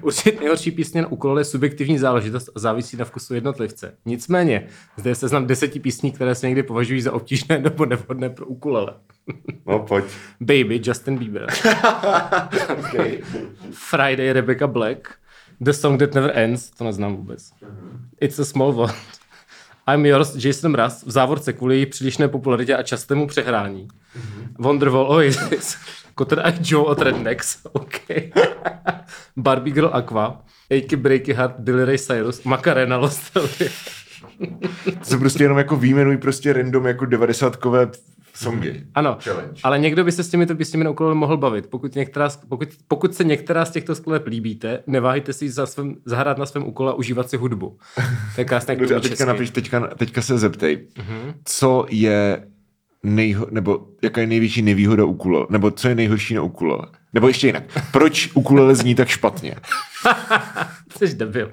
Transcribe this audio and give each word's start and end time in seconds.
Určitě 0.00 0.38
nejhorší 0.38 0.70
písně 0.70 1.02
na 1.02 1.08
ukulele 1.08 1.40
je 1.40 1.44
subjektivní 1.44 1.98
záležitost 1.98 2.48
a 2.54 2.58
závisí 2.58 2.96
na 2.96 3.04
vkusu 3.04 3.34
jednotlivce. 3.34 3.94
Nicméně, 4.06 4.66
zde 4.96 5.10
je 5.10 5.14
seznam 5.14 5.46
deseti 5.46 5.80
písní, 5.80 6.12
které 6.12 6.34
se 6.34 6.46
někdy 6.46 6.62
považují 6.62 7.00
za 7.00 7.12
obtížné 7.12 7.58
nebo 7.62 7.86
nevhodné 7.86 8.30
pro 8.30 8.46
ukulele. 8.46 8.94
No, 9.66 9.78
pojď. 9.78 10.04
Baby, 10.40 10.80
Justin 10.84 11.18
Bieber. 11.18 11.46
okay. 12.78 13.18
Friday, 13.70 14.32
Rebecca 14.32 14.66
Black. 14.66 15.08
The 15.60 15.70
Song 15.70 16.00
That 16.00 16.14
Never 16.14 16.32
Ends, 16.34 16.70
to 16.70 16.84
neznám 16.84 17.16
vůbec. 17.16 17.52
It's 18.20 18.38
a 18.38 18.44
Small 18.44 18.72
World. 18.72 19.19
I'm 19.94 20.06
Yours, 20.06 20.44
Jason 20.44 20.70
Mraz, 20.70 21.04
v 21.06 21.10
závorce 21.10 21.52
kvůli 21.52 21.76
její 21.76 21.86
přílišné 21.86 22.28
popularitě 22.28 22.76
a 22.76 22.82
častému 22.82 23.26
přehrání. 23.26 23.88
Wonderwall 24.58 25.12
Oasis, 25.12 25.76
Cotton 26.18 26.38
Eye 26.44 26.58
Joe 26.64 26.84
od 26.84 27.00
Rednecks, 27.00 27.58
OK. 27.72 28.00
Barbie 29.36 29.74
Girl 29.74 29.90
Aqua, 29.92 30.42
Achy 30.70 30.96
Breaky 30.96 31.32
Heart, 31.32 31.54
Billy 31.58 31.84
Ray 31.84 31.98
Cyrus, 31.98 32.42
Macarena 32.42 32.96
Lost. 32.96 33.32
To 34.98 35.04
se 35.04 35.18
prostě 35.18 35.44
jenom 35.44 35.58
jako 35.58 35.76
výjmenují 35.76 36.18
prostě 36.18 36.52
random 36.52 36.86
jako 36.86 37.04
90kové 37.04 37.90
songy. 38.42 38.84
Ano, 38.94 39.18
Challenge. 39.24 39.60
ale 39.62 39.78
někdo 39.78 40.04
by 40.04 40.12
se 40.12 40.24
s 40.24 40.28
těmito 40.28 40.54
písněmi 40.54 40.84
na 40.84 40.90
ukulele 40.90 41.14
mohl 41.14 41.36
bavit. 41.36 41.66
Pokud, 41.66 41.94
některá, 41.94 42.28
pokud, 42.48 42.68
pokud 42.88 43.14
se 43.14 43.24
některá 43.24 43.64
z 43.64 43.70
těchto 43.70 43.94
skladeb 43.94 44.26
líbíte, 44.26 44.82
neváhejte 44.86 45.32
si 45.32 45.50
za 45.50 45.66
svém, 45.66 45.96
zahrát 46.04 46.38
na 46.38 46.46
svém 46.46 46.66
úkole 46.66 46.92
a 46.92 46.94
užívat 46.94 47.30
si 47.30 47.36
hudbu. 47.36 47.78
To 48.34 48.40
je 48.40 48.44
krásné, 48.44 48.76
Dobře, 48.76 48.94
a 48.94 49.00
teďka 49.00 49.24
napiš, 49.24 49.50
teďka, 49.50 49.86
teďka 49.86 50.22
se 50.22 50.38
zeptej, 50.38 50.86
co 51.44 51.86
je 51.90 52.46
nejho, 53.02 53.46
nebo 53.50 53.86
jaká 54.02 54.20
je 54.20 54.26
největší 54.26 54.62
nevýhoda 54.62 55.04
ukulele, 55.04 55.46
nebo 55.50 55.70
co 55.70 55.88
je 55.88 55.94
nejhorší 55.94 56.34
na 56.34 56.42
ukulele. 56.42 56.86
Nebo 57.12 57.28
ještě 57.28 57.46
jinak, 57.46 57.62
proč 57.92 58.30
ukulele 58.34 58.74
zní 58.74 58.94
tak 58.94 59.08
špatně? 59.08 59.54
Jsi 60.96 61.14
debil. 61.14 61.52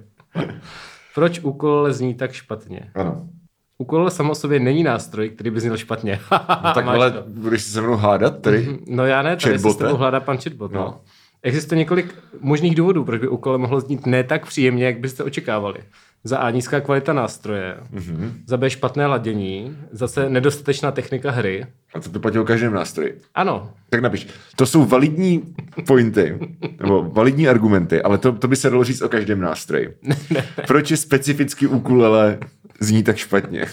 Proč 1.15 1.39
ukulele 1.39 1.93
zní 1.93 2.13
tak 2.15 2.31
špatně? 2.31 2.91
Ano. 2.95 3.29
Ukulele 3.77 4.11
samo 4.11 4.31
o 4.31 4.35
sobě 4.35 4.59
není 4.59 4.83
nástroj, 4.83 5.29
který 5.29 5.49
by 5.49 5.59
zněl 5.59 5.77
špatně. 5.77 6.19
No 6.63 6.73
tak 6.73 6.85
ale 6.87 7.11
to. 7.11 7.23
budeš 7.27 7.61
se 7.63 7.81
mnou 7.81 7.95
hádat 7.95 8.41
tady? 8.41 8.79
No 8.87 9.05
já 9.05 9.21
ne, 9.21 9.35
tady 9.35 9.59
se 9.59 9.71
s 9.71 9.75
tebou 9.75 9.95
hládá 9.95 10.19
pan 10.19 10.37
chatbot. 10.37 10.71
No. 10.71 10.79
No. 10.81 10.99
Existuje 11.43 11.77
několik 11.79 12.15
možných 12.41 12.75
důvodů, 12.75 13.05
proč 13.05 13.21
by 13.21 13.27
ukulele 13.27 13.57
mohlo 13.57 13.79
znít 13.79 14.05
ne 14.05 14.23
tak 14.23 14.45
příjemně, 14.45 14.85
jak 14.85 14.99
byste 14.99 15.23
očekávali. 15.23 15.79
Za 16.23 16.37
A 16.37 16.49
nízká 16.49 16.79
kvalita 16.81 17.13
nástroje, 17.13 17.77
mm-hmm. 17.93 18.31
za 18.47 18.57
B 18.57 18.69
špatné 18.69 19.07
ladění, 19.07 19.77
za 19.91 20.07
C 20.07 20.29
nedostatečná 20.29 20.91
technika 20.91 21.31
hry. 21.31 21.65
A 21.93 21.99
to 21.99 22.09
by 22.09 22.19
platilo 22.19 22.43
o 22.43 22.47
každém 22.47 22.73
nástroji. 22.73 23.17
Ano, 23.35 23.71
Tak 23.89 24.01
napiš, 24.01 24.27
to 24.55 24.65
jsou 24.65 24.85
validní 24.85 25.43
pointy, 25.87 26.39
nebo 26.81 27.03
validní 27.03 27.47
argumenty, 27.47 28.01
ale 28.01 28.17
to, 28.17 28.31
to 28.31 28.47
by 28.47 28.55
se 28.55 28.69
dalo 28.69 28.83
říct 28.83 29.01
o 29.01 29.09
každém 29.09 29.41
nástroji. 29.41 29.93
Proč 30.67 30.91
je 30.91 30.97
specificky 30.97 31.67
ukulele 31.67 32.37
zní 32.79 33.03
tak 33.03 33.17
špatně? 33.17 33.65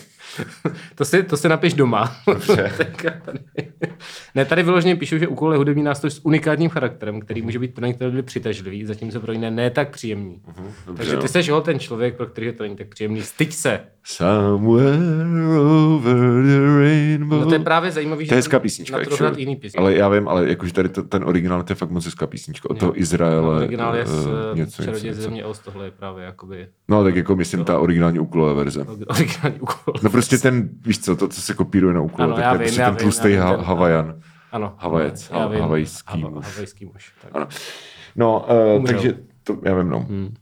to 0.94 1.04
si, 1.04 1.22
to 1.22 1.36
si 1.36 1.48
napiš 1.48 1.74
doma. 1.74 2.16
Dobře. 2.26 2.72
Ne, 4.34 4.44
tady 4.44 4.62
vyloženě 4.62 4.96
píšu, 4.96 5.18
že 5.18 5.28
ukulele 5.28 5.54
je 5.54 5.58
hudební 5.58 5.82
nástroj 5.82 6.10
s 6.10 6.24
unikátním 6.24 6.70
charakterem, 6.70 7.20
který 7.20 7.42
může 7.42 7.58
být 7.58 7.74
pro 7.74 7.86
některé 7.86 8.10
lidi 8.10 8.22
přitažlivý, 8.22 8.84
zatímco 8.84 9.20
pro 9.20 9.32
jiné 9.32 9.50
ne 9.50 9.70
tak 9.70 9.90
příjemný. 9.90 10.42
Dobře, 10.86 10.96
Takže 10.96 11.16
ty 11.16 11.28
seš 11.28 11.50
hol 11.50 11.60
ten 11.60 11.78
člověk, 11.78 12.16
pro 12.16 12.26
který 12.26 12.52
to 12.52 12.62
není 12.62 12.76
tak 12.76 12.88
příjemný. 12.88 13.22
Styď 13.22 13.52
se. 13.52 13.80
Somewhere 14.06 14.98
over 15.58 16.42
the 16.44 16.78
rainbow. 16.82 17.40
No 17.40 17.46
to 17.46 17.54
je 17.54 17.58
právě 17.58 17.90
zajímavý, 17.90 18.24
že 18.24 18.28
To 18.28 18.34
hezká 18.34 18.58
písnička. 18.60 18.98
na 18.98 19.04
to 19.04 19.16
hrát 19.16 19.38
jiný 19.38 19.56
písničky. 19.56 19.78
Ale 19.78 19.94
já 19.94 20.08
vím, 20.08 20.28
ale 20.28 20.48
jakože 20.48 20.72
tady 20.72 20.88
to, 20.88 21.02
ten 21.02 21.24
originál, 21.24 21.62
to 21.62 21.72
je 21.72 21.76
fakt 21.76 21.90
moc 21.90 22.04
hezká 22.04 22.26
písnička. 22.26 22.70
Od 22.70 22.78
toho 22.78 23.00
Izraele. 23.00 23.56
Originál 23.56 23.96
je 23.96 24.06
z 24.06 24.26
eh, 24.26 24.50
uh, 24.50 24.56
něco, 24.58 24.82
něco, 24.82 25.06
něco. 25.06 25.20
země 25.22 25.44
Oz, 25.44 25.58
tohle 25.58 25.84
je 25.84 25.90
právě 25.90 26.24
jakoby 26.24 26.68
No 26.88 27.04
tak 27.04 27.16
jako 27.16 27.36
myslím 27.36 27.64
ta 27.64 27.78
originální 27.78 28.18
ukulele 28.18 28.54
verze. 28.54 28.86
originální 29.08 29.60
úkol. 29.60 29.94
No 30.02 30.10
prostě 30.10 30.38
ten, 30.38 30.68
víš 30.86 30.98
co, 30.98 31.16
to, 31.16 31.28
co 31.28 31.40
se 31.40 31.54
kopíruje 31.54 31.94
na 31.94 32.00
ukulele, 32.00 32.32
Ano, 32.32 32.36
tak 32.36 32.44
já 32.44 32.50
to 32.50 32.54
je 32.54 32.58
vím, 32.58 32.64
prostě 32.66 32.80
já 32.80 32.88
ten 32.90 32.96
tlustý 32.96 33.32
ha- 33.34 33.62
Havajan. 33.62 34.14
Ano. 34.52 34.74
Havajec, 34.78 35.30
havajský 35.30 36.22
Hava- 36.22 36.30
muž. 36.30 36.46
Havajský 36.46 36.84
muž. 36.84 37.12
Ano. 37.32 37.46
No, 38.16 38.46
Umřel. 38.76 38.94
takže 38.96 39.14
to, 39.44 39.56
já 39.64 39.74
vím, 39.74 39.88
no. 39.88 40.00
Hmm. 40.00 40.34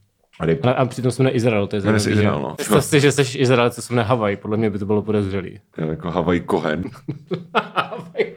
A 0.43 0.47
dej, 0.47 0.59
Ale, 0.63 0.75
a 0.75 0.85
přitom 0.85 1.13
jmenuje 1.19 1.35
Izrael, 1.37 1.67
to 1.67 1.77
je 1.77 1.81
zajímavý, 1.81 2.11
Izrael, 2.11 2.37
že? 2.37 2.43
no. 2.43 2.55
Představ 2.55 2.85
si, 2.85 3.01
že 3.01 3.13
jsi 3.13 3.39
Izrael, 3.39 3.71
co 3.71 3.83
se 3.83 3.93
jmenuje 3.93 4.05
Havaj, 4.05 4.37
podle 4.37 4.57
mě 4.57 4.71
by 4.71 4.79
to 4.79 4.87
bylo 4.87 5.03
podezřelý. 5.03 5.61
jako 5.77 6.11
Havaj 6.11 6.41
Kohen. 6.41 6.85
Havaj, 7.55 8.33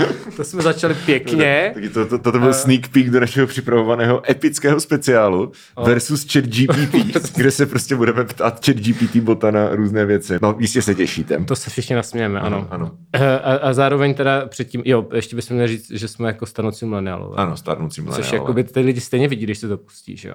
To 0.36 0.44
jsme 0.44 0.62
začali 0.62 0.94
pěkně. 0.94 1.70
Taky 1.74 1.88
to, 1.88 2.06
to, 2.06 2.18
to, 2.18 2.32
to 2.32 2.38
byl 2.38 2.54
sneak 2.54 2.88
peek 2.88 3.10
do 3.10 3.20
našeho 3.20 3.46
připravovaného 3.46 4.30
epického 4.30 4.80
speciálu 4.80 5.52
versus 5.84 6.26
chat 6.32 6.44
GPT, 6.44 7.30
kde 7.36 7.50
se 7.50 7.66
prostě 7.66 7.96
budeme 7.96 8.24
ptát 8.24 8.66
chat 8.66 8.76
GPT 8.76 9.16
bota 9.16 9.50
na 9.50 9.68
různé 9.74 10.06
věci. 10.06 10.38
No, 10.42 10.56
jistě 10.58 10.82
se 10.82 10.94
těšíte. 10.94 11.44
To 11.44 11.56
se 11.56 11.70
všichni 11.70 11.96
nasmějeme, 11.96 12.40
ano. 12.40 12.66
Ano, 12.70 12.90
Eh, 13.14 13.38
A, 13.40 13.56
a 13.56 13.72
zároveň 13.72 14.14
teda 14.14 14.46
předtím, 14.48 14.82
jo, 14.84 15.06
ještě 15.14 15.36
bychom 15.36 15.54
měli 15.54 15.68
říct, 15.68 15.90
že 15.90 16.08
jsme 16.08 16.26
jako 16.28 16.46
stanoucí 16.46 16.86
mileniálové. 16.86 17.36
ano 17.36 17.56
starnoucí 17.56 17.94
Což 18.00 18.04
mileniálové. 18.04 18.36
jako 18.36 18.52
by 18.52 18.64
ty 18.64 18.80
lidi 18.80 19.00
stejně 19.00 19.28
vidí, 19.28 19.44
když 19.44 19.58
se 19.58 19.68
to 19.68 19.76
pustíš, 19.78 20.24
jo. 20.24 20.34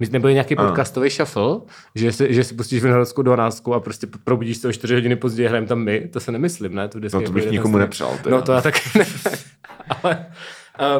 My 0.00 0.06
nebyli 0.10 0.32
nějaký 0.32 0.56
podcastový 0.56 1.10
shuffle, 1.10 1.60
že 1.94 2.12
si, 2.12 2.34
že 2.34 2.44
si 2.44 2.54
pustíš 2.54 2.82
Vinohradskou 2.82 3.22
12 3.22 3.68
a 3.74 3.80
prostě 3.80 4.06
probudíš 4.24 4.56
se 4.56 4.68
o 4.68 4.72
4 4.72 4.94
hodiny 4.94 5.16
později, 5.16 5.48
hrajeme 5.48 5.66
tam 5.66 5.78
my, 5.78 6.00
to 6.12 6.20
se 6.20 6.32
nemyslím, 6.32 6.74
ne? 6.74 6.88
To, 6.88 6.98
No, 7.00 7.10
to 7.10 7.20
jako 7.20 7.32
bych 7.32 7.50
nikomu 7.50 7.78
nepřál, 7.78 8.10
teda. 8.22 8.36
No 8.36 8.42
to 8.42 8.52
já 8.52 8.60
taky 8.60 8.98
ne. 8.98 9.04
Ale, 10.02 10.26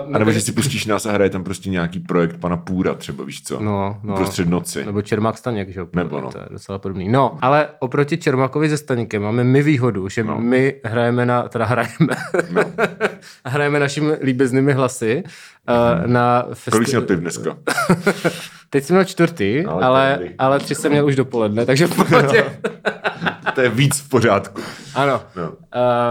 uh, 0.06 0.14
A 0.14 0.18
nebo 0.18 0.32
že 0.32 0.40
si 0.40 0.52
pustíš 0.52 0.86
nás 0.86 1.06
a 1.06 1.12
hraje 1.12 1.30
tam 1.30 1.44
prostě 1.44 1.70
nějaký 1.70 2.00
projekt 2.00 2.36
pana 2.36 2.56
Půra 2.56 2.94
třeba, 2.94 3.24
víš 3.24 3.42
co? 3.42 3.60
No, 3.60 4.00
no. 4.02 4.16
Prostřed 4.16 4.48
noci. 4.48 4.84
Nebo 4.84 5.02
Čermák 5.02 5.38
Staněk, 5.38 5.68
že 5.68 5.80
jo? 5.80 5.86
Nebo 5.92 6.20
no. 6.20 6.32
To 6.32 6.38
je 6.38 6.44
docela 6.50 6.78
podobný. 6.78 7.08
No, 7.08 7.38
ale 7.42 7.68
oproti 7.78 8.16
Čermákovi 8.16 8.68
se 8.68 8.76
Staněkem 8.76 9.22
máme 9.22 9.44
my 9.44 9.62
výhodu, 9.62 10.08
že 10.08 10.24
no. 10.24 10.38
my 10.40 10.74
hrajeme 10.84 11.26
na, 11.26 11.48
teda 11.48 11.64
hrajeme, 11.64 12.16
no. 12.50 12.62
hrajeme 13.44 13.80
našimi 13.80 14.12
líbeznými 14.22 14.72
hlasy 14.72 15.22
uh, 15.68 16.10
na 16.10 16.46
festi- 16.52 16.70
Kolik 16.70 16.88
jsi 16.88 17.16
dneska? 17.16 17.56
Teď 18.70 18.84
jsem 18.84 18.96
měl 18.96 19.04
čtvrtý, 19.04 19.64
Ale 19.64 19.84
ale, 19.84 20.16
dobrý. 20.18 20.34
ale 20.38 20.58
tři 20.58 20.74
jsem 20.74 20.92
měl 20.92 21.06
už 21.06 21.16
dopoledne, 21.16 21.66
takže 21.66 21.86
v 21.86 21.96
pohodě. 21.96 22.60
to 23.54 23.60
je 23.60 23.68
víc 23.68 24.00
v 24.00 24.08
pořádku. 24.08 24.62
ano. 24.94 25.22
No. 25.36 25.52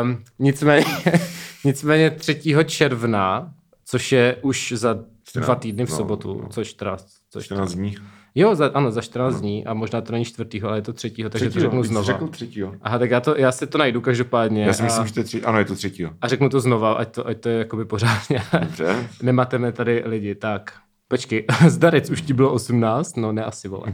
Um, 0.02 0.24
nicméně, 0.40 0.86
nicméně 1.66 2.10
3. 2.12 2.42
června, 2.66 3.54
což 3.86 4.12
je 4.12 4.36
už 4.42 4.74
za 4.76 5.00
14, 5.24 5.46
dva 5.46 5.56
týdny 5.56 5.86
v 5.86 5.90
no, 5.90 5.96
sobotu, 5.96 6.42
no. 6.44 6.50
co 6.50 6.62
je 6.62 6.66
14, 6.66 7.08
co 7.30 7.40
je 7.40 7.44
14 7.44 7.74
dní. 7.74 7.96
Jo, 8.38 8.56
za, 8.56 8.72
ano, 8.74 8.92
za 8.92 9.02
14 9.02 9.42
dní 9.42 9.66
a 9.66 9.74
možná 9.74 10.02
to 10.02 10.12
není 10.12 10.26
čtvrtýho, 10.26 10.68
ale 10.70 10.78
je 10.78 10.82
to 10.82 10.94
třetího, 10.94 11.30
takže 11.30 11.50
to 11.50 11.60
řeknu 11.60 11.84
znova. 11.84 12.06
Řekl 12.06 12.28
třetího. 12.28 12.74
Aha, 12.82 13.00
tak 13.00 13.12
já, 13.12 13.20
to, 13.20 13.38
já 13.38 13.52
si 13.52 13.68
to 13.68 13.78
najdu 13.78 14.02
každopádně 14.02 14.66
Já 14.66 14.74
si 14.74 14.82
a, 14.82 14.86
myslím, 14.86 15.08
že 15.08 15.14
to 15.14 15.20
je 15.20 15.24
tři... 15.24 15.44
Ano, 15.44 15.60
je 15.60 15.66
to 15.66 15.76
třetího. 15.76 16.12
a 16.22 16.28
řeknu 16.28 16.50
to 16.50 16.60
znova, 16.60 16.94
ať 16.94 17.16
to, 17.16 17.28
ať 17.28 17.40
to 17.40 17.50
je 17.50 17.58
jakoby 17.58 17.86
pořádně. 17.86 18.44
Dobře. 18.62 19.10
Nemateme 19.22 19.72
tady 19.72 20.04
lidi, 20.06 20.36
tak. 20.36 20.74
Počkej, 21.08 21.46
zdarec, 21.68 22.10
už 22.10 22.22
ti 22.22 22.34
bylo 22.34 22.54
18? 22.54 23.18
No 23.18 23.32
ne, 23.32 23.44
asi 23.44 23.68
vole. 23.68 23.94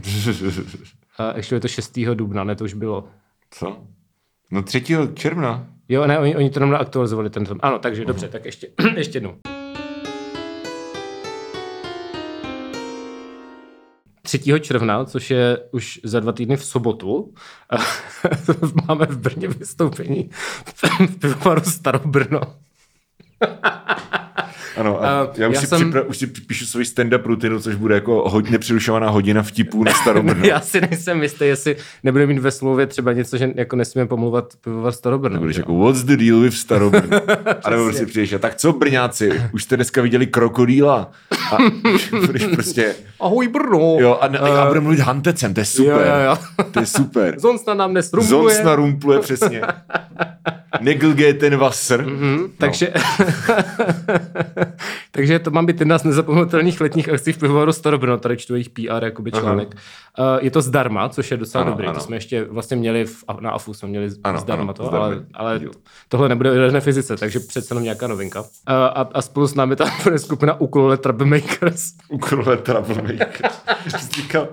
A 1.18 1.36
ještě 1.36 1.54
je 1.54 1.60
to 1.60 1.68
6. 1.68 1.98
dubna, 2.14 2.44
ne, 2.44 2.56
to 2.56 2.64
už 2.64 2.74
bylo. 2.74 3.08
Co? 3.50 3.76
No 4.50 4.62
3. 4.62 4.84
června. 5.14 5.66
Jo, 5.88 6.06
ne, 6.06 6.18
oni, 6.18 6.36
oni 6.36 6.50
to 6.50 6.60
jenom 6.60 6.74
aktualizovali 6.74 7.30
ten 7.30 7.46
film. 7.46 7.58
Ano, 7.62 7.78
takže 7.78 8.04
dobře, 8.04 8.28
tak 8.28 8.44
ještě, 8.44 8.68
ještě 8.96 9.16
jednou. 9.16 9.34
3. 14.22 14.60
června, 14.60 15.04
což 15.04 15.30
je 15.30 15.58
už 15.70 16.00
za 16.04 16.20
dva 16.20 16.32
týdny 16.32 16.56
v 16.56 16.64
sobotu, 16.64 17.34
máme 18.88 19.06
v 19.06 19.18
Brně 19.18 19.48
vystoupení 19.48 20.30
v 21.06 21.18
pivovaru 21.18 21.60
Starobrno. 21.60 22.40
Ano, 24.76 25.04
a 25.04 25.22
Uh, 25.24 25.30
já 25.36 25.48
už, 25.48 25.54
já 25.54 25.60
si 25.60 25.66
jsem- 25.66 25.90
připra- 25.90 26.04
už 26.08 26.18
si 26.18 26.26
píšu 26.26 26.66
svůj 26.66 26.82
stand-up 26.84 27.22
rutinu, 27.26 27.60
což 27.60 27.74
bude 27.74 27.94
jako 27.94 28.28
hodně 28.30 28.58
přerušovaná 28.58 29.10
hodina 29.10 29.42
vtipů 29.42 29.84
na 29.84 29.92
Starobrno. 29.92 30.44
Já 30.46 30.60
si 30.60 30.80
nejsem 30.80 31.22
jistý, 31.22 31.44
jestli 31.44 31.76
nebude 32.02 32.26
mít 32.26 32.38
ve 32.38 32.50
smlouvě 32.50 32.86
třeba 32.86 33.12
něco, 33.12 33.36
že 33.36 33.50
jako 33.54 33.76
nesmíme 33.76 34.06
pomluvat 34.06 34.44
pivovar 34.64 34.92
Starobrno. 34.92 35.38
Budeš 35.40 35.56
že 35.56 35.60
jako, 35.60 35.78
what's 35.78 36.02
the 36.02 36.16
deal 36.16 36.40
with 36.40 36.54
Starobrno? 36.54 37.20
a 37.64 37.70
nebo 37.70 37.84
prostě 37.84 38.06
přijdeš 38.06 38.32
a 38.32 38.38
tak 38.38 38.54
co 38.54 38.72
Brňáci, 38.72 39.42
už 39.52 39.62
jste 39.62 39.76
dneska 39.76 40.02
viděli 40.02 40.26
krokodýla? 40.26 41.10
A 41.52 41.56
budeš 42.26 42.44
prostě, 42.46 42.94
Ahoj 43.20 43.48
Brno! 43.48 43.96
jo, 44.00 44.18
a, 44.20 44.28
ne, 44.28 44.38
a 44.38 44.66
budeme 44.66 44.84
mluvit 44.84 45.00
hantecem, 45.00 45.54
to 45.54 45.60
je 45.60 45.64
super. 45.64 45.92
Jo, 45.92 45.98
jo, 45.98 46.20
jo. 46.26 46.64
To 46.70 46.80
je 46.80 46.86
super. 46.86 47.34
Zonsna 47.40 47.74
nám 47.74 47.90
dnes 47.90 48.12
rumbluje. 48.12 48.54
Zonsna 48.54 48.74
rumpluje 48.74 49.18
přesně. 49.18 49.62
Neglge 50.80 51.34
ten 51.34 51.56
Wasser. 51.56 52.06
Mm, 52.06 52.52
takže, 52.58 52.92
takže 55.10 55.38
to 55.38 55.50
má 55.50 55.62
být 55.62 55.80
jedna 55.80 55.98
z 55.98 56.04
nezapomenutelných 56.04 56.80
letních 56.80 57.08
akcí 57.08 57.32
v 57.32 57.38
pivovaru 57.38 57.72
Starobrno, 57.72 58.18
tady 58.18 58.36
čtu 58.36 58.54
jejich 58.54 58.70
PR 58.70 59.04
jakoby 59.04 59.32
článek. 59.32 59.74
Uh, 60.18 60.24
je 60.40 60.50
to 60.50 60.62
zdarma, 60.62 61.08
což 61.08 61.30
je 61.30 61.36
docela 61.36 61.62
Ano, 61.64 61.70
dobrý. 61.72 61.86
ano. 61.86 61.94
To 61.94 62.00
jsme 62.04 62.16
ještě 62.16 62.44
vlastně 62.44 62.76
měli 62.76 63.04
v, 63.04 63.24
na 63.40 63.50
AFU, 63.50 63.74
jsme 63.74 63.88
měli 63.88 64.10
Ano, 64.24 64.38
zdarma 64.40 64.62
ano, 64.62 64.72
to, 64.72 64.86
zdarma. 64.86 65.04
ale, 65.06 65.24
ale 65.34 65.60
tohle 66.08 66.28
nebude 66.28 66.50
o 66.50 66.54
jaderné 66.54 66.80
fyzice, 66.80 67.16
takže 67.16 67.40
přece 67.40 67.72
jenom 67.72 67.84
nějaká 67.84 68.06
novinka. 68.06 68.40
Uh, 68.40 68.46
a, 68.68 69.08
a 69.14 69.22
spolu 69.22 69.46
s 69.46 69.54
námi 69.54 69.76
tam 69.76 69.88
bude 70.02 70.18
skupina 70.18 70.60
Ukulele 70.60 70.96
Troublemakers. 70.96 71.92
Úkolové 72.08 72.56
troublemaker. 72.56 73.50
říkal, 74.14 74.48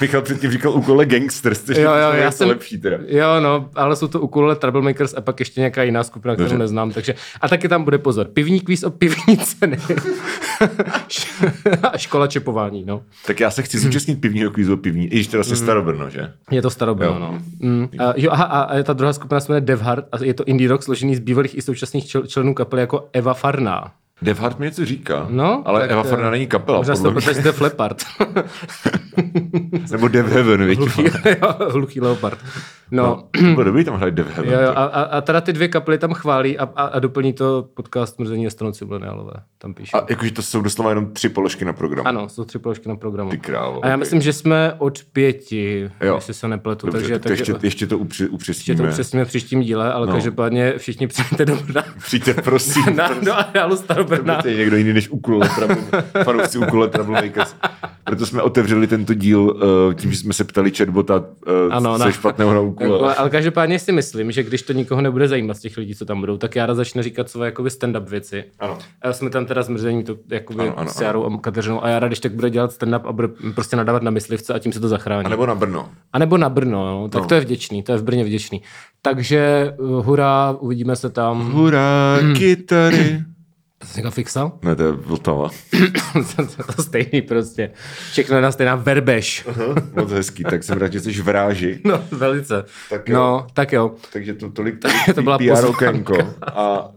Michal 0.00 0.22
předtím 0.22 0.50
říkal 0.50 0.72
úkole 0.72 1.06
gangsters, 1.06 1.62
což 1.62 1.76
Jo, 1.76 1.94
je 1.94 2.02
jo, 2.02 2.10
to 2.10 2.16
já 2.16 2.30
jsem- 2.30 2.48
lepší 2.48 2.78
teda. 2.78 2.96
Jo, 3.06 3.40
no, 3.40 3.70
ale 3.74 3.96
jsou 3.96 4.08
to 4.08 4.20
Ukulele 4.20 4.56
Troublemakers 4.56 5.14
a 5.14 5.20
pak 5.20 5.40
ještě 5.40 5.57
nějaká 5.58 5.82
jiná 5.82 6.04
skupina, 6.04 6.34
kterou 6.34 6.48
Dobře. 6.48 6.58
neznám. 6.58 6.90
Takže, 6.90 7.14
a 7.40 7.48
taky 7.48 7.68
tam 7.68 7.84
bude 7.84 7.98
pozor. 7.98 8.26
Pivní 8.26 8.60
kvíz 8.60 8.82
o 8.82 8.90
pivní 8.90 9.36
ceny. 9.38 9.78
a 11.92 11.98
škola 11.98 12.26
čepování, 12.26 12.84
no. 12.84 13.02
Tak 13.26 13.40
já 13.40 13.50
se 13.50 13.62
chci 13.62 13.78
zúčastnit 13.78 14.20
pivního 14.20 14.50
kvízu 14.50 14.74
o 14.74 14.76
pivní, 14.76 15.04
i 15.06 15.14
když 15.14 15.26
teda 15.26 15.44
se 15.44 15.56
Starobrno, 15.56 16.10
že? 16.10 16.32
Je 16.50 16.62
to 16.62 16.70
starobrno, 16.70 17.12
Jo. 17.12 17.18
no. 17.18 17.38
Mm. 17.58 17.88
A, 17.98 18.12
jo, 18.16 18.30
aha, 18.32 18.44
a, 18.44 18.60
a 18.62 18.82
ta 18.82 18.92
druhá 18.92 19.12
skupina 19.12 19.40
se 19.40 19.52
jmenuje 19.52 19.60
Devhard 19.66 20.04
a 20.12 20.24
je 20.24 20.34
to 20.34 20.44
indie 20.44 20.68
rock 20.70 20.82
složený 20.82 21.16
z 21.16 21.18
bývalých 21.18 21.58
i 21.58 21.62
současných 21.62 22.04
čl- 22.04 22.26
členů 22.26 22.54
kapely 22.54 22.82
jako 22.82 23.08
Eva 23.12 23.34
Farná. 23.34 23.92
Devhard 24.22 24.58
mi 24.58 24.66
něco 24.66 24.84
říká, 24.84 25.26
No, 25.30 25.62
ale 25.66 25.88
Eva 25.88 26.02
eh, 26.06 26.08
Farna 26.08 26.30
není 26.30 26.46
kapela, 26.46 26.78
Možná 26.78 26.94
to 26.96 27.12
protože 27.12 27.42
Def 27.42 27.60
Leppard. 27.60 28.02
Nebo 29.90 30.08
Dev 30.08 30.26
Heaven, 30.26 30.64
většinou. 30.64 30.86
hluchý, 30.86 31.28
jo, 31.42 31.54
hluchý 31.72 32.00
leopard. 32.00 32.38
No, 32.90 33.24
No, 33.42 33.54
to 33.54 33.64
dobrý 33.64 33.84
tam 33.84 33.94
hraje 33.94 34.10
Dev 34.12 34.26
Heaven. 34.36 34.52
Jo, 34.52 34.60
jo, 34.60 34.68
a, 34.68 34.84
a, 34.84 35.02
a 35.02 35.20
teda 35.20 35.40
ty 35.40 35.52
dvě 35.52 35.68
kapely 35.68 35.98
tam 35.98 36.12
chválí 36.14 36.58
a, 36.58 36.68
a, 36.76 36.84
a 36.84 36.98
doplní 36.98 37.32
to 37.32 37.68
podcast 37.74 38.18
Mrzení 38.18 38.46
a 38.46 38.50
stanoci 38.50 38.84
mileniálové. 38.84 39.32
Tam 39.58 39.74
píše. 39.74 39.96
A 39.96 40.06
jakože 40.10 40.30
to 40.32 40.42
jsou 40.42 40.60
doslova 40.62 40.90
jenom 40.90 41.06
tři 41.12 41.28
položky 41.28 41.64
na 41.64 41.72
program. 41.72 42.06
Ano, 42.06 42.28
jsou 42.28 42.44
tři 42.44 42.58
položky 42.58 42.88
na 42.88 42.96
programu. 42.96 43.30
Ty 43.30 43.38
krávo, 43.38 43.84
a 43.84 43.88
já 43.88 43.94
ok. 43.94 43.98
myslím, 43.98 44.20
že 44.20 44.32
jsme 44.32 44.74
od 44.78 44.98
pěti, 45.12 45.90
Jo. 46.00 46.14
jestli 46.14 46.34
se 46.34 46.48
nepletu. 46.48 46.86
Dobře, 46.86 47.00
takže, 47.00 47.12
tak 47.14 47.22
to 47.22 47.28
takže, 47.28 47.42
ještě, 47.52 47.66
ještě 47.66 47.86
to 47.86 47.98
upři, 47.98 48.22
ještě 48.22 48.34
upřesníme. 48.34 48.82
to 48.88 48.92
přesně 48.92 49.24
v 49.24 49.28
příštím 49.28 49.60
díle, 49.60 49.92
ale 49.92 50.06
No. 50.06 50.12
každopádně 50.12 50.74
všichni 50.76 51.06
přijďte 51.06 51.44
do 51.44 51.56
Brna. 51.56 51.84
Přijďte, 51.98 52.34
prosím. 52.34 52.82
na, 52.96 53.14
do 53.24 53.34
areálu 53.34 53.76
Starobrna. 54.08 54.42
To 54.42 54.48
je 54.48 54.56
někdo 54.56 54.76
jiný 54.76 54.92
než 54.92 55.08
Ukulele 55.08 55.48
fanoušci 56.24 56.58
Ukulele 56.58 56.88
Troublemakers. 56.90 57.54
Proto 58.04 58.26
jsme 58.26 58.42
otevřeli 58.42 58.86
tento 58.86 59.14
díl 59.14 59.40
uh, 59.40 59.94
tím, 59.94 60.10
že 60.10 60.16
jsme 60.18 60.32
se 60.32 60.44
ptali 60.44 60.70
chatbota, 60.70 61.16
uh, 61.18 61.24
Ano, 61.70 61.98
co 61.98 62.04
na- 62.04 62.10
špatného 62.10 62.54
na 62.54 62.60
Ukulele. 62.60 63.00
Ale, 63.00 63.14
ale 63.14 63.30
každopádně 63.30 63.78
si 63.78 63.92
myslím, 63.92 64.32
že 64.32 64.42
když 64.42 64.62
to 64.62 64.72
nikoho 64.72 65.00
nebude 65.00 65.28
zajímat 65.28 65.56
z 65.56 65.60
těch 65.60 65.76
lidí, 65.76 65.94
co 65.94 66.04
tam 66.04 66.20
budou, 66.20 66.36
tak 66.36 66.56
Jára 66.56 66.74
začne 66.74 67.02
říkat 67.02 67.30
svoje 67.30 67.46
jakoby 67.48 67.68
stand-up 67.70 68.04
věci. 68.08 68.44
Ano. 68.58 68.78
A 69.02 69.12
jsme 69.12 69.30
tam 69.30 69.46
teda 69.46 69.62
zmrzení 69.62 70.04
to 70.04 70.16
jakoby 70.30 70.60
Ano, 70.62 70.78
ano, 70.78 70.90
s 70.90 71.00
Jarou 71.00 71.24
a 71.24 71.38
Kateřinou 71.40 71.84
a 71.84 71.88
Jara, 71.88 72.06
když 72.06 72.20
tak 72.20 72.32
bude 72.32 72.50
dělat 72.50 72.70
stand-up 72.72 73.00
a 73.04 73.12
bude 73.12 73.28
prostě 73.54 73.76
nadávat 73.76 74.02
na 74.02 74.10
myslivce 74.10 74.54
a 74.54 74.58
tím 74.58 74.72
se 74.72 74.80
to 74.80 74.88
zachrání. 74.88 75.26
A 75.26 75.28
nebo 75.28 75.46
na 75.46 75.54
Brno. 75.54 75.88
A 76.12 76.18
nebo 76.18 76.36
na 76.36 76.48
Brno, 76.48 76.84
no, 76.86 77.08
tak 77.08 77.22
No. 77.22 77.28
to 77.28 77.34
je 77.34 77.40
vděčný, 77.40 77.82
to 77.82 77.92
je 77.92 77.98
v 77.98 78.02
Brně 78.02 78.24
vděčný. 78.24 78.62
Takže 79.02 79.74
uh, 79.78 80.06
hurá, 80.06 80.56
uvidíme 80.60 80.96
se 80.96 81.10
tam. 81.10 81.50
Hurá, 81.52 82.18
kytary. 82.38 83.20
To 83.88 83.92
jsi 83.92 83.96
říkal 83.96 84.10
fixa? 84.10 84.52
Ne, 84.62 84.76
to 84.76 84.82
je 84.82 84.92
Vltava. 84.92 85.48
to, 86.36 86.46
to 86.76 86.82
stejný 86.82 87.22
prostě. 87.22 87.70
Všechno 88.10 88.36
je 88.36 88.42
na 88.42 88.52
stejná 88.52 88.74
verbež. 88.74 89.46
Moc 89.96 90.10
hezký, 90.12 90.44
tak 90.44 90.64
jsem 90.64 90.78
rád, 90.78 90.92
že 90.92 91.00
jsi 91.00 91.12
v 91.12 91.28
ráži. 91.28 91.80
No, 91.84 92.00
velice. 92.10 92.64
Tak 92.90 93.08
jo. 93.08 93.16
no, 93.16 93.46
tak 93.52 93.72
jo. 93.72 93.90
Takže 94.12 94.34
to 94.34 94.50
tolik, 94.50 94.74
To 95.14 95.22
byla 95.22 95.38
PR 95.38 95.44
pozvánka. 95.44 95.68
okénko. 95.68 96.16
A 96.42 96.88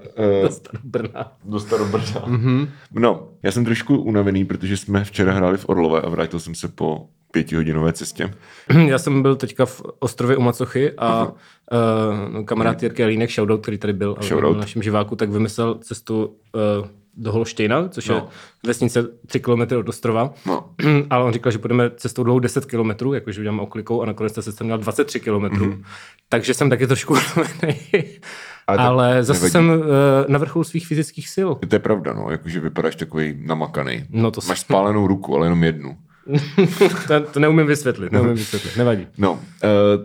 uh, 0.42 0.50
Stanu 0.50 0.80
Brna. 0.84 1.32
dostat 1.46 1.78
do 1.78 1.86
Brna. 1.86 2.06
Mm-hmm. 2.06 2.68
No, 2.92 3.28
já 3.44 3.52
jsem 3.52 3.66
trošku 3.66 3.98
unavený, 4.02 4.46
protože 4.46 4.78
jsme 4.78 5.04
včera 5.04 5.34
hráli 5.34 5.58
v 5.58 5.70
Orlové 5.70 6.02
a 6.02 6.10
vrátil 6.10 6.40
jsem 6.40 6.56
se 6.56 6.68
po 6.68 7.08
pětihodinové 7.32 7.94
cestě. 7.94 8.34
Já 8.88 9.00
jsem 9.00 9.22
byl 9.22 9.36
teďka 9.36 9.66
v 9.66 9.82
ostrově 10.00 10.38
u 10.38 10.42
Macochy 10.42 10.92
a 10.98 11.26
uh, 11.26 12.46
kamarád 12.46 12.84
Jirky 12.84 13.02
Jelínek, 13.02 13.32
shoutout, 13.32 13.62
který 13.62 13.78
tady 13.78 13.94
byl, 13.94 14.18
Shoutout. 14.22 14.52
byl 14.52 14.60
našem 14.60 14.84
živáku, 14.84 15.16
tak 15.16 15.30
vymyslel 15.30 15.76
cestu 15.76 16.26
uh, 16.26 16.88
do 17.18 17.32
Holštejna, 17.32 17.88
což 17.90 18.08
no. 18.08 18.16
je 18.16 18.22
vesnice 18.68 19.04
3 19.26 19.40
km 19.40 19.62
od 19.80 19.90
ostrova. 19.90 20.34
No. 20.46 20.70
Ale 21.10 21.24
on 21.24 21.34
říkal, 21.34 21.52
že 21.52 21.58
půjdeme 21.58 21.92
cestou 21.96 22.24
dlouhou 22.24 22.40
10 22.40 22.66
km, 22.66 23.14
jakože 23.14 23.42
uděláme 23.42 23.62
oklikou 23.62 24.02
a 24.02 24.06
nakonec 24.06 24.34
ta 24.34 24.42
cesta 24.42 24.64
měla 24.64 24.78
23 24.78 25.20
km. 25.20 25.32
Mm-hmm. 25.32 25.84
Takže 26.30 26.54
jsem 26.54 26.70
taky 26.70 26.88
trošku. 26.88 27.16
Ale 28.68 28.78
Ale 28.78 29.24
zase 29.24 29.40
nevadí. 29.40 29.52
jsem 29.52 29.70
uh, 29.70 29.86
na 30.28 30.40
vrcholu 30.40 30.64
svých 30.64 30.88
fyzických 30.88 31.30
sil. 31.36 31.50
To 31.56 31.76
je 31.76 31.80
pravda, 31.80 32.14
no, 32.14 32.32
jakože 32.32 32.60
vypadáš 32.60 32.96
takový 32.96 33.36
namakaný. 33.46 34.06
No 34.10 34.32
to 34.32 34.42
Máš 34.48 34.60
spálenou 34.60 35.08
ruku, 35.08 35.36
ale 35.36 35.46
jenom 35.46 35.64
jednu. 35.64 35.98
to, 37.08 37.20
to 37.22 37.40
neumím 37.40 37.68
vysvětlit, 37.68 38.12
neumím 38.12 38.34
vysvětlit, 38.34 38.78
nevadí. 38.78 39.08
No, 39.18 39.34
uh, 39.34 39.40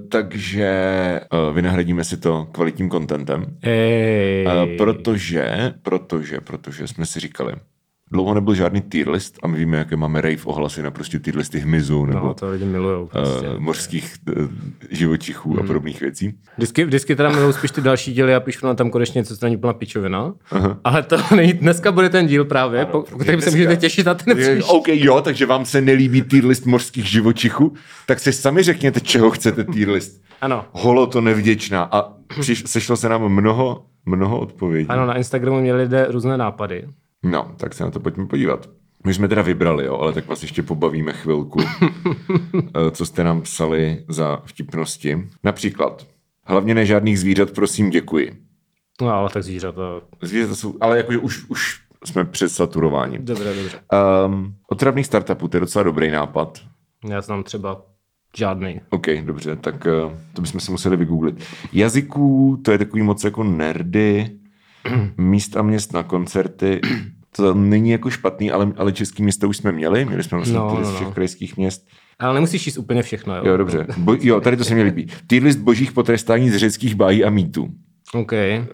takže 0.08 1.20
uh, 1.48 1.54
vynahradíme 1.54 2.04
si 2.04 2.16
to 2.16 2.48
kvalitním 2.52 2.90
contentem, 2.90 3.46
Ej. 3.62 4.46
uh, 4.46 4.76
protože, 4.76 5.74
protože, 5.82 6.40
protože 6.40 6.88
jsme 6.88 7.06
si 7.06 7.20
říkali, 7.20 7.52
dlouho 8.12 8.34
nebyl 8.34 8.54
žádný 8.54 8.80
tier 8.80 9.08
list 9.08 9.38
a 9.42 9.48
my 9.48 9.58
víme, 9.58 9.76
jaké 9.76 9.96
máme 9.96 10.20
rave 10.20 10.36
ohlasy 10.44 10.82
na 10.82 10.90
prostě 10.90 11.18
tier 11.18 11.36
listy 11.36 11.58
hmyzu 11.58 12.04
nebo 12.06 12.26
No, 12.26 12.34
to 12.34 12.50
lidi 12.50 12.64
milujou. 12.64 13.06
Prostě. 13.06 13.48
uh, 13.48 13.58
mořských 13.60 14.14
uh, 14.36 14.48
živočichů 14.90 15.50
Hmm. 15.50 15.58
a 15.58 15.66
podobných 15.66 16.00
věcí. 16.00 16.34
Vždycky, 16.56 16.84
vždycky 16.84 17.16
teda 17.16 17.30
milou 17.30 17.52
spíš 17.52 17.70
ty 17.70 17.80
další 17.80 18.14
díly 18.14 18.34
a 18.34 18.40
píšu 18.40 18.66
na 18.66 18.74
tam 18.74 18.90
konečně 18.90 19.18
něco, 19.18 19.36
co 19.36 19.46
není 19.46 19.56
plná 19.56 19.72
pičovina. 19.72 20.34
Aha. 20.50 20.78
Ale 20.84 21.02
to 21.02 21.16
není, 21.36 21.52
dneska 21.52 21.92
bude 21.92 22.08
ten 22.08 22.26
díl 22.26 22.44
právě, 22.44 22.80
ano, 22.80 22.90
po, 22.92 23.02
kterém 23.02 23.40
se 23.40 23.50
můžete 23.50 23.76
těšit 23.76 24.06
na 24.06 24.14
ten 24.14 24.38
Je- 24.38 24.54
příští. 24.56 24.70
OK, 24.72 24.88
jo, 24.88 25.20
takže 25.20 25.46
vám 25.46 25.64
se 25.64 25.80
nelíbí 25.80 26.22
tier 26.22 26.44
list 26.46 26.66
mořských 26.66 27.04
živočichů, 27.10 27.72
tak 28.06 28.20
si 28.20 28.32
sami 28.32 28.62
řekněte, 28.62 29.00
čeho 29.00 29.30
chcete 29.30 29.64
tier 29.64 29.88
list. 29.90 30.22
Ano. 30.40 30.64
Holo 30.72 31.06
to 31.06 31.20
nevděčná. 31.20 31.82
A 31.92 32.12
přiš, 32.40 32.62
sešlo 32.66 32.96
se 32.96 33.08
nám 33.08 33.28
mnoho, 33.28 33.82
mnoho 34.06 34.40
odpovědí. 34.40 34.88
Ano, 34.88 35.06
na 35.06 35.14
Instagramu 35.16 35.60
měli 35.60 35.82
lidé 35.82 36.06
různé 36.10 36.36
nápady. 36.36 36.84
No, 37.30 37.54
tak 37.56 37.74
se 37.74 37.84
na 37.84 37.90
to 37.90 38.00
pojďme 38.00 38.26
podívat. 38.26 38.68
My 39.04 39.14
jsme 39.14 39.28
teda 39.28 39.42
vybrali, 39.42 39.84
jo, 39.84 39.96
ale 39.96 40.12
tak 40.12 40.28
vás 40.28 40.42
ještě 40.42 40.62
pobavíme 40.62 41.12
chvilku, 41.12 41.60
Eh, 42.56 42.90
co 42.90 43.06
jste 43.06 43.24
nám 43.24 43.42
psali 43.42 44.04
za 44.08 44.42
vtipnosti. 44.44 45.28
Například, 45.44 46.06
hlavně 46.44 46.74
ne 46.74 46.86
žádných 46.86 47.20
zvířat, 47.20 47.50
prosím, 47.50 47.90
děkuji. 47.90 48.36
No 49.02 49.08
ale 49.08 49.30
tak 49.30 49.42
zvířata. 49.42 49.82
Zvířata 50.22 50.54
jsou, 50.54 50.74
ale 50.80 50.96
jakože 50.96 51.18
už, 51.18 51.44
už 51.48 51.80
jsme 52.04 52.24
předsaturováni. 52.24 53.18
Dobře, 53.18 53.54
dobře. 53.54 53.80
Um, 54.26 54.54
otravných 54.70 55.06
startupů, 55.06 55.48
to 55.48 55.56
je 55.56 55.60
docela 55.60 55.82
dobrý 55.82 56.10
nápad. 56.10 56.58
Já 57.08 57.20
znám 57.20 57.42
třeba 57.42 57.82
žádný. 58.36 58.80
OK, 58.90 59.06
dobře, 59.24 59.56
tak 59.56 59.86
uh, 60.04 60.12
to 60.32 60.42
bychom 60.42 60.60
se 60.60 60.70
museli 60.70 60.96
vygooglit. 60.96 61.44
Jazyků, 61.72 62.60
to 62.64 62.72
je 62.72 62.78
takový 62.78 63.02
moc 63.02 63.24
jako 63.24 63.44
nerdy, 63.44 64.30
míst 65.16 65.56
a 65.56 65.62
měst 65.62 65.92
na 65.92 66.02
koncerty, 66.02 66.80
to 67.36 67.54
není 67.54 67.90
jako 67.90 68.10
špatný, 68.10 68.50
ale, 68.50 68.72
ale 68.76 68.92
český 68.92 69.22
města 69.22 69.46
už 69.46 69.56
jsme 69.56 69.72
měli, 69.72 70.04
měli 70.04 70.22
jsme 70.22 70.36
vlastně 70.38 70.58
No, 70.58 70.68
no, 70.74 70.80
no, 70.80 70.84
z 70.84 70.94
všech 70.94 71.06
no. 71.06 71.12
krajských 71.12 71.56
měst. 71.56 71.86
Ale 72.18 72.34
nemusíš 72.34 72.66
jíst 72.66 72.78
úplně 72.78 73.02
všechno, 73.02 73.36
jo? 73.36 73.42
Jo, 73.44 73.56
dobře. 73.56 73.86
Bo, 73.96 74.16
jo, 74.20 74.40
tady 74.40 74.56
to 74.56 74.64
se 74.64 74.74
mi 74.74 74.82
líbí. 74.82 75.06
Tier 75.26 75.42
list 75.42 75.56
božích 75.58 75.92
potrestání 75.92 76.50
z 76.50 76.56
řeckých 76.56 76.94
bájí 76.94 77.24
a 77.24 77.30
mýtů. 77.30 77.68
OK. 78.14 78.32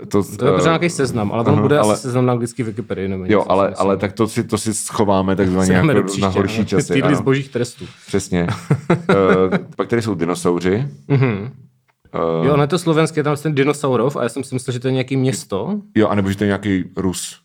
To, 0.08 0.22
To 0.36 0.44
je 0.44 0.50
eh, 0.52 0.54
pořád 0.56 0.64
nějaký 0.70 0.90
seznam, 0.90 1.32
ale 1.32 1.44
on 1.44 1.52
aha, 1.52 1.62
bude 1.62 1.78
ale- 1.78 1.92
asi 1.94 2.02
seznam 2.02 2.26
na 2.26 2.32
anglický 2.32 2.62
Wikipedii. 2.62 3.08
Nebo 3.08 3.24
Jo, 3.26 3.44
ale, 3.48 3.68
myslím. 3.68 3.86
ale 3.86 3.96
tak 3.96 4.12
to 4.12 4.28
si, 4.28 4.44
to 4.44 4.58
si 4.58 4.74
schováme 4.74 5.36
takzvaně 5.36 5.72
jako 5.72 5.92
do 5.92 6.02
příště, 6.02 6.20
na 6.22 6.28
horší 6.28 6.56
ano. 6.58 6.64
časy. 6.64 7.00
Z 7.00 7.02
ano. 7.02 7.22
božích 7.22 7.48
trestů. 7.48 7.84
Přesně. 8.06 8.46
uh, 8.90 8.96
pak 9.76 9.88
tady 9.88 10.02
jsou 10.02 10.14
dinosauři. 10.14 10.88
Mhm. 11.08 11.50
Uh, 12.40 12.46
Jo, 12.46 12.54
ono 12.54 12.62
je 12.62 12.66
to 12.66 12.78
slovenské, 12.78 13.20
je 13.20 13.24
tam 13.24 13.36
ten 13.36 13.54
dinosaurov 13.54 14.16
a 14.16 14.22
já 14.22 14.28
jsem 14.28 14.44
si 14.44 14.54
myslel, 14.54 14.72
že 14.72 14.80
to 14.80 14.88
je 14.88 14.92
nějaký 14.92 15.16
město. 15.16 15.80
jo, 15.96 16.08
anebo 16.08 16.30
že 16.30 16.36
to 16.36 16.44
je 16.44 16.48
nějaký 16.48 16.84
Rus. 16.96 17.41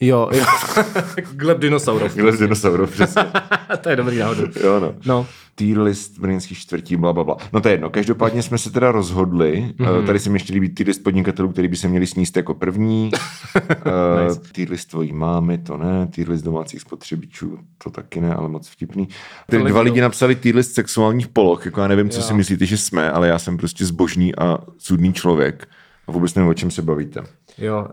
Jo, 0.00 0.28
jo. 0.32 0.44
Gleb 1.32 1.58
dinosaurov. 1.58 2.14
Gleb 2.14 2.34
dinosaurů, 2.38 2.86
přesně. 2.86 3.22
to 3.80 3.88
je 3.88 3.96
dobrý 3.96 4.18
náhodou. 4.18 4.42
jo, 4.64 4.80
no. 4.80 4.94
No, 5.06 5.26
tier 5.54 5.78
list 5.80 6.18
brněnských 6.18 6.58
čtvrtí, 6.58 6.96
bla, 6.96 7.12
bla, 7.12 7.24
bla. 7.24 7.36
No 7.52 7.60
to 7.60 7.68
je 7.68 7.74
jedno. 7.74 7.90
Každopádně 7.90 8.42
jsme 8.42 8.58
se 8.58 8.70
teda 8.70 8.92
rozhodli, 8.92 9.74
mm-hmm. 9.78 10.06
tady 10.06 10.18
se 10.18 10.30
mi 10.30 10.36
ještě 10.36 10.52
líbí 10.52 10.68
tier 10.68 10.86
list 10.88 10.98
podnikatelů, 10.98 11.48
který 11.48 11.68
by 11.68 11.76
se 11.76 11.88
měli 11.88 12.06
sníst 12.06 12.36
jako 12.36 12.54
první. 12.54 13.10
uh, 13.54 14.24
Nice. 14.28 14.40
Tier 14.52 14.70
list 14.70 14.84
tvojí 14.90 15.12
mámy, 15.12 15.58
to 15.58 15.76
ne. 15.76 16.08
Tier 16.10 16.28
list 16.30 16.42
domácích 16.42 16.80
spotřebičů, 16.80 17.58
to 17.84 17.90
taky 17.90 18.20
ne, 18.20 18.34
ale 18.34 18.48
moc 18.48 18.68
vtipný. 18.68 19.06
Ty 19.06 19.14
Tolik 19.58 19.68
dva 19.68 19.80
lidi 19.80 20.00
napsali 20.00 20.34
tier 20.34 20.56
list 20.56 20.74
sexuálních 20.74 21.28
poloh, 21.28 21.64
jako 21.66 21.80
já 21.80 21.88
nevím, 21.88 22.08
co 22.10 22.18
Jo. 22.18 22.22
si 22.24 22.34
myslíte, 22.34 22.66
že 22.66 22.76
jsme, 22.76 23.10
ale 23.10 23.28
já 23.28 23.38
jsem 23.38 23.56
prostě 23.56 23.84
zbožný 23.86 24.34
a 24.36 24.58
cudný 24.78 25.12
člověk. 25.12 25.68
A 26.08 26.12
vůbec 26.12 26.34
nevím, 26.34 26.50
o 26.50 26.54
čem 26.54 26.70
se 26.70 26.82
bavíte. 26.82 27.20
jo. 27.58 27.86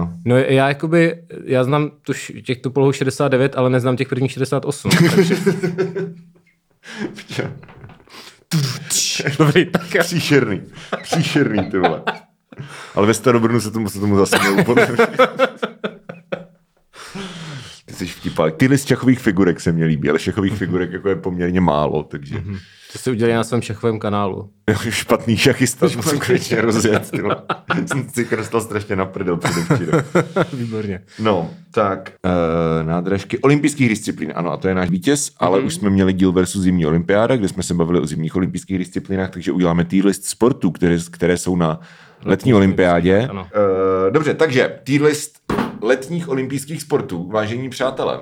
Uh, 0.00 0.08
No 0.24 0.36
já 0.36 0.68
jakoby, 0.68 1.22
já 1.44 1.64
znám 1.64 1.90
tu, 2.02 2.12
těch 2.44 2.60
tu 2.60 2.70
polohu 2.70 2.92
69, 2.92 3.56
ale 3.56 3.70
neznám 3.70 3.96
těch 3.96 4.08
prvních 4.08 4.32
68. 4.32 4.90
takže... 5.14 5.36
Dobrý, 9.38 9.66
tak 9.66 9.94
jo. 9.94 10.02
příšerný. 10.02 10.62
Příšerný, 11.02 11.70
ty 11.70 11.78
vole. 11.78 12.02
Ale 12.94 13.06
ve 13.06 13.14
Starobrnu 13.14 13.60
se 13.60 13.70
tomu, 13.70 13.88
se 13.88 14.00
tomu 14.00 14.16
zasměl. 14.16 14.64
podle 14.64 14.86
vtipal. 18.26 18.50
Tyhle 18.50 18.78
z 18.78 18.86
šachových 18.86 19.18
figurek 19.18 19.60
se 19.60 19.72
mě 19.72 19.84
líbí, 19.84 20.10
ale 20.10 20.18
šachových 20.18 20.52
figurek 20.52 20.92
jako 20.92 21.08
je 21.08 21.16
poměrně 21.16 21.60
málo, 21.60 22.02
takže 22.02 22.42
To 22.92 22.98
si 22.98 23.10
udělali 23.10 23.34
na 23.34 23.44
svém 23.44 23.62
šachovém 23.62 23.98
kanálu. 23.98 24.50
špatný 24.90 25.36
šachista, 25.36 25.86
musím 25.96 26.18
konečně 26.18 26.60
rozjet. 26.60 27.12
vole. 27.22 27.36
Jsem 27.86 28.08
si 28.08 28.24
krestal 28.24 28.60
strašně 28.60 28.96
na 28.96 29.04
prdel. 29.06 29.40
Výborně. 30.52 31.02
No, 31.18 31.50
tak 31.70 32.12
uh, 32.24 32.86
nádražky 32.86 33.38
olympijských 33.38 33.88
disciplín, 33.88 34.32
ano, 34.34 34.52
a 34.52 34.56
to 34.56 34.68
je 34.68 34.74
náš 34.74 34.90
vítěz, 34.90 35.30
ale 35.38 35.60
už 35.60 35.74
jsme 35.74 35.90
měli 35.90 36.12
díl 36.12 36.32
versus 36.32 36.62
zimní 36.62 36.86
olympiáda, 36.86 37.36
kde 37.36 37.48
jsme 37.48 37.62
se 37.62 37.74
bavili 37.74 38.00
o 38.00 38.06
zimních 38.06 38.36
olympijských 38.36 38.78
disciplínách, 38.78 39.30
takže 39.30 39.52
uděláme 39.52 39.84
tier 39.84 40.06
list 40.06 40.24
sportů, 40.24 40.70
které, 40.70 40.98
které 41.10 41.38
jsou 41.38 41.56
na 41.56 41.80
letní 42.26 42.54
olympiádě. 42.54 43.28
Uh, 43.32 43.40
dobře, 44.10 44.34
takže 44.34 44.78
tier 44.84 45.02
list 45.02 45.38
letních 45.82 46.28
olympijských 46.28 46.82
sportů, 46.82 47.28
vážení 47.30 47.70
přátelé. 47.70 48.20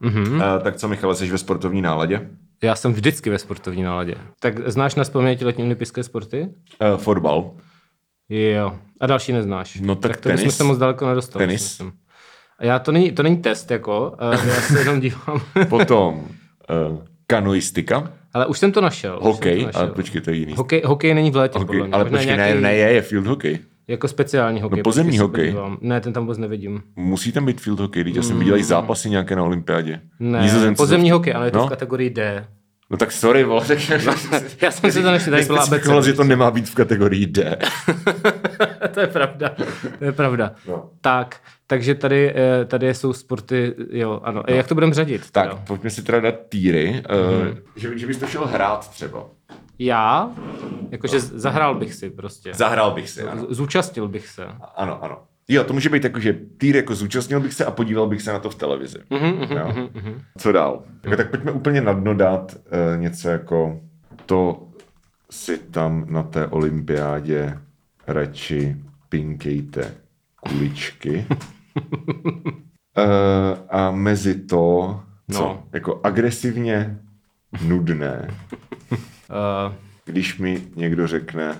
Mhm. 0.00 0.34
Uh, 0.34 0.40
tak 0.62 0.76
co, 0.76 0.88
Michale, 0.88 1.14
jsi 1.14 1.30
ve 1.30 1.38
sportovní 1.38 1.82
náladě? 1.82 2.28
Já 2.62 2.76
jsem 2.76 2.92
vždycky 2.92 3.30
ve 3.30 3.38
sportovní 3.38 3.82
náladě. 3.82 4.14
Tak 4.40 4.68
znáš 4.70 4.94
na 4.94 5.04
vzpomínání 5.04 5.38
letní 5.42 5.64
olympijské 5.64 6.02
sporty? 6.02 6.48
Uh, 6.92 6.96
fotbal. 7.00 7.50
Jo. 8.28 8.78
A 9.00 9.06
další 9.06 9.32
neznáš. 9.32 9.80
No 9.80 9.94
tak 9.96 10.16
to 10.16 10.28
bychom 10.28 10.38
tenis. 10.42 10.56
se 10.56 10.64
moc 10.64 10.78
daleko 10.78 11.06
nedostali. 11.08 11.42
Tenis. 11.46 11.62
myslím. 11.62 11.92
Já 12.60 12.78
to 12.78 12.92
není, 12.92 13.12
to 13.12 13.22
není 13.22 13.36
test, 13.36 13.70
jako. 13.70 14.16
eh, 14.20 14.48
Já 14.48 14.60
se 14.60 14.78
jenom 14.78 15.00
dívám. 15.00 15.40
Potom 15.68 16.14
uh, 16.14 16.24
kanoistika, 17.26 18.12
Ale 18.36 18.46
už 18.46 18.58
jsem 18.58 18.72
to 18.72 18.80
našel. 18.80 19.18
hokej, 19.22 19.60
to 19.60 19.66
našel. 19.66 19.80
ale 19.80 19.90
počkej, 19.90 20.20
to 20.20 20.30
je 20.30 20.36
jiný. 20.36 20.54
Hokej, 20.56 20.82
hokej 20.84 21.14
není 21.14 21.30
v 21.30 21.36
létě, 21.36 21.58
Hokej, 21.58 21.66
podle 21.66 21.86
mě. 21.86 21.94
ale 21.94 22.04
Možná 22.04 22.18
počkej, 22.18 22.36
ne, 22.36 22.44
nějaký- 22.44 22.62
ne, 22.62 22.74
je, 22.74 22.92
je 22.92 23.02
field 23.02 23.26
hokej. 23.26 23.58
Jako 23.88 24.08
speciální 24.08 24.60
hokej. 24.60 24.76
No, 24.78 24.82
pozemní 24.82 25.16
se 25.16 25.22
hokej. 25.22 25.44
podívám. 25.46 25.78
Ne, 25.80 26.00
ten 26.00 26.12
tam 26.12 26.22
vůbec 26.22 26.38
nevidím. 26.38 26.82
Musí 26.96 27.32
tam 27.32 27.46
být 27.46 27.60
field 27.60 27.80
hokej, 27.80 28.04
teď 28.04 28.16
já 28.16 28.22
jsem 28.22 28.38
viděl 28.38 28.56
i 28.56 28.64
zápasy 28.64 29.10
nějaké 29.10 29.36
na 29.36 29.42
olympiádě. 29.42 30.00
Ne, 30.20 30.42
Nizozemci 30.42 30.76
pozemní 30.76 31.10
hokej, 31.10 31.34
ale 31.34 31.46
je 31.46 31.50
to 31.50 31.58
No. 31.58 31.66
v 31.66 31.70
kategorii 31.70 32.10
D. 32.10 32.46
No 32.90 32.96
tak 32.96 33.12
sorry, 33.12 33.44
vole, 33.44 33.66
tak 33.66 33.78
Já 34.62 34.70
jsem 34.70 34.92
si 34.92 35.02
to 35.02 35.10
nešli, 35.10 35.30
tady 35.30 35.42
Nespecifikoval, 35.42 36.02
že 36.02 36.12
to 36.12 36.24
nemá 36.24 36.50
být 36.50 36.68
v 36.68 36.74
kategorii 36.74 37.26
D. 37.26 37.58
to 38.94 39.00
je 39.00 39.06
pravda. 39.06 39.56
To 39.98 40.04
je 40.04 40.12
pravda. 40.12 40.52
No. 40.68 40.90
Tak, 41.00 41.40
takže 41.66 41.94
tady, 41.94 42.34
eh, 42.36 42.64
tady 42.64 42.94
jsou 42.94 43.12
sporty, 43.12 43.74
jo, 43.90 44.20
ano. 44.24 44.42
No. 44.48 44.54
Jak 44.54 44.68
to 44.68 44.74
budeme 44.74 44.94
řadit? 44.94 45.30
Tak, 45.30 45.48
teda? 45.48 45.62
pojďme 45.66 45.90
si 45.90 46.02
teda 46.02 46.20
dát 46.20 46.34
týry. 46.48 47.02
Mhm. 47.10 47.48
Uh, 47.48 47.56
že, 47.76 47.98
že 47.98 48.06
bys 48.06 48.18
to 48.18 48.26
šel 48.26 48.46
hrát 48.46 48.90
třeba. 48.90 49.26
Já? 49.78 50.30
Jakože 50.90 51.20
zahrál 51.20 51.74
bych 51.74 51.94
si 51.94 52.10
prostě. 52.10 52.54
Zahrál 52.54 52.90
bych 52.90 53.10
si, 53.10 53.22
ano. 53.22 53.46
Zúčastnil 53.48 54.08
bych 54.08 54.28
se. 54.28 54.46
Ano, 54.76 55.04
ano. 55.04 55.22
Jo, 55.48 55.64
to 55.64 55.72
může 55.72 55.88
být 55.88 56.04
jako, 56.04 56.20
že 56.20 56.32
týr 56.58 56.76
jako 56.76 56.94
zúčastnil 56.94 57.40
bych 57.40 57.52
se 57.54 57.64
a 57.64 57.70
podíval 57.70 58.06
bych 58.06 58.22
se 58.22 58.32
na 58.32 58.38
to 58.38 58.50
v 58.50 58.54
televizi. 58.54 58.98
Mhm, 59.10 59.56
jo. 59.56 59.88
Co 60.38 60.52
dál? 60.52 60.84
Jako, 61.04 61.16
tak 61.16 61.30
pojďme 61.30 61.52
úplně 61.52 61.80
na 61.80 61.92
dno 61.92 62.14
dát 62.14 62.56
uh, 62.56 63.00
něco 63.00 63.28
jako 63.28 63.80
to 64.26 64.68
si 65.30 65.58
tam 65.58 66.06
na 66.08 66.22
té 66.22 66.46
olympiádě 66.46 67.58
radši 68.06 68.76
pinkejte 69.08 69.94
kuličky. 70.48 71.26
uh, 71.26 71.34
a 73.70 73.90
mezi 73.90 74.34
to, 74.34 75.00
co? 75.32 75.40
No. 75.42 75.64
Jako 75.72 76.00
agresivně 76.04 76.98
nudné, 77.66 78.28
Uh, 78.90 79.74
když 80.04 80.38
mi 80.38 80.62
někdo 80.76 81.06
řekne, 81.06 81.56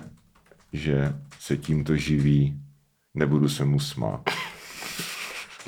že 0.73 1.13
se 1.41 1.57
tímto 1.57 1.97
živí, 1.97 2.61
nebudu 3.17 3.49
se 3.49 3.65
mu 3.65 3.81
smát. 3.81 4.21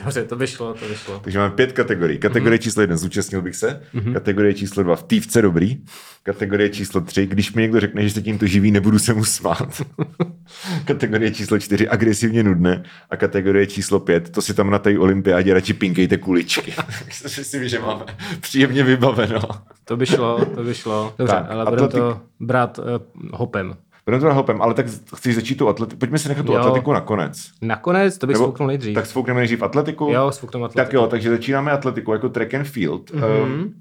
dobře, 0.04 0.24
to 0.24 0.36
by 0.36 0.46
šlo, 0.46 0.74
to 0.74 0.88
by 0.88 0.94
šlo. 0.94 1.20
Takže 1.24 1.38
máme 1.38 1.54
pět 1.54 1.72
kategorií. 1.72 2.18
Kategorie 2.18 2.58
číslo 2.58 2.82
jedna, 2.82 2.96
zúčastnil 2.96 3.42
bych 3.42 3.56
se. 3.56 3.82
Kategorie 4.12 4.54
číslo 4.54 4.82
dva, 4.82 4.96
v 4.96 5.02
tývce 5.02 5.42
dobrý. 5.42 5.76
Kategorie 6.22 6.70
číslo 6.70 7.00
tři, 7.00 7.26
když 7.26 7.52
mi 7.52 7.62
někdo 7.62 7.80
řekne, 7.80 8.02
že 8.02 8.10
se 8.10 8.22
tímto 8.22 8.46
živí, 8.46 8.70
nebudu 8.70 8.98
se 8.98 9.14
mu 9.14 9.24
smát. 9.24 9.82
kategorie 10.84 11.30
číslo 11.30 11.58
čtyři, 11.58 11.88
agresivně 11.88 12.42
nudné. 12.42 12.82
A 13.10 13.16
kategorie 13.16 13.66
číslo 13.66 14.00
pět, 14.00 14.30
to 14.30 14.42
si 14.42 14.54
tam 14.54 14.70
na 14.70 14.78
té 14.78 14.98
olympiádě 14.98 15.54
radši 15.54 15.72
pinkejte 15.74 16.16
kuličky. 16.16 16.74
Myslím, 17.38 17.68
že 17.68 17.78
máme 17.78 18.04
příjemně 18.40 18.82
vybaveno. 18.82 19.40
To 19.84 19.96
by 19.96 20.06
šlo, 20.06 20.44
to 20.44 20.62
by 20.62 20.74
šlo. 20.74 21.14
Dobře, 21.18 21.34
Tak, 21.34 21.50
ale 21.50 21.64
budeme 21.70 21.88
to 21.88 22.20
brát 22.40 22.78
uh, 22.78 22.84
hopem. 23.32 23.74
Budeme 24.08 24.20
to 24.20 24.34
hopem, 24.34 24.62
ale 24.62 24.74
tak 24.74 24.86
chceš 25.16 25.34
začít 25.34 25.54
tu 25.54 25.68
atletiku. 25.68 25.98
Pojďme 25.98 26.18
si 26.18 26.28
nechat 26.28 26.46
tu 26.46 26.52
Jo. 26.52 26.58
atletiku 26.58 26.92
nakonec. 26.92 27.50
Nakonec, 27.62 28.18
to 28.18 28.26
bych 28.26 28.34
Nebo- 28.34 28.44
svouknul 28.44 28.66
nejdřív. 28.66 28.94
Tak 28.94 29.06
svoukneme 29.06 29.40
nejdřív 29.40 29.62
atletiku. 29.62 30.10
Jo, 30.12 30.32
svoukneme 30.32 30.64
atletiku. 30.64 30.86
Tak 30.86 30.92
jo, 30.92 31.06
takže 31.06 31.30
začínáme 31.30 31.70
atletiku 31.72 32.12
jako 32.12 32.28
track 32.28 32.54
and 32.54 32.64
field. 32.64 33.10
Mm-hmm. 33.10 33.42
Um, 33.42 33.74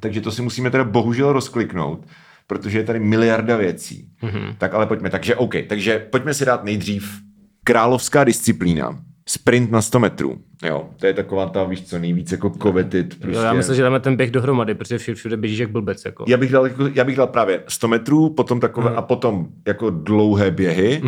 takže 0.00 0.20
to 0.20 0.30
si 0.30 0.42
musíme 0.42 0.70
teda 0.70 0.84
bohužel 0.84 1.32
rozkliknout, 1.32 2.06
protože 2.46 2.78
je 2.78 2.84
tady 2.84 3.00
miliarda 3.00 3.56
věcí. 3.56 4.08
Mm-hmm. 4.22 4.54
Tak 4.58 4.74
ale 4.74 4.86
pojďme, 4.86 5.10
takže 5.10 5.36
OK, 5.36 5.54
takže 5.68 5.98
pojďme 5.98 6.34
si 6.34 6.44
dát 6.44 6.64
nejdřív 6.64 7.20
královská 7.64 8.24
disciplína. 8.24 8.98
Sprint 9.30 9.70
na 9.70 9.82
100 9.82 9.98
metrů. 9.98 10.38
Jo, 10.64 10.88
to 10.96 11.06
je 11.06 11.14
taková 11.14 11.46
ta, 11.48 11.64
víš 11.64 11.82
co, 11.82 11.98
nejvíc 11.98 12.32
jako 12.32 12.50
coveted. 12.62 13.18
Prostě. 13.18 13.36
Jo, 13.38 13.42
já 13.44 13.52
myslím, 13.52 13.76
že 13.76 13.82
dáme 13.82 14.00
ten 14.00 14.16
běh 14.16 14.30
dohromady, 14.30 14.74
protože 14.74 14.98
všude, 14.98 15.14
všude 15.14 15.36
běžíš 15.36 15.58
jak 15.58 15.70
blbec. 15.70 16.04
Jako. 16.04 16.24
Já 16.28 16.36
bych, 16.36 16.50
dal, 16.52 16.66
jako- 16.66 16.88
já 16.94 17.04
bych 17.04 17.16
dal 17.16 17.26
právě 17.26 17.62
100 17.68 17.88
metrů, 17.88 18.30
potom 18.34 18.60
takové, 18.60 18.90
Mhm. 18.90 18.98
a 18.98 19.02
potom 19.02 19.46
jako 19.66 19.90
dlouhé 19.90 20.50
běhy, 20.50 21.02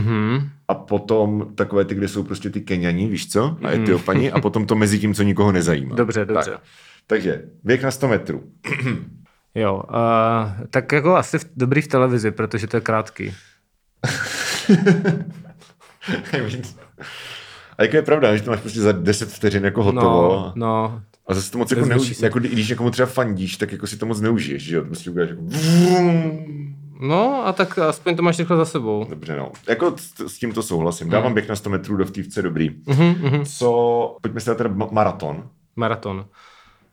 a 0.69 0.75
potom 0.75 1.47
takové 1.55 1.85
ty, 1.85 1.95
kde 1.95 2.09
jsou 2.09 2.23
prostě 2.23 2.51
ty 2.51 2.61
Keniani, 2.61 3.09
víš 3.09 3.29
co, 3.33 3.57
a 3.63 3.71
Etiopani, 3.71 4.33
a 4.33 4.41
potom 4.41 4.67
to 4.67 4.75
mezi 4.75 4.99
tím, 4.99 5.15
co 5.15 5.23
nikoho 5.23 5.53
nezajímá. 5.53 5.89
Mhm. 5.89 5.97
Dobře, 6.05 6.25
dobře. 6.25 6.51
Tak. 6.51 6.61
Takže 7.07 7.43
běh 7.65 7.83
na 7.83 7.91
100 7.91 8.09
metrů. 8.09 8.43
Jo, 9.55 9.83
uh, 9.91 10.67
tak 10.71 10.93
jako 10.93 11.17
asi 11.17 11.39
v, 11.39 11.45
dobrý 11.57 11.83
v 11.83 11.89
televizi, 11.89 12.31
protože 12.31 12.67
to 12.67 12.77
je 12.77 12.81
krátký. 12.81 13.35
a 17.81 17.83
jako 17.83 17.97
je 17.97 18.03
pravda, 18.03 18.37
že 18.37 18.43
to 18.43 18.51
máš 18.51 18.61
prostě 18.61 18.81
za 18.81 18.93
10 18.93 19.29
vteřin 19.33 19.65
jako 19.65 19.83
hotovo. 19.83 20.33
No, 20.33 20.53
no, 20.55 21.03
A 21.27 21.35
zase 21.35 21.51
to 21.51 21.59
moc 21.59 21.71
jako 21.71 21.87
neužiješ, 21.87 22.17
se. 22.17 22.27
jako 22.27 22.39
když 22.39 22.69
někomu 22.69 22.91
třeba 22.91 23.07
fandíš, 23.07 23.57
tak 23.57 23.73
jako 23.73 23.87
si 23.87 23.97
to 23.97 24.07
moc 24.07 24.21
neužiješ, 24.21 24.63
že 24.63 24.77
jo? 24.77 24.85
Prostě 24.85 25.11
uděláš 25.11 25.31
jako... 25.31 25.43
no 27.01 27.47
a 27.47 27.53
tak 27.53 27.79
aspoň 27.79 28.17
to 28.17 28.23
máš 28.23 28.39
rychle 28.39 28.57
za 28.57 28.65
sebou. 28.65 29.07
Dobře, 29.11 29.37
no. 29.37 29.53
Jako 29.69 29.95
s, 29.97 30.21
s 30.21 30.39
tímto 30.39 30.63
souhlasím. 30.63 31.09
Dávám 31.11 31.35
běh 31.35 31.49
na 31.49 31.57
100 31.57 31.71
metrů 31.71 31.97
do 31.97 32.05
vtívce 32.05 32.43
dobrý. 32.43 32.71
Mhm, 32.87 33.45
Co, 33.45 34.17
pojďme 34.23 34.41
si 34.41 34.47
dát 34.51 34.57
teda 34.59 34.71
ma- 34.71 34.93
maraton. 34.93 35.43
Maraton. 35.77 36.27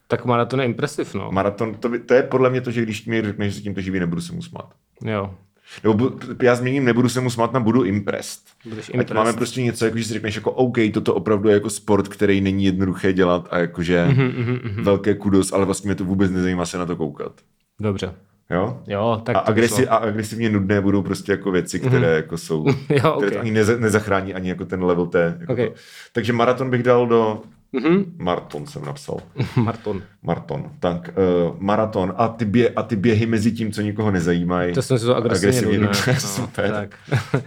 Tak 0.08 0.25
maraton 0.25 0.60
je 0.60 0.65
impresiv, 0.65 1.13
no. 1.13 1.32
Maraton, 1.32 1.74
to, 1.75 1.89
by- 1.89 2.00
to 2.00 2.13
je 2.13 2.24
podle 2.24 2.50
mě 2.50 2.62
to, 2.62 2.72
že 2.72 2.82
když 2.82 3.06
mi 3.06 3.22
řekneš, 3.22 3.53
že 3.53 3.58
se 3.58 3.63
tímto 3.63 3.82
živí, 3.82 4.00
nebudu 4.00 4.22
se 4.22 4.34
mu 4.34 4.41
smát. 4.41 4.70
Jo. 5.06 5.34
Nebo 5.83 6.12
já 6.41 6.55
změním, 6.55 6.86
nebudu 6.86 7.09
se 7.09 7.21
mu 7.21 7.29
smát 7.29 7.53
na 7.53 7.59
budu 7.59 7.83
impressed. 7.83 8.39
Budeš 8.69 8.89
Ať 8.89 8.93
impressed. 8.95 9.15
máme 9.15 9.33
prostě 9.33 9.62
něco, 9.62 9.86
jako 9.86 9.97
že 9.97 10.03
si 10.03 10.13
řekneš 10.13 10.36
jako 10.36 10.51
OK, 10.51 10.77
toto 10.93 11.13
opravdu 11.15 11.50
je 11.50 11.53
jako 11.53 11.69
sport, 11.69 12.07
který 12.07 12.41
není 12.41 12.65
jednoduché 12.65 13.13
dělat 13.13 13.47
a 13.51 13.57
jakože 13.57 14.05
Mhm, 14.07 14.27
mm-hmm, 14.27 14.83
velké 14.83 15.15
kudos, 15.15 15.53
ale 15.53 15.65
vlastně 15.65 15.88
mě 15.88 15.95
to 15.95 16.05
vůbec 16.05 16.31
nezajímá 16.31 16.65
se 16.65 16.77
na 16.77 16.86
to 16.86 16.95
koukat. 16.95 17.31
Dobře. 17.79 18.13
Jo? 18.50 18.81
Jo, 18.88 19.21
tak 19.25 19.36
A, 19.36 19.39
to 19.39 19.53
by 19.53 19.62
agresi- 19.62 19.83
šlo. 19.83 19.93
a 19.93 19.95
agresivně 19.95 20.50
nudné 20.50 20.81
budou 20.81 21.01
prostě 21.01 21.31
jako 21.31 21.51
věci, 21.51 21.79
které 21.79 22.15
jako 22.15 22.38
jsou, 22.38 22.65
Jo, 22.89 23.12
které 23.17 23.27
ok. 23.27 23.33
to 23.33 23.39
ani 23.39 23.51
neza- 23.53 23.79
nezachrání 23.79 24.33
ani 24.33 24.50
jako 24.50 24.65
ten 24.65 24.83
level 24.83 25.05
té. 25.05 25.38
Jako 25.39 25.53
Ok. 25.53 25.59
to. 25.59 25.74
Takže 26.13 26.33
maraton 26.33 26.69
bych 26.69 26.83
dal 26.83 27.07
do... 27.07 27.41
Mhm. 27.74 28.15
Maraton 28.17 28.67
jsem 28.67 28.86
napsal. 28.86 29.17
Maraton. 29.55 30.03
Maraton. 30.24 30.71
Tak, 30.79 31.09
uh, 31.50 31.55
maraton. 31.59 32.13
A 32.17 32.27
ty, 32.27 32.45
bě- 32.45 32.71
a 32.75 32.83
ty 32.83 32.95
běhy 32.95 33.25
mezi 33.25 33.51
tím, 33.51 33.71
co 33.71 33.81
nikoho 33.81 34.12
nezajímají. 34.12 34.74
To 34.74 34.81
jsem 34.81 35.00
si 35.00 35.05
to 35.05 35.15
agresivně. 35.15 35.77
No, 35.79 35.93
Super. 36.19 36.71
tak. 36.71 36.95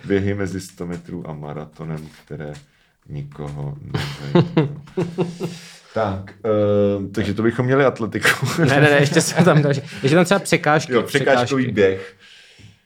Běhy 0.05 0.35
mezi 0.35 0.61
100 0.61 0.87
metrů 0.87 1.29
a 1.29 1.33
maratonem, 1.33 2.09
které 2.25 2.53
nikoho 3.09 3.75
nezajímají. 3.81 4.69
tak, 5.95 6.35
uh, 6.99 7.07
takže 7.12 7.35
to 7.35 7.43
bychom 7.43 7.67
měli 7.67 7.85
atletiku. 7.85 8.29
Ne, 8.59 8.67
ne, 8.67 8.81
ne, 8.81 8.91
ještě 9.00 9.21
jsou 9.21 9.45
tam 9.45 9.62
další. 9.62 9.81
Ještě 10.03 10.15
tam 10.17 10.25
třeba 10.25 10.41
překážky. 10.41 10.93
jo, 10.93 11.03
překážkový 11.03 11.73
běh. 11.73 12.15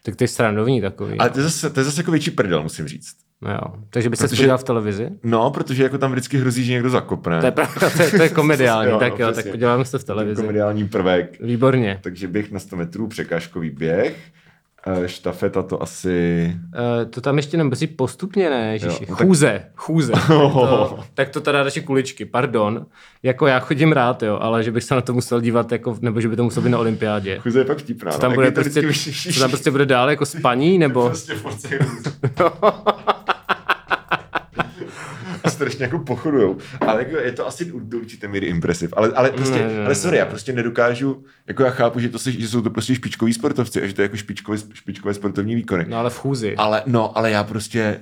Tak 0.02 0.16
ty 0.16 0.28
srandovní 0.28 0.80
takový. 0.80 1.18
Ale 1.18 1.30
to 1.30 1.38
je, 1.38 1.42
zase, 1.42 1.70
to 1.70 1.80
je 1.80 1.84
zase 1.84 2.00
jako 2.00 2.10
větší 2.10 2.30
prdel, 2.30 2.62
musím 2.62 2.88
říct. 2.88 3.16
No 3.44 3.50
jo. 3.50 3.60
Takže 3.90 4.10
by 4.10 4.16
se 4.16 4.28
podíval 4.28 4.58
v 4.58 4.64
televizi? 4.64 5.10
No, 5.22 5.50
protože 5.50 5.82
jako 5.82 5.98
tam 5.98 6.12
vždycky 6.12 6.38
hrozí, 6.38 6.64
že 6.64 6.72
někdo 6.72 6.90
zakopne. 6.90 7.40
To 7.40 7.46
je 7.46 7.52
pravda, 7.52 7.90
to 7.96 8.02
je, 8.02 8.10
to 8.10 8.22
je 8.22 8.28
komediální. 8.28 8.88
Jo, 8.88 8.94
no, 8.94 9.00
tak 9.00 9.18
jo, 9.18 9.26
přesně. 9.26 9.42
tak 9.42 9.52
podíváme 9.52 9.84
se 9.84 9.98
v 9.98 10.04
televizi. 10.04 10.42
Komediální 10.42 10.88
prvek. 10.88 11.40
Výborně. 11.40 12.00
Takže 12.02 12.28
běh 12.28 12.52
na 12.52 12.58
100 12.58 12.76
metrů, 12.76 13.06
překážkový 13.06 13.70
běh. 13.70 14.16
Eh, 14.86 15.08
Štafeta 15.08 15.62
to 15.62 15.82
asi... 15.82 16.52
Uh, 16.54 17.10
to 17.10 17.20
tam 17.20 17.36
ještě 17.36 17.56
nebezí 17.56 17.86
postupně, 17.86 18.50
ne? 18.50 18.78
Jo, 18.82 18.98
no 19.08 19.16
tak- 19.16 19.26
Chůze, 19.26 19.64
chůze. 19.74 20.12
to, 20.28 20.98
tak 21.14 21.28
to 21.28 21.40
teda 21.40 21.62
radši 21.62 21.80
kuličky, 21.80 22.24
pardon. 22.24 22.86
Jako 23.22 23.46
já 23.46 23.58
chodím 23.60 23.92
rád, 23.92 24.22
jo, 24.22 24.38
ale 24.40 24.62
že 24.62 24.72
bych 24.72 24.84
se 24.84 24.94
na 24.94 25.00
to 25.00 25.12
musel 25.12 25.40
dívat, 25.40 25.72
jako, 25.72 25.96
nebo 26.00 26.20
že 26.20 26.28
by 26.28 26.36
to 26.36 26.44
muselo 26.44 26.64
být 26.64 26.70
na 26.70 26.78
olympiádě. 26.78 27.38
Chuze 27.38 27.60
je 27.60 27.64
fakt 27.64 27.78
vtipná. 27.78 28.12
Co 28.12 28.16
no, 28.16 28.20
tam, 28.20 28.34
bude 28.34 28.50
prostě, 28.50 28.82
co 29.32 29.40
tam 29.40 29.50
prostě 29.50 29.70
bude 29.70 29.86
dál 29.86 30.10
jako 30.10 30.26
spaní, 30.26 30.78
nebo... 30.84 31.06
Prostě 31.08 31.34
strašně 35.64 35.84
jako 35.84 35.98
pochodujou. 35.98 36.56
Ale 36.80 37.04
jako 37.04 37.16
je 37.16 37.32
to 37.32 37.46
asi 37.46 37.72
do 37.74 37.98
určité 37.98 38.28
míry 38.28 38.46
impresiv. 38.46 38.94
Ale, 38.96 39.08
ale 39.08 39.30
prostě, 39.30 39.58
Ne, 39.58 39.74
ne, 39.74 39.84
ale 39.84 39.94
sorry, 39.94 40.16
já 40.16 40.26
prostě 40.26 40.52
nedokážu, 40.52 41.24
jako 41.46 41.62
já 41.62 41.70
chápu, 41.70 42.00
že, 42.00 42.08
to 42.08 42.18
se, 42.18 42.32
že 42.32 42.48
jsou 42.48 42.62
to 42.62 42.70
prostě 42.70 42.94
špičkoví 42.94 43.32
sportovci 43.32 43.82
a 43.82 43.86
že 43.86 43.94
to 43.94 44.02
je 44.02 44.04
jako 44.04 44.16
špičkové, 44.16 44.58
špičkové 44.72 45.14
sportovní 45.14 45.54
výkony. 45.54 45.86
No 45.88 45.96
ale 45.96 46.10
v 46.10 46.18
chůzi. 46.18 46.56
Ale, 46.56 46.82
no, 46.86 47.18
ale 47.18 47.30
já 47.30 47.44
prostě 47.44 48.00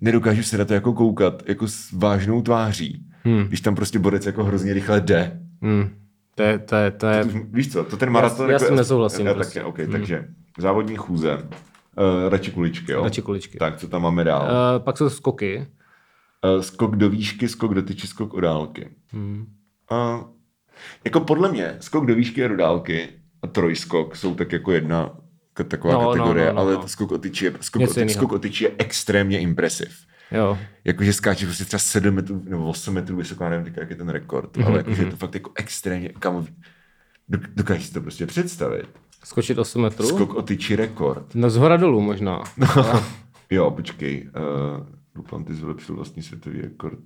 nedokážu 0.00 0.42
se 0.42 0.58
na 0.58 0.64
to 0.64 0.74
jako 0.74 0.92
koukat, 0.92 1.42
jako 1.48 1.68
s 1.68 1.92
vážnou 1.92 2.42
tváří. 2.42 3.06
Hmm. 3.24 3.44
Když 3.44 3.60
tam 3.60 3.74
prostě 3.74 3.98
borec 3.98 4.26
jako 4.26 4.44
hrozně 4.44 4.74
rychle 4.74 5.00
jde. 5.00 5.40
Hmm. 5.62 5.90
To 6.34 6.42
je, 6.42 6.58
to 6.58 6.76
je, 6.76 6.90
to 6.90 7.06
je... 7.06 7.24
Víš 7.50 7.72
co, 7.72 7.84
to 7.84 7.96
ten 7.96 8.10
maraton... 8.10 8.50
já 8.50 8.58
s 8.58 8.62
jako, 8.62 8.70
tím 8.70 8.76
nesouhlasím 8.76 9.26
Já, 9.26 9.34
prostě. 9.34 9.58
taky, 9.58 9.68
okay, 9.68 9.86
takže 9.86 10.24
závodní 10.58 10.96
chůze, 10.96 11.34
uh, 11.34 11.42
radši 12.28 12.50
kuličky, 12.50 12.92
jo? 12.92 13.04
Radši 13.04 13.22
kuličky. 13.22 13.58
Tak, 13.58 13.76
co 13.76 13.88
tam 13.88 14.02
máme 14.02 14.24
dál? 14.24 14.42
Uh, 14.42 14.84
pak 14.84 14.98
jsou 14.98 15.10
skoky. 15.10 15.66
Uh, 16.44 16.60
skok 16.62 16.96
do 16.96 17.08
výšky, 17.10 17.48
skok 17.48 17.74
do 17.74 17.82
tyči, 17.82 18.06
skok 18.06 18.34
o 18.34 18.40
dálky. 18.40 18.88
Hmm. 19.12 19.46
Uh, 19.92 20.24
jako 21.04 21.20
podle 21.20 21.52
mě, 21.52 21.76
skok 21.80 22.06
do 22.06 22.14
výšky 22.14 22.44
a 22.44 22.48
do 22.48 22.56
dálky 22.56 23.08
a 23.42 23.46
trojskok 23.46 24.16
jsou 24.16 24.34
tak 24.34 24.52
jako 24.52 24.72
jedna 24.72 25.10
taková 25.68 25.94
No, 25.94 26.00
no, 26.02 26.08
kategorie, 26.12 26.46
no, 26.46 26.52
no, 26.52 26.60
ale 26.60 26.72
no. 26.74 26.88
skok 26.88 27.12
o 27.12 27.18
tyči 27.18 27.44
je, 27.44 27.52
skok, 27.60 27.82
o, 27.82 28.08
skok 28.08 28.32
o 28.32 28.38
tyči 28.38 28.64
je 28.64 28.72
extrémně 28.78 29.40
impresiv. 29.40 29.92
Jo. 30.30 30.58
Jakože 30.84 31.12
skáče 31.12 31.46
prostě 31.46 31.64
třeba 31.64 31.78
7 31.80 32.14
metrů 32.14 32.42
nebo 32.44 32.68
8 32.68 32.94
metrů 32.94 33.16
vysoko, 33.16 33.44
já 33.44 33.50
nevím, 33.50 33.64
teďka, 33.64 33.80
jak 33.80 33.90
je 33.90 33.96
ten 33.96 34.08
rekord, 34.08 34.56
Mhm, 34.56 34.66
ale 34.66 34.76
jakože 34.78 35.02
je 35.02 35.10
to 35.10 35.16
fakt 35.16 35.34
jako 35.34 35.50
extrémně, 35.54 36.08
kam, 36.08 36.46
dok- 37.30 37.48
dokážeš 37.56 37.86
si 37.86 37.92
to 37.92 38.00
prostě 38.00 38.26
představit. 38.26 38.86
Skočit 39.24 39.58
8 39.58 39.82
metrů? 39.82 40.08
Skok 40.08 40.34
o 40.34 40.42
tyči 40.42 40.76
rekord. 40.76 41.34
No 41.34 41.50
z 41.50 41.56
hora 41.56 41.76
dolů 41.76 42.00
možná. 42.00 42.42
Jo, 43.50 43.70
počkej. 43.70 44.30
Uh, 44.36 44.86
Duplantis 45.14 45.60
vylepšil 45.60 45.94
vlastní 45.96 46.22
světový 46.22 46.60
rekord. 46.60 46.98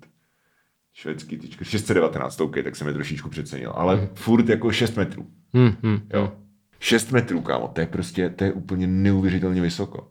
Švédský 0.95 1.39
tyčka. 1.39 1.65
619, 1.65 2.41
OK, 2.41 2.57
tak 2.65 2.77
jsem 2.77 2.87
je 2.87 2.93
trošičku 2.93 3.29
přecenil. 3.29 3.73
Ale 3.75 3.97
Mhm. 3.97 4.09
furt 4.15 4.49
jako 4.49 4.73
6 4.73 4.97
metrů. 4.97 5.27
Hmm, 5.55 5.73
hmm. 5.83 6.01
Jo. 6.15 6.33
6 6.81 7.13
metrů, 7.13 7.41
kámo, 7.41 7.69
to 7.69 7.81
je 7.81 7.87
prostě, 7.87 8.31
to 8.31 8.45
je 8.45 8.53
úplně 8.53 8.87
neuvěřitelně 8.87 9.61
vysoko. 9.61 10.09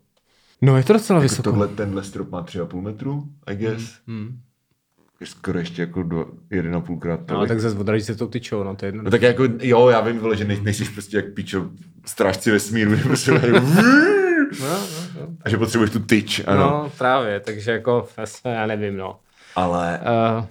No 0.61 0.77
je 0.77 0.83
to 0.83 0.93
docela 0.93 1.19
Jako 1.19 1.23
vysoko. 1.23 1.49
tohle, 1.49 1.67
tenhle 1.67 2.03
strop 2.03 2.29
má 2.31 2.43
3,5 2.43 2.81
metru, 2.81 3.23
I 3.47 3.55
guess. 3.55 3.99
Hmm. 4.07 4.39
Je 5.19 5.27
skoro 5.27 5.59
ještě 5.59 5.81
jako 5.81 6.03
do 6.03 6.25
1,5 6.51 6.99
krát 6.99 7.19
No, 7.19 7.25
tolik. 7.25 7.47
tak 7.47 7.59
zase 7.59 7.77
odraží 7.77 8.03
se 8.03 8.15
tou 8.15 8.27
tyčou, 8.27 8.63
no 8.63 8.75
to 8.75 8.85
je 8.85 8.87
jedno. 8.87 9.03
No 9.03 9.11
tak 9.11 9.21
jako, 9.21 9.43
jo, 9.61 9.89
já 9.89 10.01
vím, 10.01 10.19
vole, 10.19 10.35
že 10.37 10.45
nej, 10.45 10.61
nejsi 10.61 10.85
prostě 10.85 11.17
jak 11.17 11.33
píčo 11.33 11.69
strážci 12.05 12.51
vesmíru, 12.51 12.95
že 12.95 13.03
prostě 13.03 13.31
No, 14.61 14.67
no, 14.67 15.21
no. 15.21 15.27
a 15.45 15.49
že 15.49 15.57
potřebuješ 15.57 15.91
tu 15.91 15.99
tyč, 15.99 16.41
ano. 16.47 16.59
No. 16.59 16.91
právě, 16.97 17.39
takže 17.39 17.71
jako, 17.71 18.07
jasně, 18.17 18.51
já 18.51 18.65
nevím, 18.65 18.97
no. 18.97 19.19
Ale 19.55 19.99
Uh, 20.37 20.45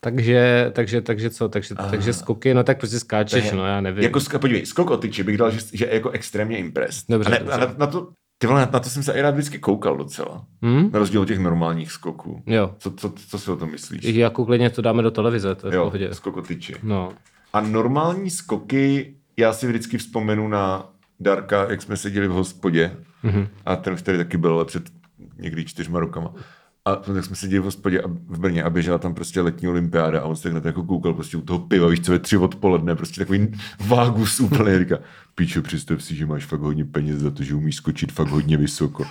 takže, 0.00 0.70
takže, 0.74 1.00
takže 1.00 1.30
co, 1.30 1.48
takže, 1.48 1.74
takže 1.90 2.12
skoky, 2.12 2.54
no 2.54 2.64
tak 2.64 2.78
prostě 2.78 2.98
skáčeš, 2.98 3.52
no 3.52 3.66
já 3.66 3.80
nevím. 3.80 4.02
Jako, 4.04 4.20
podívej, 4.38 4.66
skok 4.66 4.90
o 4.90 4.96
tyči 4.96 5.22
bych 5.22 5.36
dal, 5.36 5.50
že, 5.50 5.60
že 5.72 5.84
je 5.84 5.94
jako 5.94 6.10
extrémně 6.10 6.58
impress. 6.58 7.04
Dobře, 7.08 7.28
a, 7.28 7.32
ne, 7.32 7.38
dobře. 7.38 7.52
a 7.54 7.74
na, 7.78 7.86
to, 7.86 8.08
ty 8.38 8.46
vole, 8.46 8.68
na, 8.72 8.80
to 8.80 8.88
jsem 8.90 9.02
se 9.02 9.12
i 9.12 9.20
rád 9.20 9.30
vždycky 9.30 9.58
koukal 9.58 9.96
docela. 9.96 10.44
Hm? 10.64 10.90
Na 10.92 10.98
rozdíl 10.98 11.20
od 11.20 11.28
těch 11.28 11.38
normálních 11.38 11.92
skoků. 11.92 12.42
Jo. 12.46 12.74
Co, 12.78 12.90
co, 12.90 13.12
co 13.28 13.38
si 13.38 13.50
o 13.50 13.56
tom 13.56 13.70
myslíš? 13.70 14.04
Jako 14.04 14.44
klidně 14.44 14.70
to 14.70 14.82
dáme 14.82 15.02
do 15.02 15.10
televize, 15.10 15.54
to 15.54 15.66
je 15.66 15.70
v 15.70 15.74
Jo, 15.74 15.84
pohodě. 15.84 16.14
skok 16.14 16.36
o 16.36 16.42
tyči. 16.42 16.74
No. 16.82 17.12
A 17.52 17.60
normální 17.60 18.30
skoky, 18.30 19.14
já 19.36 19.52
si 19.52 19.66
vždycky 19.66 19.98
vzpomenu 19.98 20.48
na 20.48 20.88
Darka, 21.20 21.66
jak 21.70 21.82
jsme 21.82 21.96
seděli 21.96 22.28
v 22.28 22.30
hospodě. 22.30 22.96
Mhm. 23.26 23.46
A 23.64 23.76
ten 23.76 23.94
už 23.94 24.02
tady 24.02 24.18
taky 24.18 24.36
byl 24.36 24.52
ale 24.52 24.64
před 24.64 24.82
někdy 25.38 25.64
čtyřma 25.64 26.00
rokama. 26.00 26.34
A 26.84 26.96
tak 26.96 27.24
jsme 27.24 27.36
seděli 27.36 27.60
v 27.60 27.64
hospodě 27.64 28.02
v 28.28 28.38
Brně 28.38 28.62
a 28.62 28.70
běžela 28.70 28.98
tam 28.98 29.14
prostě 29.14 29.40
letní 29.40 29.68
olympiáda 29.68 30.20
a 30.20 30.24
on 30.24 30.36
se 30.36 30.50
takhle 30.50 30.68
jako 30.68 30.82
koukal 30.82 31.14
prostě 31.14 31.36
u 31.36 31.40
toho 31.40 31.58
piva, 31.58 31.88
víš 31.88 32.00
co 32.00 32.12
je 32.12 32.18
tři 32.18 32.36
odpoledne, 32.36 32.96
prostě 32.96 33.20
takový 33.20 33.48
vágus 33.86 34.40
úplně 34.40 34.78
říká, 34.78 34.98
píčo, 35.34 35.62
představ 35.62 36.02
si, 36.02 36.16
že 36.16 36.26
máš 36.26 36.44
fakt 36.44 36.60
hodně 36.60 36.84
peněz 36.84 37.18
za 37.18 37.30
to, 37.30 37.42
že 37.42 37.54
umíš 37.54 37.76
skočit 37.76 38.12
fakt 38.12 38.28
hodně 38.28 38.56
vysoko. 38.56 39.04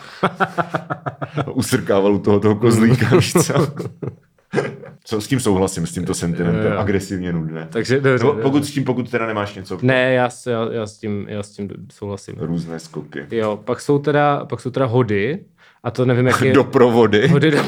A 1.45 1.47
usrkával 1.53 2.13
u 2.13 2.19
toho 2.19 2.39
toho 2.39 2.55
kozlíka, 2.55 3.15
víš 3.15 3.33
co? 3.33 3.53
co 5.07 5.21
s 5.21 5.27
tím 5.27 5.39
souhlasím, 5.39 5.87
s 5.87 5.91
tímto 5.93 6.13
sentimentem, 6.13 6.71
Jo. 6.73 6.77
agresivně 6.79 7.33
nudné. 7.33 7.67
Takže 7.71 7.95
dobře, 8.01 8.23
dobře. 8.25 8.41
pokud 8.41 8.65
s 8.65 8.71
tím, 8.71 8.83
pokud 8.83 9.09
teda 9.11 9.27
nemáš 9.27 9.55
něco, 9.55 9.79
Ne, 9.81 10.13
já, 10.13 10.29
s- 10.29 10.47
já, 10.47 10.67
já, 10.71 10.87
s 10.87 10.97
tím, 10.97 11.25
já 11.29 11.43
s 11.43 11.49
tím 11.51 11.69
souhlasím. 11.91 12.35
různé 12.39 12.79
skoky. 12.79 13.25
Jo, 13.31 13.59
pak 13.65 13.81
jsou 13.81 13.99
teda, 13.99 14.45
pak 14.45 14.59
jsou 14.61 14.69
teda 14.69 14.85
hody, 14.85 15.39
a 15.85 15.91
to 15.91 16.05
nevím, 16.05 16.27
jaký 16.27 16.45
je... 16.45 16.53
Doprovody. 16.59 17.27
Hody 17.27 17.51
do... 17.51 17.57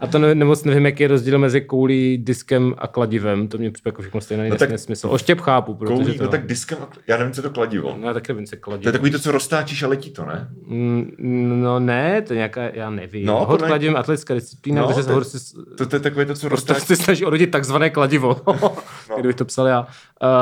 A 0.00 0.06
to 0.10 0.18
nevím, 0.18 0.44
moc 0.46 0.64
nevím, 0.64 0.86
jaký 0.86 1.02
je 1.02 1.08
rozdíl 1.08 1.38
mezi 1.38 1.60
koulí, 1.60 2.18
diskem 2.18 2.74
a 2.78 2.86
kladivem. 2.86 3.48
To 3.48 3.58
mě 3.58 3.70
přijde 3.70 3.88
jako 3.88 4.02
všechno 4.02 4.20
stejný 4.20 4.50
No 4.50 4.56
tak- 4.56 4.70
nesmysl. 4.70 5.08
Oštěp 5.10 5.40
chápu, 5.40 5.74
protože 5.74 5.94
Koulí, 5.94 6.18
to... 6.18 6.24
no 6.24 6.30
tak 6.30 6.46
diskem, 6.46 6.78
já 7.06 7.16
nevím, 7.16 7.32
co 7.32 7.42
to 7.42 7.50
kladivo. 7.50 7.96
No, 8.00 8.06
já 8.08 8.14
taky 8.14 8.32
nevím, 8.32 8.46
co 8.46 8.54
je 8.54 8.58
To 8.60 8.64
kladivo. 8.64 8.88
je 8.88 8.92
takový 8.92 9.10
to, 9.10 9.18
co 9.18 9.32
roztáčíš 9.32 9.82
a 9.82 9.88
letí 9.88 10.10
to, 10.10 10.24
ne? 10.26 10.48
Mm, 10.66 11.10
No 11.62 11.80
ne, 11.80 12.22
to 12.22 12.32
je 12.32 12.36
nějaká, 12.36 12.62
já 12.72 12.90
nevím. 12.90 13.26
No, 13.26 13.38
Hod 13.38 13.48
podle- 13.48 13.68
kladivem, 13.68 13.96
atletická 13.96 14.34
disciplína, 14.34 14.82
No, 14.82 14.88
protože 14.88 15.02
to- 15.02 15.12
hor 15.12 15.24
si, 15.24 15.38
To, 15.78 15.86
to 15.86 15.96
je 15.96 16.00
takové 16.00 16.24
to, 16.26 16.34
co 16.34 16.40
to, 16.40 16.48
to 16.48 16.54
roztáčíš. 16.54 16.82
se 16.84 16.96
snaží 16.96 17.24
orodit 17.24 17.50
takzvané 17.50 17.90
kladivo. 17.90 18.36
no. 19.10 19.14
Kdybych 19.18 19.36
to 19.36 19.44
psal 19.44 19.66
já. 19.66 19.86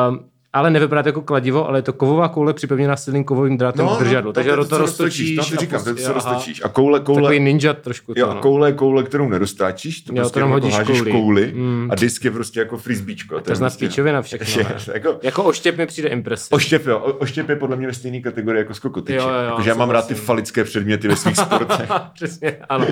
Um, 0.09 0.21
ale 0.53 0.71
nevypadá 0.71 1.03
to 1.03 1.09
jako 1.09 1.23
kladivo, 1.23 1.69
ale 1.69 1.79
je 1.79 1.83
to 1.83 1.93
kovová 1.93 2.29
koule 2.29 2.55
připevněná 2.55 2.97
silným 2.97 3.25
kovovým 3.25 3.59
drátem 3.59 3.87
no, 3.87 3.97
k 3.97 3.99
držadlu. 3.99 4.33
takže 4.33 4.51
to, 4.57 4.65
to, 4.65 4.79
roztočíš. 4.79 5.37
No, 5.37 5.45
to 5.45 5.55
a 5.55 5.61
říkám, 5.61 5.85
to, 5.85 5.91
prostě- 5.91 6.05
aha. 6.05 6.15
roztočíš. 6.15 6.65
A 6.65 6.69
koule, 6.69 7.01
koule, 7.01 7.23
Takový 7.23 7.41
ninja 7.41 7.73
trošku 7.75 8.13
jo, 8.17 8.27
to, 8.27 8.31
a 8.31 8.35
no. 8.35 8.41
koule, 8.41 8.73
koule, 8.73 9.03
kterou 9.03 9.29
neroztáčíš, 9.29 10.01
to 10.01 10.13
Jo, 10.13 10.17
prostě 10.17 10.33
to 10.35 10.39
jako 10.41 10.51
hodíš 10.53 10.75
hážeš 10.75 10.99
kouli. 10.99 11.13
kouli 11.13 11.53
Mm. 11.55 11.89
a 11.91 11.95
disk 11.95 12.25
je 12.25 12.31
prostě 12.31 12.61
jako 12.61 12.77
frisbeečko. 12.79 13.41
To 13.41 13.53
je 13.53 13.57
znát 13.57 13.79
píčovina 13.79 14.23
všechno. 14.23 14.63
jako, 14.95 15.19
Jako 15.23 15.45
oštěp 15.45 15.77
mi 15.79 15.87
přijde 15.87 16.09
impresiv. 16.09 16.53
Oštěp, 16.53 16.87
jo. 16.87 16.99
Oštěp 16.99 17.49
je 17.49 17.57
podle 17.57 17.77
mě 17.77 17.87
ve 17.87 17.95
stejné 17.95 18.21
kategorii 18.21 18.59
jako 18.61 18.75
skokotyče. 18.75 19.17
Jo, 19.19 19.29
jo, 19.29 19.35
jo, 19.35 19.41
Jakože 19.45 19.71
já 19.71 19.77
mám 19.77 19.91
rád 19.91 20.07
ty 20.07 20.15
falické 20.15 20.65
předměty 20.65 21.09
ve 21.09 21.17
svých 21.17 21.37
sportech. 21.37 21.91
Přesně, 22.15 22.57
ano. 22.69 22.87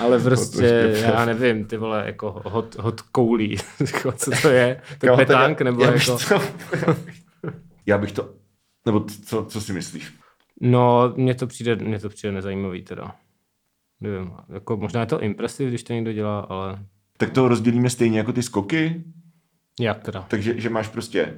Ale 0.00 0.20
prostě, 0.20 0.90
oštěp. 0.92 1.14
já 1.14 1.24
nevím, 1.24 1.64
ty 1.64 1.76
vole, 1.76 2.02
jako 2.06 2.42
hot, 2.44 2.74
hot 2.78 3.00
koulí. 3.00 3.56
Jako, 3.80 4.12
Co 4.12 4.30
to 4.42 4.48
je? 4.48 4.80
To 4.98 5.06
je 5.06 5.16
petánk, 5.16 5.60
nebo 5.62 5.84
já 5.84 5.92
jako... 5.92 6.18
To, 6.28 6.42
já 7.86 7.98
bych 7.98 8.12
to... 8.12 8.34
Nebo 8.86 9.04
co, 9.24 9.44
co 9.44 9.60
si 9.60 9.72
myslíš? 9.72 10.12
No, 10.60 11.12
mně 11.16 11.34
to 11.34 11.46
přijde, 11.46 11.76
mně 11.76 11.98
to 11.98 12.08
přijde 12.08 12.32
nezajímavý 12.32 12.82
teda. 12.82 13.14
Nevím, 14.00 14.32
jako 14.48 14.76
možná 14.76 15.00
je 15.00 15.06
to 15.06 15.20
impresiv, 15.20 15.68
když 15.68 15.82
to 15.82 15.92
někdo 15.92 16.12
dělá, 16.12 16.40
ale 16.40 16.78
Tak 17.18 17.30
to 17.30 17.48
rozdělíme 17.48 17.90
stejně 17.90 18.18
jako 18.18 18.32
ty 18.32 18.42
skoky, 18.42 19.04
jak 19.80 20.02
teda? 20.02 20.24
takže 20.28 20.60
že 20.60 20.70
máš 20.70 20.88
prostě 20.88 21.34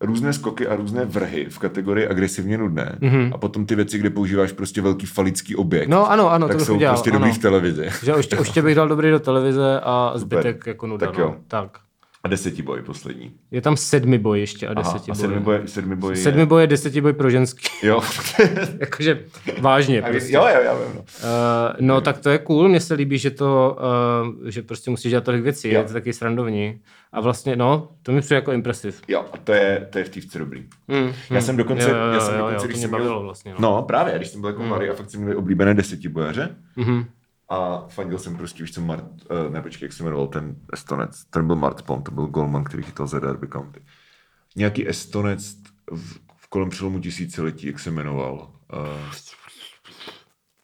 různé 0.00 0.32
skoky 0.32 0.66
a 0.66 0.76
různé 0.76 1.04
vrhy 1.04 1.46
v 1.50 1.58
kategorii 1.58 2.06
agresivně 2.06 2.58
nudné 2.58 2.98
Mhm. 3.00 3.30
a 3.34 3.38
potom 3.38 3.66
ty 3.66 3.74
věci, 3.74 3.98
kde 3.98 4.10
používáš 4.10 4.52
prostě 4.52 4.82
velký 4.82 5.06
falický 5.06 5.56
objekt, 5.56 5.88
No 5.88 6.10
ano, 6.10 6.30
ano, 6.32 6.48
tak 6.48 6.56
to 6.56 6.64
jsou 6.64 6.74
udělal, 6.74 6.94
prostě 6.94 7.10
ano. 7.10 7.18
dobrý 7.18 7.32
v 7.32 7.38
televizi. 7.38 7.88
Že 8.04 8.12
ještě, 8.16 8.36
ještě 8.36 8.62
bych 8.62 8.74
dal 8.74 8.88
dobrý 8.88 9.10
do 9.10 9.20
televize 9.20 9.80
a 9.82 10.12
zbytek 10.14 10.66
jako 10.66 10.86
nuda. 10.86 11.06
Tak 11.06 11.18
no. 11.18 11.24
jo. 11.24 11.36
tak. 11.48 11.78
A 12.24 12.28
desetiboj 12.28 12.82
poslední. 12.82 13.32
Je 13.50 13.60
tam 13.60 13.76
sedmi 13.76 14.18
boj 14.18 14.40
ještě 14.40 14.68
a 14.68 14.72
Aha, 14.76 14.82
deseti 14.82 15.10
a 15.10 15.14
boj. 15.14 15.20
sedmi 15.20 15.40
boj, 15.40 15.60
sedmi 15.66 15.96
boj 15.96 16.12
je... 16.12 16.16
Sedmi 16.16 16.46
boj 16.46 16.60
je 16.62 16.66
deseti 16.66 17.00
boj 17.00 17.12
pro 17.12 17.30
ženský. 17.30 17.68
Jo. 17.86 18.00
Jakože 18.78 19.24
vážně. 19.60 20.02
A 20.02 20.10
Prostě. 20.10 20.32
jo, 20.34 20.42
jo, 20.54 20.60
já 20.64 20.74
vím. 20.74 20.82
No. 20.94 21.00
Uh, 21.00 21.06
no 21.80 22.00
tak 22.00 22.18
to 22.18 22.30
je 22.30 22.38
cool, 22.38 22.68
mně 22.68 22.80
se 22.80 22.94
líbí, 22.94 23.18
že 23.18 23.30
to, 23.30 23.76
uh, 24.42 24.48
že 24.48 24.62
prostě 24.62 24.90
musíš 24.90 25.10
dělat 25.10 25.24
tolik 25.24 25.42
věcí, 25.42 25.68
Jo. 25.68 25.80
je 25.80 25.86
to 25.86 25.92
taky 25.92 26.12
srandovní. 26.12 26.80
A 27.12 27.20
vlastně, 27.20 27.56
no, 27.56 27.88
to 28.02 28.12
mi 28.12 28.20
přijde 28.20 28.34
jako 28.36 28.52
impresiv. 28.52 29.02
Jo, 29.08 29.24
a 29.32 29.36
to 29.36 29.52
je, 29.52 29.88
to 29.92 29.98
je 29.98 30.04
v 30.04 30.08
tívce 30.08 30.38
dobrý. 30.38 30.68
Mm, 30.88 31.12
Já 31.30 31.40
jsem 31.40 31.56
dokonce, 31.56 31.90
jo, 31.90 31.96
jo, 31.96 32.12
já 32.12 32.20
jsem 32.20 32.34
jo, 32.34 32.40
dokonce, 32.40 32.64
jo, 32.64 32.68
když 32.68 32.80
jsem 32.80 32.90
měl, 32.90 33.22
vlastně. 33.22 33.52
No. 33.52 33.60
no 33.60 33.82
právě, 33.82 34.14
když 34.16 34.28
jsem 34.28 34.40
byl 34.40 34.50
jako 34.50 34.62
mladý 34.62 34.88
a 34.88 34.94
fakt 34.94 35.10
jsem 35.10 35.20
měl 35.20 35.38
oblíbené 35.38 35.74
desetibojaře 35.74 36.56
Mhm. 36.76 37.04
a 37.48 37.84
fandil 37.88 38.18
jsem 38.18 38.36
prostě, 38.36 38.62
víš 38.62 38.72
co, 38.72 38.80
Mart, 38.80 39.04
uh, 39.04 39.52
ne, 39.52 39.62
počkej, 39.62 39.86
jak 39.86 39.92
se 39.92 40.02
jmenoval 40.02 40.26
ten 40.26 40.56
Estonec, 40.72 41.24
ten 41.30 41.46
byl 41.46 41.56
Mart 41.56 41.82
Pom, 41.82 42.02
to 42.02 42.10
byl 42.10 42.26
golman, 42.26 42.64
který 42.64 42.82
chytal 42.82 43.06
za 43.06 43.18
Derby 43.18 43.48
County. 43.48 43.80
Nějaký 44.56 44.88
Estonec 44.88 45.56
v, 45.90 46.18
v 46.36 46.48
kolem 46.48 46.70
přelomu 46.70 47.00
tisíciletí, 47.00 47.66
jak 47.66 47.78
se 47.78 47.90
jmenoval. 47.90 48.50
Uh, 48.72 48.78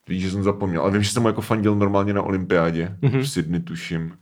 víš, 0.09 0.23
že 0.23 0.31
jsem 0.31 0.43
zapomněl, 0.43 0.83
ale 0.83 0.91
vím, 0.91 1.03
že 1.03 1.11
jsem 1.11 1.23
mu 1.23 1.29
jako 1.29 1.41
fandil 1.41 1.75
normálně 1.75 2.13
na 2.15 2.23
olympiádě, 2.23 2.97
mm-hmm. 3.03 3.21
v 3.21 3.29
Sydney 3.31 3.61
tuším. 3.61 4.13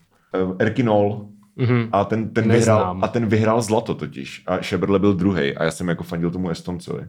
Uh, 0.44 0.56
Erkinol, 0.58 1.28
Mhm. 1.56 1.88
a 1.92 2.04
ten, 2.04 2.28
ten, 2.28 2.48
Neznám. 2.48 2.76
vyhrál, 2.78 2.98
a 3.02 3.08
ten 3.08 3.26
vyhrál 3.26 3.62
zlato 3.62 3.94
totiž. 3.94 4.42
A 4.46 4.60
Šeberle 4.60 4.98
byl 4.98 5.14
druhý. 5.14 5.56
A 5.56 5.64
já 5.64 5.70
jsem 5.70 5.88
jako 5.88 6.04
fandil 6.04 6.30
tomu 6.30 6.48
Estoncovi. 6.48 7.06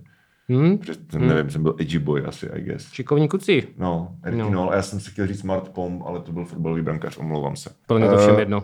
Hm? 0.50 0.78
Protože 0.78 0.96
ten, 0.96 1.28
nevím, 1.28 1.50
jsem 1.50 1.64
byl 1.64 1.76
edgy 1.80 2.00
boy 2.00 2.24
asi, 2.26 2.46
I 2.46 2.62
guess. 2.62 2.92
Šikovní 2.92 3.28
kucí. 3.28 3.64
No, 3.78 4.16
Erkinol. 4.24 4.52
No. 4.52 4.72
A 4.72 4.76
já 4.76 4.82
jsem 4.82 5.00
si 5.00 5.12
chtěl 5.12 5.28
říct 5.28 5.40
Smart 5.40 5.70
Pom, 5.70 6.04
ale 6.08 6.20
to 6.20 6.32
byl 6.32 6.46
fotbalový 6.46 6.82
brankář, 6.82 7.18
omlouvám 7.18 7.56
se. 7.56 7.70
Pro 7.88 8.00
to 8.00 8.18
všem 8.18 8.40
jedno. 8.40 8.64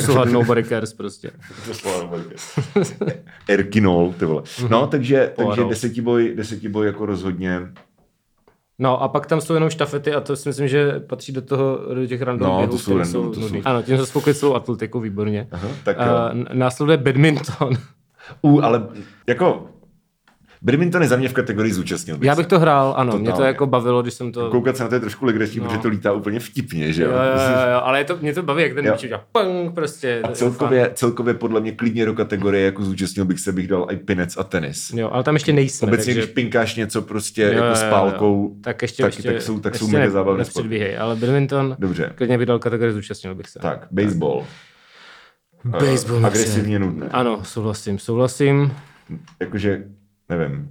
Sluhat 0.00 0.28
nobody 0.28 0.64
cares 0.64 0.92
prostě. 0.92 1.30
Erkinol, 3.48 4.12
ty 4.18 4.24
vole. 4.24 4.42
No, 4.68 4.86
takže, 4.86 5.32
takže 5.36 5.64
desetiboj, 5.64 6.32
desetiboj 6.36 6.86
jako 6.86 7.06
rozhodně 7.06 7.60
No 8.78 9.02
a 9.02 9.08
pak 9.08 9.26
tam 9.26 9.40
jsou 9.40 9.54
jenom 9.54 9.70
štafety 9.70 10.14
a 10.14 10.20
to 10.20 10.36
si 10.36 10.48
myslím, 10.48 10.68
že 10.68 11.00
patří 11.00 11.32
do 11.32 11.42
toho, 11.42 11.94
do 11.94 12.06
těch 12.06 12.22
random 12.22 12.48
No, 12.48 12.56
běhů, 12.56 12.72
to 12.72 12.78
jsou 12.78 12.98
random, 12.98 13.32
to 13.32 13.40
nudný. 13.40 13.62
jsou- 13.62 13.68
Ano, 13.68 13.82
tím 13.82 13.96
se 13.98 14.06
spokojit 14.06 14.34
celou 14.36 14.54
atletiku, 14.54 15.00
výborně. 15.00 15.48
Aha, 15.52 15.68
tak 15.84 15.96
n- 16.32 16.46
následuje 16.52 16.96
badminton. 16.98 17.72
U, 18.42 18.60
ale 18.60 18.86
jako 19.26 19.66
badminton 20.66 21.02
je 21.02 21.08
za 21.08 21.16
mě 21.16 21.28
v 21.28 21.32
kategorii 21.32 21.72
zúčastnil 21.72 22.18
bych 22.18 22.26
Já 22.26 22.34
se. 22.34 22.40
bych 22.40 22.46
to 22.46 22.58
hrál, 22.58 22.94
ano, 22.96 23.12
mě 23.12 23.24
to 23.24 23.30
Totálně. 23.30 23.46
jako 23.48 23.66
bavilo, 23.66 24.02
když 24.02 24.14
jsem 24.14 24.32
to... 24.32 24.50
Koukat 24.50 24.76
se 24.76 24.82
na 24.82 24.88
to 24.88 24.94
je 24.94 25.00
trošku 25.00 25.24
legrační, 25.26 25.60
No. 25.60 25.64
protože 25.66 25.78
to 25.78 25.88
lítá 25.88 26.12
úplně 26.12 26.40
vtipně, 26.40 26.92
že 26.92 27.02
Jo, 27.02 27.08
jo? 27.10 27.16
jo, 27.16 27.70
jo, 27.72 27.80
ale 27.82 27.98
je 28.00 28.04
to, 28.04 28.18
mě 28.20 28.34
to 28.34 28.42
baví, 28.42 28.62
jak 28.62 28.74
ten 28.74 28.90
míč 28.92 29.04
udělá 29.04 29.24
pang, 29.32 29.74
prostě. 29.74 30.20
A 30.24 30.28
je 30.28 30.34
celkově, 30.34 30.90
celkově 30.94 31.34
podle 31.34 31.60
mě 31.60 31.72
klidně 31.72 32.06
do 32.06 32.14
kategorie, 32.14 32.64
jako 32.64 32.82
zúčastnil 32.84 33.24
bych 33.24 33.40
se, 33.40 33.52
bych 33.52 33.68
dal 33.68 33.86
i 33.90 33.96
pinec 33.96 34.36
a 34.36 34.42
tenis. 34.42 34.90
Jo, 34.96 35.10
ale 35.12 35.22
tam 35.24 35.34
ještě 35.34 35.52
nejsme, 35.52 35.88
Obecně, 35.88 36.04
takže... 36.04 36.20
když 36.20 36.34
pinkáš 36.34 36.74
něco 36.76 37.02
prostě 37.02 37.42
Jo, 37.42 37.48
jako 37.48 37.66
jo, 37.66 37.74
s 37.74 37.82
pálkou, 37.90 38.50
jo. 38.54 38.60
tak 38.64 38.82
ještě, 38.82 39.02
tak, 39.02 39.12
ještě, 39.16 39.32
tak 39.32 39.42
jsou, 39.42 39.60
tak 39.60 39.74
jsou 39.74 39.84
ještě 39.84 39.96
mega 39.96 40.04
ne- 40.06 40.10
zábavné 40.10 40.38
nepředbíhej, 40.38 40.98
ale 40.98 41.16
badminton, 41.16 41.76
Dobře, 41.78 42.12
klidně 42.14 42.38
bych 42.38 42.46
dal 42.46 42.58
kategorii 42.58 42.92
zúčastnil 42.94 43.34
bych 43.34 43.48
se. 43.48 43.58
tak, 43.58 43.86
baseball. 43.90 44.44
Eh, 45.66 45.68
Baseball 45.90 46.20
se- 46.20 46.26
Agresivně 46.26 46.78
nudné. 46.78 47.08
Ano, 47.12 47.40
souhlasím, 47.44 47.98
souhlasím. 47.98 48.72
Jakože, 49.40 49.84
nevím. 50.28 50.68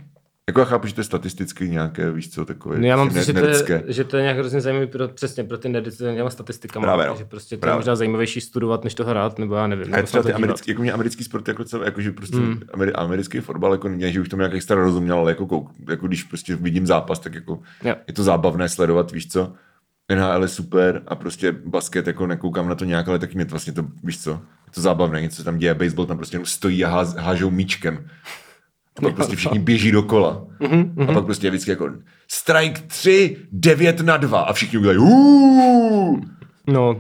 Jako 0.50 0.60
já 0.60 0.66
chápu, 0.66 0.88
že 0.88 0.94
to 0.94 1.02
je 1.02 1.06
statisticky 1.06 1.70
nějaké, 1.70 2.12
víš 2.12 2.32
co, 2.32 2.46
takové 2.46 2.80
No 2.80 2.88
já 2.88 2.98
mám 2.98 3.08
ne- 3.08 3.14
pocit, 3.14 3.26
že, 3.26 3.34
to 3.34 3.74
je, 3.74 3.84
že 3.88 4.04
to 4.04 4.18
je 4.18 4.24
nějak 4.24 4.38
hrozně 4.38 4.62
zajímavý 4.62 4.88
pro, 4.88 5.08
přesně 5.08 5.44
pro 5.44 5.58
ty 5.58 5.70
nerdy, 5.70 5.92
co 5.92 6.14
dělám 6.14 6.32
statistikama. 6.32 6.86
Právě, 6.86 7.08
no. 7.08 7.16
Že 7.18 7.26
prostě 7.26 7.56
to 7.58 7.60
Právě. 7.60 7.74
je 7.74 7.78
možná 7.78 7.96
zajímavější 7.96 8.42
studovat, 8.42 8.84
než 8.84 8.94
to 8.94 9.06
hrát, 9.06 9.40
nebo 9.40 9.56
já 9.56 9.68
nevím. 9.68 9.96
A 9.96 10.02
třeba 10.02 10.22
to 10.24 10.28
ty 10.28 10.34
americký, 10.34 10.72
jako 10.72 10.82
mě 10.82 10.92
americký 10.94 11.24
sport 11.24 11.48
jako 11.48 11.64
celé, 11.64 11.86
jakože 11.86 12.12
prostě 12.12 12.38
Hmm. 12.38 12.48
mm. 12.50 12.60
ameri, 12.74 12.94
americký 12.94 13.40
fotbal, 13.40 13.72
jako 13.72 13.90
ne, 13.90 14.12
že 14.12 14.22
už 14.22 14.30
tomu 14.30 14.40
nějak 14.42 14.54
extra 14.54 14.76
rozuměl, 14.76 15.18
ale 15.20 15.32
jako, 15.32 15.46
kouk, 15.48 15.72
jako 15.90 16.08
když 16.08 16.24
prostě 16.24 16.56
vidím 16.56 16.88
zápas, 16.88 17.20
tak 17.20 17.34
jako 17.36 17.60
Jo. 17.84 17.96
je 18.08 18.14
to 18.14 18.24
zábavné 18.24 18.70
sledovat, 18.70 19.12
víš 19.12 19.28
co. 19.32 19.54
NHL 20.16 20.42
je 20.42 20.48
super 20.48 21.02
a 21.08 21.16
prostě 21.16 21.52
basket, 21.52 22.08
jako 22.08 22.28
nekoukám 22.28 22.68
na 22.70 22.76
to 22.76 22.86
nějak, 22.86 23.08
ale 23.08 23.20
taky 23.20 23.36
mě 23.36 23.46
to 23.46 23.50
vlastně 23.52 23.74
to, 23.74 23.86
víš 24.04 24.24
co, 24.24 24.32
je 24.32 24.72
to 24.76 24.82
zábavné, 24.82 25.22
něco 25.22 25.44
tam 25.44 25.58
děje, 25.58 25.74
baseball 25.74 26.06
tam 26.08 26.18
prostě 26.18 26.36
jenom 26.36 26.46
stojí 26.46 26.86
a 26.86 26.90
ház, 26.90 27.16
hážou 27.16 27.52
míčkem. 27.52 28.08
A 28.98 29.02
pak 29.02 29.16
prostě 29.16 29.36
všichni 29.36 29.60
běží 29.60 29.92
dokola. 29.92 30.46
A 31.08 31.14
pak 31.14 31.26
prostě 31.26 31.48
je 31.48 31.52
vždycky 31.52 31.72
jako 31.72 31.90
strike 32.28 32.82
3, 32.88 33.38
9 33.52 34.00
na 34.02 34.18
2 34.18 34.40
a 34.42 34.54
všichni 34.54 34.78
udělají! 34.80 35.00
No, 36.68 36.90
uh, 36.92 36.96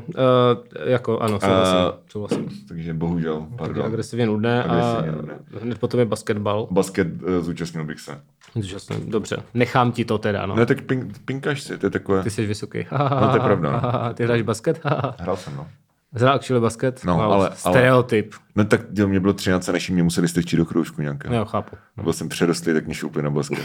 jako 0.86 1.19
ano, 1.19 1.39
souhlasím. 1.39 1.99
Souhlasím. 2.12 2.49
Takže 2.67 2.93
bohužel, 2.93 3.47
pardon. 3.58 3.86
Agresivně 3.86 4.25
nudné 4.25 4.63
Agresivně 4.63 5.10
a 5.10 5.15
nudné. 5.15 5.34
hned 5.62 5.79
potom 5.79 5.99
je 5.99 6.05
basketbal. 6.05 6.67
Basket 6.71 7.08
uh, 7.08 7.29
zúčastnil 7.41 7.86
bych 7.86 7.99
se. 7.99 8.21
Úžasné. 8.53 8.95
Dobře, 9.08 9.38
nechám 9.53 9.91
ti 9.91 10.05
to 10.05 10.17
teda, 10.17 10.45
no. 10.45 10.55
No 10.55 10.65
tak 10.65 10.81
pink, 10.81 11.19
pinkáš 11.25 11.62
si, 11.62 11.77
to 11.77 11.86
je 11.86 11.89
takové... 11.89 12.23
Ty 12.23 12.29
jsi 12.29 12.45
vysoký. 12.45 12.86
No, 13.21 13.27
to 13.29 13.36
je 13.36 13.39
pravda, 13.39 13.71
no. 13.71 14.13
Ty 14.13 14.23
hráš 14.23 14.41
basket? 14.41 14.81
Hrál 15.19 15.38
jsem, 15.38 15.55
no. 15.55 15.67
Hrál 16.15 16.36
actually 16.36 16.62
basket? 16.62 17.01
No, 17.06 17.13
wow, 17.13 17.21
ale- 17.23 17.34
ale- 17.47 17.56
Stereotyp. 17.56 18.34
No 18.56 18.65
tak 18.65 18.82
jo, 18.93 19.08
mě 19.08 19.19
bylo 19.19 19.34
13 19.34 19.69
a 19.69 19.71
než 19.71 19.89
mě 19.89 20.04
museli 20.04 20.28
strčit 20.28 20.58
do 20.60 20.65
kroužku 20.65 21.01
nějaké. 21.01 21.36
Jo, 21.36 21.45
chápu. 21.45 21.75
Byl 22.04 22.13
jsem 22.13 22.30
přerostlý, 22.30 22.73
tak 22.73 22.86
mě 22.86 22.95
šoupli 22.95 23.23
na 23.23 23.30
basket. 23.30 23.60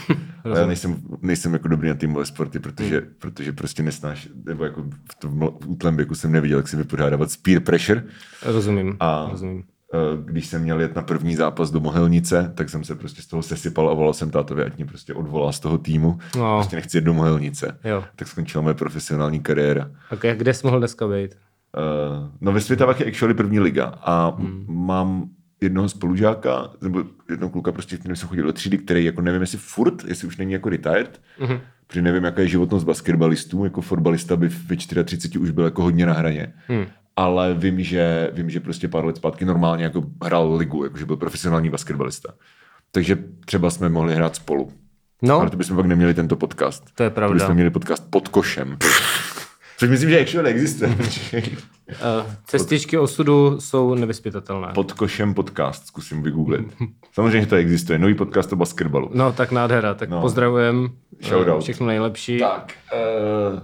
Ale 0.44 0.60
já 0.60 0.66
nejsem, 0.66 0.96
nejsem 1.22 1.52
jako 1.52 1.68
dobrý 1.68 1.88
na 1.88 1.94
týmové 1.94 2.26
sporty, 2.26 2.58
protože, 2.58 2.98
Hmm. 2.98 3.08
protože 3.18 3.52
prostě 3.52 3.82
nesnáš, 3.82 4.28
nebo 4.44 4.64
jako 4.64 4.82
v 5.12 5.14
tom 5.14 5.48
útlém 5.66 5.96
věku 5.96 6.14
jsem 6.14 6.32
neviděl, 6.32 6.58
jak 6.58 6.68
si 6.68 6.76
vypořádávat 6.76 7.30
s 7.30 7.36
peer 7.36 7.60
pressure. 7.60 8.02
Rozumím. 8.42 8.96
A 9.00 9.28
Rozumím. 9.30 9.64
eh, 9.94 9.98
když 10.24 10.46
jsem 10.46 10.62
měl 10.62 10.80
jet 10.80 10.94
na 10.96 11.02
první 11.02 11.36
zápas 11.36 11.70
do 11.70 11.80
Mohelnice, 11.80 12.52
tak 12.54 12.68
jsem 12.70 12.84
se 12.84 12.94
prostě 12.94 13.22
z 13.22 13.26
toho 13.26 13.42
sesypal 13.42 13.90
a 13.90 13.94
volal 13.94 14.12
jsem 14.12 14.30
tátovi, 14.30 14.64
ať 14.64 14.76
mě 14.76 14.86
prostě 14.86 15.14
odvolá 15.14 15.52
z 15.52 15.60
toho 15.60 15.78
týmu. 15.78 16.18
No. 16.36 16.58
Prostě 16.58 16.76
nechci 16.76 16.96
jet 16.96 17.04
do 17.04 17.14
Mohelnice. 17.14 17.78
Jo. 17.84 18.04
Tak 18.16 18.28
skončila 18.28 18.62
moje 18.62 18.74
profesionální 18.74 19.40
kariéra. 19.40 19.90
Jak- 20.22 20.38
kde 20.38 20.54
jsi 20.54 20.66
mohl 20.66 20.78
dneska 20.78 21.08
být? 21.08 21.34
Uh, 21.76 22.28
no 22.40 22.52
ve 22.52 22.60
Světavách 22.60 23.00
je 23.00 23.06
actually 23.06 23.34
první 23.34 23.60
liga 23.60 23.84
a 23.86 24.36
hmm. 24.38 24.64
mám 24.68 25.30
jednoho 25.60 25.88
spolužáka, 25.88 26.70
nebo 26.82 27.04
jednoho 27.30 27.50
kluka 27.50 27.72
prostě, 27.72 27.96
kterým 27.96 28.16
jsem 28.16 28.28
chodil 28.28 28.44
do 28.44 28.52
třídy, 28.52 28.78
který 28.78 29.04
jako 29.04 29.22
nevím, 29.22 29.40
jestli 29.40 29.58
furt, 29.58 30.04
jestli 30.04 30.28
už 30.28 30.36
není 30.36 30.52
jako 30.52 30.68
retired, 30.68 31.20
mm-hmm. 31.40 31.60
protože 31.86 32.02
nevím, 32.02 32.24
jaká 32.24 32.40
je 32.40 32.48
životnost 32.48 32.86
basketbalistů, 32.86 33.64
jako 33.64 33.80
fotbalista 33.80 34.36
by 34.36 34.48
ve 34.48 34.76
34 34.76 35.38
už 35.38 35.50
byl 35.50 35.64
jako 35.64 35.82
hodně 35.82 36.06
na 36.06 36.12
hraně. 36.12 36.52
Hmm. 36.68 36.86
Ale 37.16 37.54
vím 37.54 37.82
že, 37.82 38.30
vím, 38.32 38.50
že 38.50 38.60
prostě 38.60 38.88
pár 38.88 39.04
let 39.04 39.16
zpátky 39.16 39.44
normálně 39.44 39.84
jako 39.84 40.02
hrál 40.24 40.56
ligu, 40.56 40.84
jakože 40.84 41.06
byl 41.06 41.16
profesionální 41.16 41.70
basketbalista. 41.70 42.34
Takže 42.92 43.18
třeba 43.44 43.70
jsme 43.70 43.88
mohli 43.88 44.14
hrát 44.14 44.36
spolu. 44.36 44.72
No, 45.22 45.40
Ale 45.40 45.50
to 45.50 45.56
bychom 45.56 45.76
pak 45.76 45.86
neměli 45.86 46.14
tento 46.14 46.36
podcast. 46.36 46.84
To 46.94 47.02
je 47.02 47.10
To 47.10 47.14
pravda. 47.14 47.34
bychom 47.34 47.54
měli 47.54 47.70
podcast 47.70 48.10
pod 48.10 48.28
košem. 48.28 48.76
Což 49.80 49.88
myslím, 49.90 50.10
že 50.10 50.20
actually 50.20 50.50
existuje. 50.50 50.96
uh, 50.96 51.46
cestičky 52.46 52.98
osudu 52.98 53.60
jsou 53.60 53.94
nevyspytatelné. 53.94 54.68
Pod 54.74 54.92
košem 54.92 55.34
podcast, 55.34 55.86
zkusím 55.86 56.22
vygooglit. 56.22 56.66
Samozřejmě, 57.12 57.40
že 57.40 57.46
to 57.46 57.56
existuje. 57.56 57.98
Nový 57.98 58.14
podcast 58.14 58.52
o 58.52 58.56
basketbalu. 58.56 59.10
No, 59.14 59.32
tak 59.32 59.50
nádhera. 59.52 59.94
Tak 59.94 60.08
No. 60.08 60.16
no. 60.16 60.22
pozdravujem. 60.22 60.90
Shoutout. 61.22 61.58
eh, 61.58 61.62
Všechno 61.62 61.86
nejlepší. 61.86 62.38
Tak. 62.38 62.72
Uh, 63.52 63.60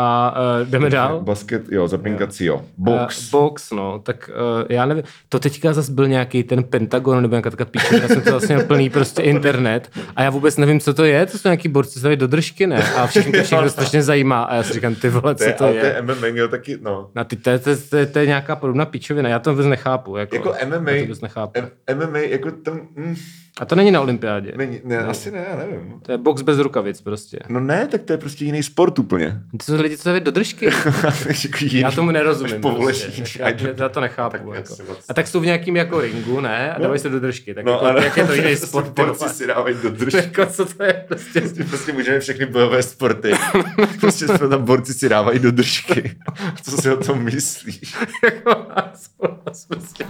A 0.00 0.34
uh, 0.60 0.68
jdeme 0.70 0.90
dál. 0.90 1.20
basket, 1.20 1.62
jo, 1.72 1.88
zapinkací, 1.88 2.44
jo. 2.44 2.64
Box. 2.76 3.32
Uh, 3.34 3.40
box, 3.40 3.70
no, 3.70 3.98
tak 3.98 4.30
uh, 4.60 4.66
já 4.68 4.86
nevím, 4.86 5.04
to 5.28 5.38
teďka 5.38 5.72
zase 5.72 5.92
byl 5.92 6.08
nějaký 6.08 6.42
ten 6.42 6.62
Pentagon 6.64 7.22
nebo 7.22 7.34
nějaká 7.34 7.50
taková 7.50 7.70
píče, 7.70 7.98
já 8.02 8.08
jsem 8.08 8.20
to 8.20 8.30
vlastně 8.30 8.58
plný 8.58 8.90
prostě 8.90 9.22
internet 9.22 9.90
a 10.16 10.22
já 10.22 10.30
vůbec 10.30 10.56
nevím, 10.56 10.80
co 10.80 10.94
to 10.94 11.04
je, 11.04 11.26
to 11.26 11.38
jsou 11.38 11.48
nějaký 11.48 11.68
borci, 11.68 12.00
co 12.00 12.14
do 12.16 12.26
držky, 12.26 12.66
ne? 12.66 12.82
A 12.92 13.06
všichni 13.06 13.32
to 13.32 13.42
všechno 13.42 13.70
strašně 13.70 14.02
zajímá 14.02 14.42
a 14.42 14.54
já 14.54 14.62
si 14.62 14.72
říkám, 14.72 14.94
ty 14.94 15.08
vole, 15.08 15.34
to 15.34 15.38
co 15.38 15.44
je, 15.44 15.52
to 15.52 15.64
ale 15.64 15.72
to 15.72 15.78
je? 15.86 15.92
je 15.96 16.02
MMA, 16.02 16.26
jo, 16.26 16.48
taky, 16.48 16.78
no. 16.80 17.10
Na 17.14 17.24
ty, 17.24 17.36
to, 17.36 17.50
je, 17.50 17.58
to, 17.58 17.70
je, 17.70 17.76
to, 17.76 17.96
je, 17.96 18.06
to 18.06 18.18
je 18.18 18.26
nějaká 18.26 18.56
podobná 18.56 18.84
pičovina, 18.86 19.28
já 19.28 19.38
to 19.38 19.50
vůbec 19.50 19.66
nechápu. 19.66 20.16
Jako, 20.16 20.36
Jako 20.36 20.54
Já 20.60 20.66
MMA, 20.66 20.90
to 20.90 21.00
vůbec 21.00 21.20
nechápu. 21.20 21.52
M- 21.60 21.70
MMA, 22.08 22.18
jako 22.18 22.50
tam, 22.50 22.80
mm, 22.96 23.16
A 23.60 23.64
to 23.64 23.74
není 23.74 23.90
na 23.90 24.00
olympiádě. 24.00 24.52
není, 24.56 24.80
ne, 24.84 24.98
asi 24.98 25.30
ne, 25.30 25.46
já 25.50 25.56
nevím. 25.56 25.92
To 26.02 26.12
je 26.12 26.18
box 26.18 26.42
bez 26.42 26.58
rukavic 26.58 27.00
prostě. 27.00 27.38
No 27.48 27.60
ne, 27.60 27.86
tak 27.90 28.02
to 28.02 28.12
je 28.12 28.16
prostě 28.16 28.44
jiný 28.44 28.62
sport 28.62 28.98
úplně. 28.98 29.40
Jsou 29.62 29.76
lidi, 29.88 29.98
co 29.98 30.08
dají 30.08 30.20
do 30.20 30.30
držky. 30.30 30.70
Já 31.72 31.90
tomu 31.90 32.10
nerozumím. 32.10 32.60
Prostě. 32.60 33.22
já, 33.38 33.48
já, 33.78 33.88
to 33.88 34.00
nechápu. 34.00 34.36
Tak 34.36 34.56
jako. 34.56 34.76
A 35.08 35.14
tak 35.14 35.26
jsou 35.28 35.40
v 35.40 35.44
nějakým 35.46 35.76
jako 35.76 36.00
ringu, 36.00 36.40
ne? 36.40 36.72
A 36.72 36.80
dávají 36.80 37.00
se 37.00 37.08
do 37.08 37.20
držky. 37.20 37.54
Tak 37.54 37.64
No, 37.64 37.72
jako, 37.72 37.84
ale 37.86 38.04
jak 38.04 38.16
je 38.16 38.24
to 38.24 38.32
jiný 38.32 38.56
sport? 38.66 38.98
vole? 38.98 39.14
si 39.28 39.46
dávají 39.46 39.76
do 39.82 39.90
držky. 39.90 40.16
jako, 40.16 40.46
co 40.52 40.64
to 40.64 40.82
je 40.84 41.04
prostě? 41.08 41.40
Prostě, 41.40 41.64
prostě 41.64 41.92
můžeme 41.92 42.20
všechny 42.20 42.46
bojové 42.46 42.82
sporty. 42.82 43.32
Prostě 44.00 44.26
jsme 44.28 44.48
tam 44.48 44.64
borci 44.64 44.94
si 44.94 45.08
dávají 45.08 45.38
do 45.38 45.50
držky. 45.50 46.16
Co 46.62 46.70
si 46.70 46.90
o 46.90 46.96
tom 46.96 47.22
myslíš? 47.22 47.94
jako, 48.24 48.66
prostě. 49.68 50.04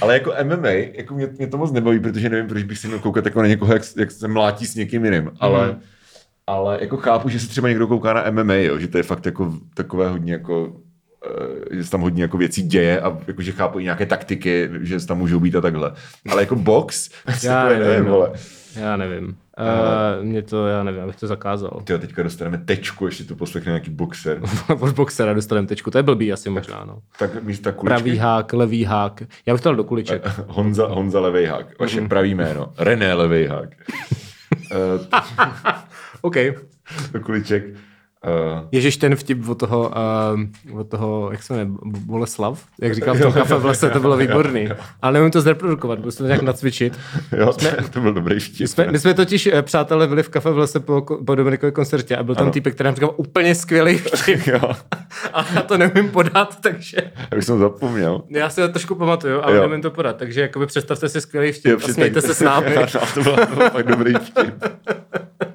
Ale 0.00 0.14
jako 0.14 0.32
MMA, 0.44 0.68
jako 0.68 1.14
mě, 1.14 1.28
mě 1.38 1.46
to 1.46 1.58
moc 1.58 1.72
nebaví, 1.72 2.00
protože 2.00 2.28
nevím, 2.28 2.48
proč 2.48 2.62
bych 2.62 2.78
si 2.78 2.86
měl 2.86 2.98
koukat 2.98 3.24
jako 3.24 3.42
na 3.42 3.48
někoho, 3.48 3.72
jak, 3.72 3.82
jak 3.96 4.10
se 4.10 4.28
mlátí 4.28 4.66
s 4.66 4.74
někým 4.74 5.04
jiným. 5.04 5.30
Ale, 5.40 5.66
Mhm. 5.66 5.80
Ale 6.48 6.78
jako 6.80 6.96
chápu, 6.96 7.28
že 7.28 7.40
se 7.40 7.48
třeba 7.48 7.68
někdo 7.68 7.86
kouká 7.86 8.12
na 8.12 8.30
MMA, 8.30 8.54
jo, 8.54 8.78
že 8.78 8.88
to 8.88 8.96
je 8.96 9.02
fakt 9.02 9.26
jako 9.26 9.52
takové 9.74 10.08
hodně 10.08 10.32
jako 10.32 10.72
eh, 11.70 11.76
že 11.76 11.84
se 11.84 11.90
tam 11.90 12.00
hodně 12.00 12.22
jako 12.22 12.38
věcí 12.38 12.62
děje 12.62 13.00
a 13.00 13.18
jako, 13.26 13.42
že 13.42 13.52
chápu 13.52 13.78
i 13.78 13.82
nějaké 13.84 14.06
taktiky, 14.06 14.70
že 14.80 15.06
tam 15.06 15.18
můžou 15.18 15.40
být 15.40 15.56
a 15.56 15.60
takhle. 15.60 15.92
Ale 16.30 16.42
jako 16.42 16.56
box, 16.56 17.10
Já 17.42 17.62
takové, 17.68 17.78
nevím, 17.88 18.04
no. 18.04 18.10
vole. 18.10 18.30
Já 18.76 18.96
nevím. 18.96 19.36
Uh, 19.60 20.24
mě 20.24 20.42
to, 20.42 20.66
já 20.66 20.82
nevím, 20.82 21.02
abych 21.02 21.16
to 21.16 21.26
zakázal. 21.26 21.80
Tyjo, 21.84 21.98
teďka 21.98 22.22
dostaneme 22.22 22.58
tečku, 22.58 23.06
ještě 23.06 23.24
to 23.24 23.34
poslechne 23.36 23.70
nějaký 23.70 23.90
boxer. 23.90 24.40
Od 24.80 24.94
boxera 24.94 25.34
dostaneme 25.34 25.66
tečku, 25.66 25.90
to 25.90 25.98
je 25.98 26.02
blbý 26.02 26.32
asi 26.32 26.50
možná, 26.50 26.84
no. 26.86 26.98
Tak 27.18 27.42
místo 27.42 27.72
kuličky. 27.72 27.86
Pravý 28.02 28.16
hák, 28.18 28.52
levý 28.52 28.84
hák. 28.84 29.22
Já 29.46 29.54
bych 29.54 29.60
to 29.62 29.68
dal 29.68 29.76
do 29.76 29.84
kuliček. 29.84 30.22
Honza, 30.46 30.86
Honza 30.86 31.20
Levejhák. 31.20 31.78
Vaše 31.80 32.00
Mhm. 32.00 32.08
pravý 32.08 32.34
jméno. 32.34 32.72
René 32.78 33.14
Levejhák. 33.14 33.68
uh, 34.52 34.78
OK. 36.20 36.36
do 37.12 37.20
kuliček. 37.20 37.64
Uh, 38.26 38.68
Ježíš 38.72 38.96
ten 38.96 39.16
vtip 39.16 39.48
od 39.48 39.54
toho, 39.54 39.92
uh, 40.70 40.80
od 40.80 40.88
toho, 40.90 41.28
jak 41.32 41.42
se 41.42 41.54
jmenuje, 41.54 41.78
Boleslav, 41.84 42.64
jak 42.80 42.94
říkal 42.94 43.14
v 43.14 43.20
tom 43.20 43.32
kafe 43.32 43.54
v 43.54 43.64
lese, 43.64 43.90
to 43.90 44.00
bylo 44.00 44.16
výborný. 44.16 44.68
Ale 45.02 45.12
nevím 45.12 45.30
to 45.30 45.40
zreprodukovat, 45.40 45.98
musím 45.98 46.18
to 46.18 46.26
nějak 46.26 46.42
nacvičit. 46.42 46.98
jo, 47.38 47.52
to 47.92 48.00
byl 48.00 48.12
dobrý 48.12 48.40
vtip. 48.40 48.60
My 48.60 48.68
jsme, 48.68 48.86
my 48.92 48.98
jsme 48.98 49.14
totiž, 49.14 49.46
eh, 49.52 49.62
přátelé, 49.62 50.06
byli 50.06 50.22
v 50.22 50.28
kafe 50.28 50.50
v 50.50 50.58
lese 50.58 50.80
po, 50.80 51.02
po 51.26 51.34
Dominikově 51.34 51.70
koncertě 51.72 52.16
a 52.16 52.22
byl 52.22 52.34
tam 52.34 52.50
týpek, 52.50 52.74
který 52.74 52.84
nám 52.86 52.94
říkal 52.94 53.14
úplně 53.16 53.54
skvělý 53.54 53.98
vtip. 53.98 54.46
jo, 54.46 54.60
A 55.32 55.46
já 55.54 55.62
to 55.62 55.78
neumím 55.78 56.08
podat, 56.08 56.60
takže 56.60 56.96
já 57.32 57.38
už 57.38 57.44
jsem 57.46 57.58
zapomněl. 57.58 58.22
já 58.30 58.50
si 58.50 58.60
to 58.60 58.68
trošku 58.68 58.94
pamatuju, 58.94 59.40
ale 59.42 59.54
Jo. 59.56 59.60
neumím 59.60 59.82
to 59.82 59.90
podat. 59.90 60.16
Takže 60.16 60.40
jakoby 60.40 60.66
představte 60.66 61.08
si 61.08 61.20
skvělý 61.20 61.52
vtip 61.52 61.72
Jo, 61.72 61.78
a 61.88 61.92
smějte 61.92 62.20
se 62.20 62.34
s 62.34 62.40
námi. 62.40 62.76
No, 62.94 63.00
to 63.14 63.22
byl, 63.22 63.36
to 63.46 63.54
byl 63.56 63.70
fakt 63.70 63.86
dobrý 63.86 64.14
vtip. 64.14 64.54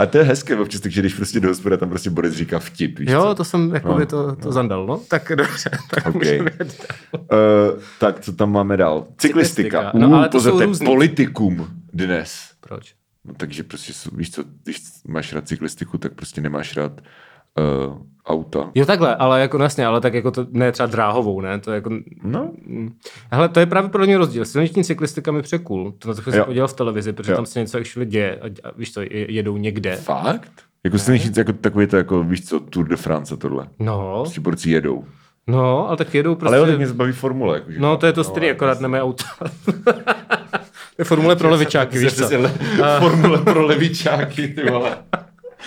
A 0.00 0.06
to 0.06 0.18
je 0.18 0.24
hezké 0.24 0.56
občas, 0.56 0.80
takže 0.80 1.00
když 1.00 1.14
prostě 1.14 1.40
do 1.40 1.48
hospoda 1.48 1.76
tam 1.76 1.88
prostě 1.88 2.10
Boris 2.10 2.34
říká 2.34 2.58
vtip, 2.58 2.98
víš 2.98 3.08
Jo, 3.10 3.22
co? 3.22 3.34
to 3.34 3.44
jsem 3.44 3.74
jakoby 3.74 4.00
No, 4.00 4.06
to, 4.06 4.36
to 4.36 4.52
zandal, 4.52 4.86
no. 4.86 5.00
Tak 5.08 5.32
dobře, 5.36 5.70
tak 5.94 6.06
Ok. 6.06 6.14
můžeme. 6.14 6.50
Uh, 7.12 7.18
tak, 7.98 8.20
co 8.20 8.32
tam 8.32 8.52
máme 8.52 8.76
dál? 8.76 9.06
Cyklistika. 9.18 9.78
Cyklistika. 9.78 10.06
No, 10.08 10.16
ale 10.16 10.28
to 10.28 10.40
jsou 10.40 10.60
různý. 10.60 10.86
politikum 10.86 11.68
dnes. 11.92 12.50
Proč? 12.60 12.94
No, 13.24 13.34
takže 13.36 13.62
prostě, 13.62 13.92
víš 14.16 14.30
co, 14.30 14.44
když 14.64 14.82
máš 15.08 15.32
rád 15.32 15.48
cyklistiku, 15.48 15.98
tak 15.98 16.12
prostě 16.12 16.40
nemáš 16.40 16.76
rád 16.76 17.00
uh, 17.58 17.96
auta. 18.30 18.70
Jo, 18.74 18.86
takhle, 18.86 19.16
ale 19.16 19.40
jako 19.40 19.58
no 19.58 19.64
jasně, 19.64 19.86
ale 19.86 20.00
tak 20.00 20.14
jako 20.14 20.30
to 20.30 20.46
ne 20.50 20.72
třeba 20.72 20.86
dráhovou, 20.86 21.40
ne? 21.40 21.58
To 21.60 21.70
je 21.70 21.74
jako... 21.74 21.90
No, 22.22 22.50
Hele, 23.32 23.48
to 23.48 23.60
je 23.60 23.66
právě 23.66 23.90
pro 23.90 24.04
mě 24.06 24.18
rozdíl. 24.18 24.44
Silniční 24.44 24.84
cyklistika 24.84 25.32
mi 25.32 25.42
cool. 25.64 25.92
To 25.98 26.08
na 26.08 26.14
to 26.14 26.22
jsem 26.32 26.44
podíval 26.44 26.68
v 26.68 26.74
televizi, 26.74 27.12
protože 27.12 27.32
Jo. 27.32 27.36
tam 27.36 27.46
se 27.46 27.60
něco 27.60 27.78
actually 27.78 28.06
děje. 28.10 28.38
A, 28.42 28.46
a 28.68 28.72
víš 28.76 28.92
co, 28.92 29.00
je- 29.00 29.32
jedou 29.32 29.56
někde. 29.56 29.96
fakt? 29.96 30.52
Jako 30.84 30.98
silniční, 30.98 31.30
jako 31.36 31.52
takový 31.52 31.86
to, 31.86 31.96
jako 31.96 32.22
víš 32.24 32.48
co, 32.48 32.60
Tour 32.60 32.88
de 32.88 32.96
France 32.96 33.34
a 33.34 33.36
tohle. 33.36 33.66
No, 33.78 34.20
Prostě 34.22 34.40
borci 34.40 34.70
jedou. 34.70 35.04
no, 35.46 35.88
ale 35.88 35.96
tak 35.96 36.14
jedou 36.14 36.34
prostě... 36.34 36.56
Ale 36.56 36.58
jo, 36.58 36.66
tak 36.66 36.76
mě 36.76 36.86
zbaví 36.86 37.12
formule. 37.12 37.54
Jako, 37.56 37.70
No, 37.78 37.96
to 37.96 38.06
je 38.06 38.12
to 38.12 38.24
stejný, 38.24 38.50
akorát 38.50 38.80
nemají 38.80 39.02
auta. 39.02 39.24
to 39.64 39.82
je 40.98 41.04
formule 41.04 41.36
pro 41.36 41.50
levičáky, 41.50 41.98
víš 41.98 42.14
co? 42.14 42.28
Formule 42.98 43.38
pro 43.38 43.66
levičáky, 43.66 44.48
ty 44.48 44.70
vole. 44.70 44.96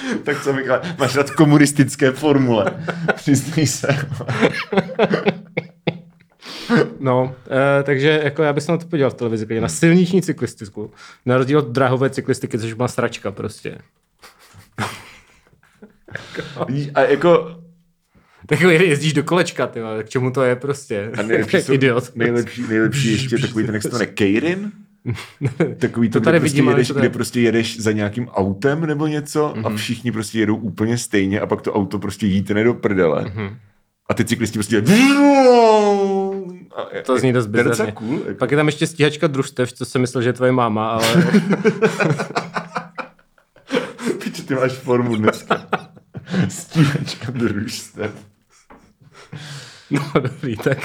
tak 0.23 0.43
co 0.43 0.53
Michal, 0.53 0.82
máš 0.97 1.15
rád 1.15 1.32
komunistické 1.32 2.12
formule. 2.12 2.86
Přiznej 3.15 3.67
se. 3.67 3.88
No, 6.99 7.36
e, 7.79 7.84
takže 7.84 8.21
jako 8.23 8.43
já 8.43 8.53
bych 8.53 8.63
se 8.63 8.71
na 8.71 8.77
to 8.77 8.86
podíval 8.88 9.12
v 9.12 9.13
televizi, 9.13 9.62
na 9.62 9.69
silniční 9.69 10.21
cyklistiku. 10.21 10.91
Na 11.25 11.38
rozdíl 11.38 11.60
od 11.60 11.67
drahové 11.67 12.10
cyklistiky, 12.10 12.60
což 12.60 12.73
má 12.75 12.88
sračka 12.88 13.32
prostě. 13.32 13.77
A 16.95 17.01
jako 17.01 17.60
Tak 18.47 18.62
jako 18.62 18.71
jezdíš 18.71 19.13
do 19.13 19.23
kolečka, 19.23 19.67
ty 19.67 19.79
k 20.03 20.10
čemu 20.10 20.32
to 20.32 20.43
je 20.43 20.56
prostě? 20.56 21.12
A 21.17 21.21
nejlepší, 21.21 21.58
jsou, 21.58 21.73
Idiot. 21.73 22.15
nejlepší, 22.15 22.62
nejlepší 22.67 23.12
ještě 23.12 23.38
takový 23.38 23.65
ten, 23.65 23.73
jak 23.73 23.84
se 23.84 23.89
to 23.89 23.99
Keirin? 24.13 24.71
Takový 25.78 26.10
to, 26.10 26.20
To 26.20 26.24
tady 26.24 26.38
kde, 26.38 26.39
prostě 26.39 26.56
vidím, 26.56 26.68
ale 26.68 26.74
jedeš, 26.78 26.88
to 26.88 26.94
je- 26.94 27.00
kde 27.00 27.10
prostě 27.10 27.42
jedeš 27.42 27.80
za 27.80 27.92
nějakým 27.92 28.28
autem 28.28 28.86
nebo 28.86 29.08
něco 29.08 29.54
Mhm. 29.56 29.66
a 29.66 29.70
všichni 29.76 30.12
prostě 30.12 30.39
jedou 30.39 30.56
úplně 30.56 30.98
stejně 30.98 31.39
a 31.42 31.46
pak 31.46 31.62
to 31.62 31.74
auto 31.74 32.00
prostě 32.00 32.26
jíte 32.28 32.63
do 32.63 32.74
prdele. 32.74 33.24
Mhm. 33.36 33.58
A 34.10 34.13
ty 34.13 34.26
cyklisti 34.26 34.58
prostě. 34.60 34.84
A 36.76 36.96
je- 36.96 37.02
To 37.02 37.20
zní 37.20 37.34
dost 37.34 37.48
bizarně. 37.48 37.92
cool. 37.92 38.20
Jako. 38.28 38.38
Pak 38.39 38.52
je 38.52 38.58
tam 38.58 38.66
ještě 38.66 38.88
stíhačka 38.88 39.28
družstev, 39.28 39.74
co 39.74 39.86
jsem 39.86 40.02
myslel, 40.02 40.22
že 40.24 40.30
je 40.30 40.34
tvoje 40.34 40.52
máma, 40.52 40.89
ale 40.89 41.08
Piče, 44.24 44.44
ty 44.44 44.56
máš 44.56 44.72
formu 44.72 45.16
dneska. 45.16 45.68
Stíhačka 46.50 47.32
družstev. 47.32 48.12
No 49.93 50.21
dobrý, 50.21 50.58
tak. 50.58 50.77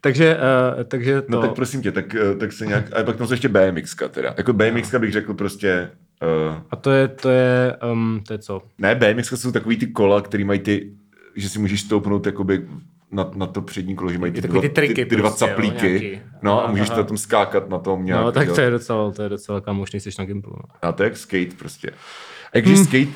takže, 0.00 0.36
uh, 0.76 0.84
takže 0.84 1.22
to. 1.22 1.26
No 1.28 1.40
tak 1.40 1.54
prosím 1.54 1.82
tě, 1.82 1.92
tak, 1.92 2.14
eh, 2.14 2.34
tak 2.36 2.52
se 2.52 2.66
nějak... 2.66 2.96
A 2.96 3.02
pak 3.02 3.16
tam 3.16 3.26
jsou 3.26 3.32
ještě 3.32 3.48
BMXka 3.48 4.08
teda. 4.08 4.34
Jako 4.36 4.52
BMXka 4.52 4.98
bych 4.98 5.12
řekl 5.12 5.34
prostě... 5.34 5.90
Uh, 6.48 6.56
A 6.70 6.76
to 6.76 6.90
je, 6.90 7.08
to 7.08 7.30
je, 7.30 7.76
um, 7.92 8.22
to 8.26 8.32
je 8.32 8.38
co? 8.38 8.62
Ne, 8.78 8.94
BMX 8.94 9.32
jsou 9.40 9.52
takový 9.52 9.76
ty 9.76 9.86
kola, 9.86 10.20
který 10.20 10.44
mají 10.44 10.60
ty, 10.60 10.92
že 11.36 11.48
si 11.48 11.58
můžeš 11.58 11.80
stoupnout 11.80 12.26
jakoby 12.26 12.66
na, 13.12 13.30
na 13.34 13.46
to 13.46 13.62
přední 13.62 13.96
kolo, 13.96 14.12
že 14.12 14.18
mají 14.18 14.32
ty, 14.32 14.40
dva, 14.40 14.60
ty 14.60 14.68
triky 14.68 14.94
ty, 14.94 15.06
ty 15.06 15.16
dva 15.16 15.28
prostě, 15.28 15.44
jo, 15.44 15.48
caplíky. 15.50 15.86
nějaký. 15.88 16.20
no 16.42 16.64
a 16.64 16.70
můžeš 16.70 16.90
aha. 16.90 16.98
na 16.98 17.04
tom 17.04 17.18
skákat 17.18 17.68
na 17.68 17.78
tom 17.78 18.04
nějak. 18.04 18.24
No 18.24 18.32
tak 18.32 18.48
jo. 18.48 18.54
to 18.54 18.60
je 18.60 18.70
docela, 18.70 19.12
to 19.12 19.22
je 19.22 19.28
docela 19.28 19.60
kamošný, 19.60 20.00
jsi 20.00 20.10
na 20.18 20.24
Gimplu. 20.24 20.52
No. 20.56 20.62
A 20.82 20.92
to 20.92 21.02
je 21.02 21.06
jak 21.06 21.16
skate 21.16 21.56
prostě. 21.58 21.90
A 22.52 22.58
jakže 22.58 22.74
Hmm. 22.74 22.84
skate, 22.84 23.08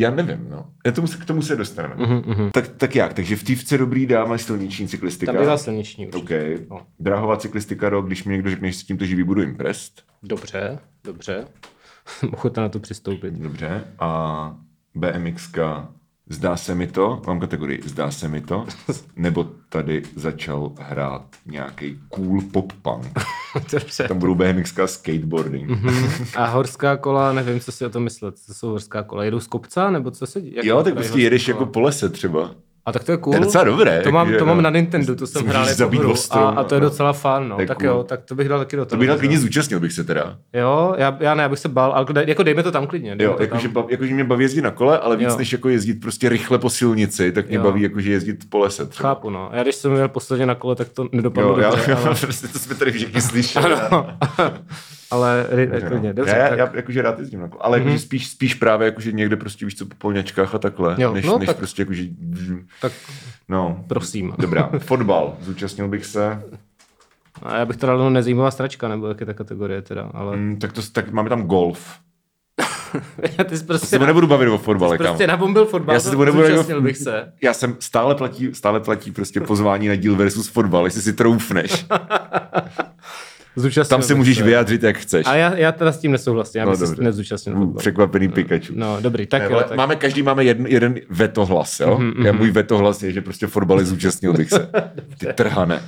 já 0.00 0.10
nevím, 0.10 0.46
no. 0.50 0.66
Já 0.86 0.92
tomu 0.92 1.06
se, 1.06 1.18
k 1.18 1.24
tomu 1.24 1.42
se 1.42 1.56
dostaneme. 1.56 1.94
Mhm, 1.96 2.50
Tak, 2.54 2.68
tak 2.68 2.96
jak? 2.96 3.14
Takže 3.14 3.36
v 3.36 3.42
tývce 3.42 3.78
dobrý 3.78 4.06
dáme 4.06 4.38
silniční 4.38 4.88
cyklistika. 4.88 5.32
Tam 5.32 5.42
byla 5.42 5.58
silniční 5.58 6.06
určitě. 6.06 6.54
OK. 6.58 6.70
No. 6.70 6.86
Dráhová 7.00 7.36
cyklistika, 7.36 7.88
rok, 7.88 8.06
když 8.06 8.24
mi 8.24 8.32
někdo 8.32 8.50
řekne, 8.50 8.70
že 8.70 8.78
s 8.78 8.82
tímto 8.84 9.04
živí, 9.04 9.22
budu 9.22 9.42
impressed. 9.42 10.02
Dobře, 10.22 10.78
dobře. 11.04 11.46
Ochota 12.32 12.60
na 12.60 12.68
to 12.68 12.80
přistoupit. 12.80 13.34
Dobře. 13.34 13.84
A 13.98 14.56
BMXka, 14.94 15.88
zdá 16.28 16.56
se 16.56 16.74
mi 16.74 16.86
to, 16.86 17.22
mám 17.26 17.40
kategorii, 17.40 17.80
zdá 17.84 18.10
se 18.10 18.28
mi 18.28 18.40
to, 18.40 18.66
nebo 19.16 19.46
tady 19.68 20.02
začal 20.16 20.72
hrát 20.78 21.24
nějaký 21.46 21.98
cool 22.08 22.42
pop 22.52 22.72
punk. 22.72 23.06
Dobře. 23.72 24.08
Tam 24.08 24.18
budou 24.18 24.34
BMXka 24.34 24.84
a 24.84 24.86
skateboarding. 24.86 25.70
A 26.36 26.46
horská 26.46 26.96
kola, 26.96 27.32
nevím, 27.32 27.60
co 27.60 27.72
si 27.72 27.84
o 27.86 27.90
tom 27.90 28.02
myslet. 28.02 28.38
Co 28.38 28.54
jsou 28.54 28.68
horská 28.68 29.02
kola? 29.02 29.24
Jedou 29.24 29.40
z 29.40 29.46
kopca, 29.46 29.90
nebo 29.90 30.10
co 30.10 30.26
se 30.26 30.40
jak 30.40 30.64
Jo, 30.64 30.82
tak 30.82 30.94
prostě 30.94 31.20
jedeš 31.20 31.44
kola? 31.44 31.54
jako 31.58 31.66
po 31.72 31.80
lese 31.80 32.08
třeba. 32.08 32.54
A 32.88 32.92
tak 32.92 33.04
to 33.04 33.12
je 33.12 33.18
cool. 33.18 33.32
To 33.32 33.36
je 33.36 33.40
docela 33.44 33.64
dobré, 33.64 34.00
To 34.02 34.12
mám, 34.12 34.26
jakože, 34.26 34.38
to 34.38 34.46
mám 34.46 34.56
no. 34.56 34.62
na 34.62 34.70
Nintendo, 34.70 35.14
to 35.14 35.26
jsem 35.26 35.46
hrál 35.46 35.68
jako 35.68 35.88
hru. 35.88 36.14
A, 36.30 36.38
a 36.48 36.64
to 36.64 36.74
je 36.74 36.80
docela 36.80 37.12
fun, 37.12 37.48
no. 37.48 37.54
To 37.56 37.60
je 37.62 37.66
Tak 37.68 37.78
cool. 37.78 37.86
jo, 37.88 38.04
tak 38.08 38.20
to 38.24 38.34
bych 38.34 38.48
dal 38.48 38.58
taky 38.58 38.76
do 38.76 38.84
To 38.84 38.88
toho. 38.88 38.98
bych 38.98 39.08
dal 39.08 39.18
klidně 39.18 39.38
zúčastnil 39.38 39.80
bych 39.80 39.92
se 39.92 40.04
teda. 40.04 40.36
Jo, 40.52 40.94
já, 40.98 41.16
já 41.20 41.34
ne, 41.34 41.42
já 41.42 41.48
bych 41.48 41.58
se 41.58 41.68
bál, 41.68 41.92
ale 41.92 42.04
dej- 42.04 42.24
jako 42.28 42.42
dejme 42.42 42.62
to 42.62 42.72
tam 42.72 42.86
klidně. 42.86 43.16
Jo, 43.18 43.34
to 43.36 43.42
jakože, 43.42 43.70
jakože 43.88 44.14
mě 44.14 44.24
baví 44.24 44.44
jezdit 44.44 44.62
na 44.62 44.70
kole, 44.70 44.98
ale 44.98 45.16
víc 45.16 45.28
Jo. 45.28 45.38
než 45.38 45.52
jako 45.52 45.68
jezdit 45.68 45.94
prostě 45.94 46.28
rychle 46.28 46.58
po 46.58 46.70
silnici, 46.70 47.32
tak 47.32 47.48
mě 47.48 47.56
Jo. 47.56 47.62
baví 47.62 47.82
jakože 47.82 48.10
jezdit 48.10 48.50
po 48.50 48.58
lese 48.58 48.86
třeba. 48.86 49.08
Chápu, 49.08 49.30
no. 49.30 49.50
Já 49.52 49.62
když 49.62 49.74
jsem 49.74 49.92
měl 49.92 50.08
posledně 50.08 50.46
na 50.46 50.54
kole, 50.54 50.76
tak 50.76 50.88
to 50.88 51.08
nedopadlo 51.12 51.50
Jo, 51.50 51.58
já, 51.60 51.70
dobře, 51.70 51.94
ale... 52.04 52.14
prostě 52.14 52.48
to 52.52 52.58
jsme 52.58 52.74
tady 52.74 52.92
všichni 52.92 53.20
slyšeli. 53.20 53.74
ale 55.10 55.46
ry- 55.50 55.70
klidně, 55.88 56.12
dobře. 56.12 56.36
já, 56.36 56.48
tak... 56.48 56.58
já, 56.58 56.70
jakože 56.74 57.02
rád 57.02 57.18
jezdím 57.18 57.40
na 57.40 57.48
kole, 57.48 57.60
ale 57.64 57.78
jakože 57.78 57.98
spíš, 57.98 58.28
spíš 58.28 58.54
právě 58.54 58.84
jakože 58.86 59.12
někde 59.12 59.36
prostě 59.36 59.64
víš 59.64 59.74
co 59.76 59.86
po 59.86 59.94
polňačkách 59.94 60.54
a 60.54 60.58
takhle, 60.58 60.94
Jo, 60.98 61.14
než, 61.14 61.24
no, 61.24 61.38
než 61.38 61.46
tak- 61.46 61.56
prostě 61.56 61.82
jakože, 61.82 62.04
tak 62.82 62.92
no. 63.48 63.84
prosím. 63.88 64.34
Dobrá, 64.38 64.70
fotbal, 64.78 65.36
zúčastnil 65.40 65.88
bych 65.88 66.06
se, 66.06 66.42
A 67.42 67.56
já 67.56 67.66
bych 67.66 67.76
to 67.76 67.86
dal 67.86 67.98
no, 67.98 68.10
nezajímavá 68.10 68.50
stračka, 68.50 68.88
nebo 68.88 69.06
jak 69.06 69.20
je 69.20 69.26
ta 69.26 69.34
kategorie 69.34 69.82
teda, 69.82 70.10
ale... 70.14 70.36
mm, 70.36 70.58
tak, 70.58 70.72
to, 70.72 70.82
tak 70.92 71.10
máme 71.10 71.28
tam 71.28 71.42
golf. 71.42 71.98
Ty 73.48 73.56
jsi 73.56 73.62
Já 73.62 73.66
prostě, 73.66 73.86
se 73.86 73.98
na, 73.98 74.06
nebudu 74.06 74.26
bavit 74.26 74.48
o 74.48 74.58
ty 74.58 74.64
fotbale, 74.64 74.94
jsi 74.94 74.98
prostě 75.04 75.26
kam. 75.26 75.28
nabombil 75.28 75.66
fotbal, 75.66 75.94
Já 75.94 76.00
se 76.00 76.10
to 76.10 76.24
nebudu 76.24 76.46
zúčastnil 76.46 76.80
bych 76.80 76.96
se. 76.96 77.32
Já 77.42 77.54
jsem 77.54 77.76
stále 77.78 78.14
platí, 78.14 78.54
stále 78.54 78.80
platí 78.80 79.12
prostě 79.12 79.40
pozvání 79.40 79.88
na 79.88 79.94
díl 79.94 80.16
versus 80.16 80.48
fotbal, 80.48 80.84
jestli 80.84 81.02
si 81.02 81.12
troufneš. 81.12 81.86
Zúčastnil 83.56 83.98
Tam 83.98 84.02
se 84.02 84.14
bych 84.14 84.18
můžeš 84.18 84.42
vyjádřit, 84.42 84.82
jak 84.82 84.98
chceš. 84.98 85.26
A 85.26 85.34
já, 85.34 85.56
já 85.56 85.72
teda 85.72 85.92
s 85.92 85.98
tím 85.98 86.12
nesouhlasím, 86.12 86.58
já 86.58 86.64
No, 86.64 86.70
bych 86.70 86.78
se 86.80 86.86
dobře. 86.86 87.02
nezúčastnil 87.02 87.54
Uh, 87.54 87.60
fotbal. 87.60 87.78
Překvapený 87.78 88.28
Pikachu. 88.28 88.72
No, 88.74 88.96
dobrý, 89.00 89.26
tak 89.26 89.42
Ne, 89.42 89.48
jo. 89.50 89.62
Tak... 89.68 89.76
Máme, 89.76 89.96
každý 89.96 90.22
máme 90.22 90.44
jeden, 90.44 90.66
jeden 90.66 90.94
vetohlas, 91.10 91.80
jo? 91.80 91.98
Mm-hmm. 91.98 92.26
Já 92.26 92.32
můj 92.32 92.50
vetohlas 92.50 93.02
je, 93.02 93.12
že 93.12 93.20
prostě 93.20 93.46
fotbale 93.46 93.84
zúčastnil 93.84 94.32
bych 94.32 94.50
se. 94.50 94.70
Ty 95.18 95.26
trhane. 95.34 95.82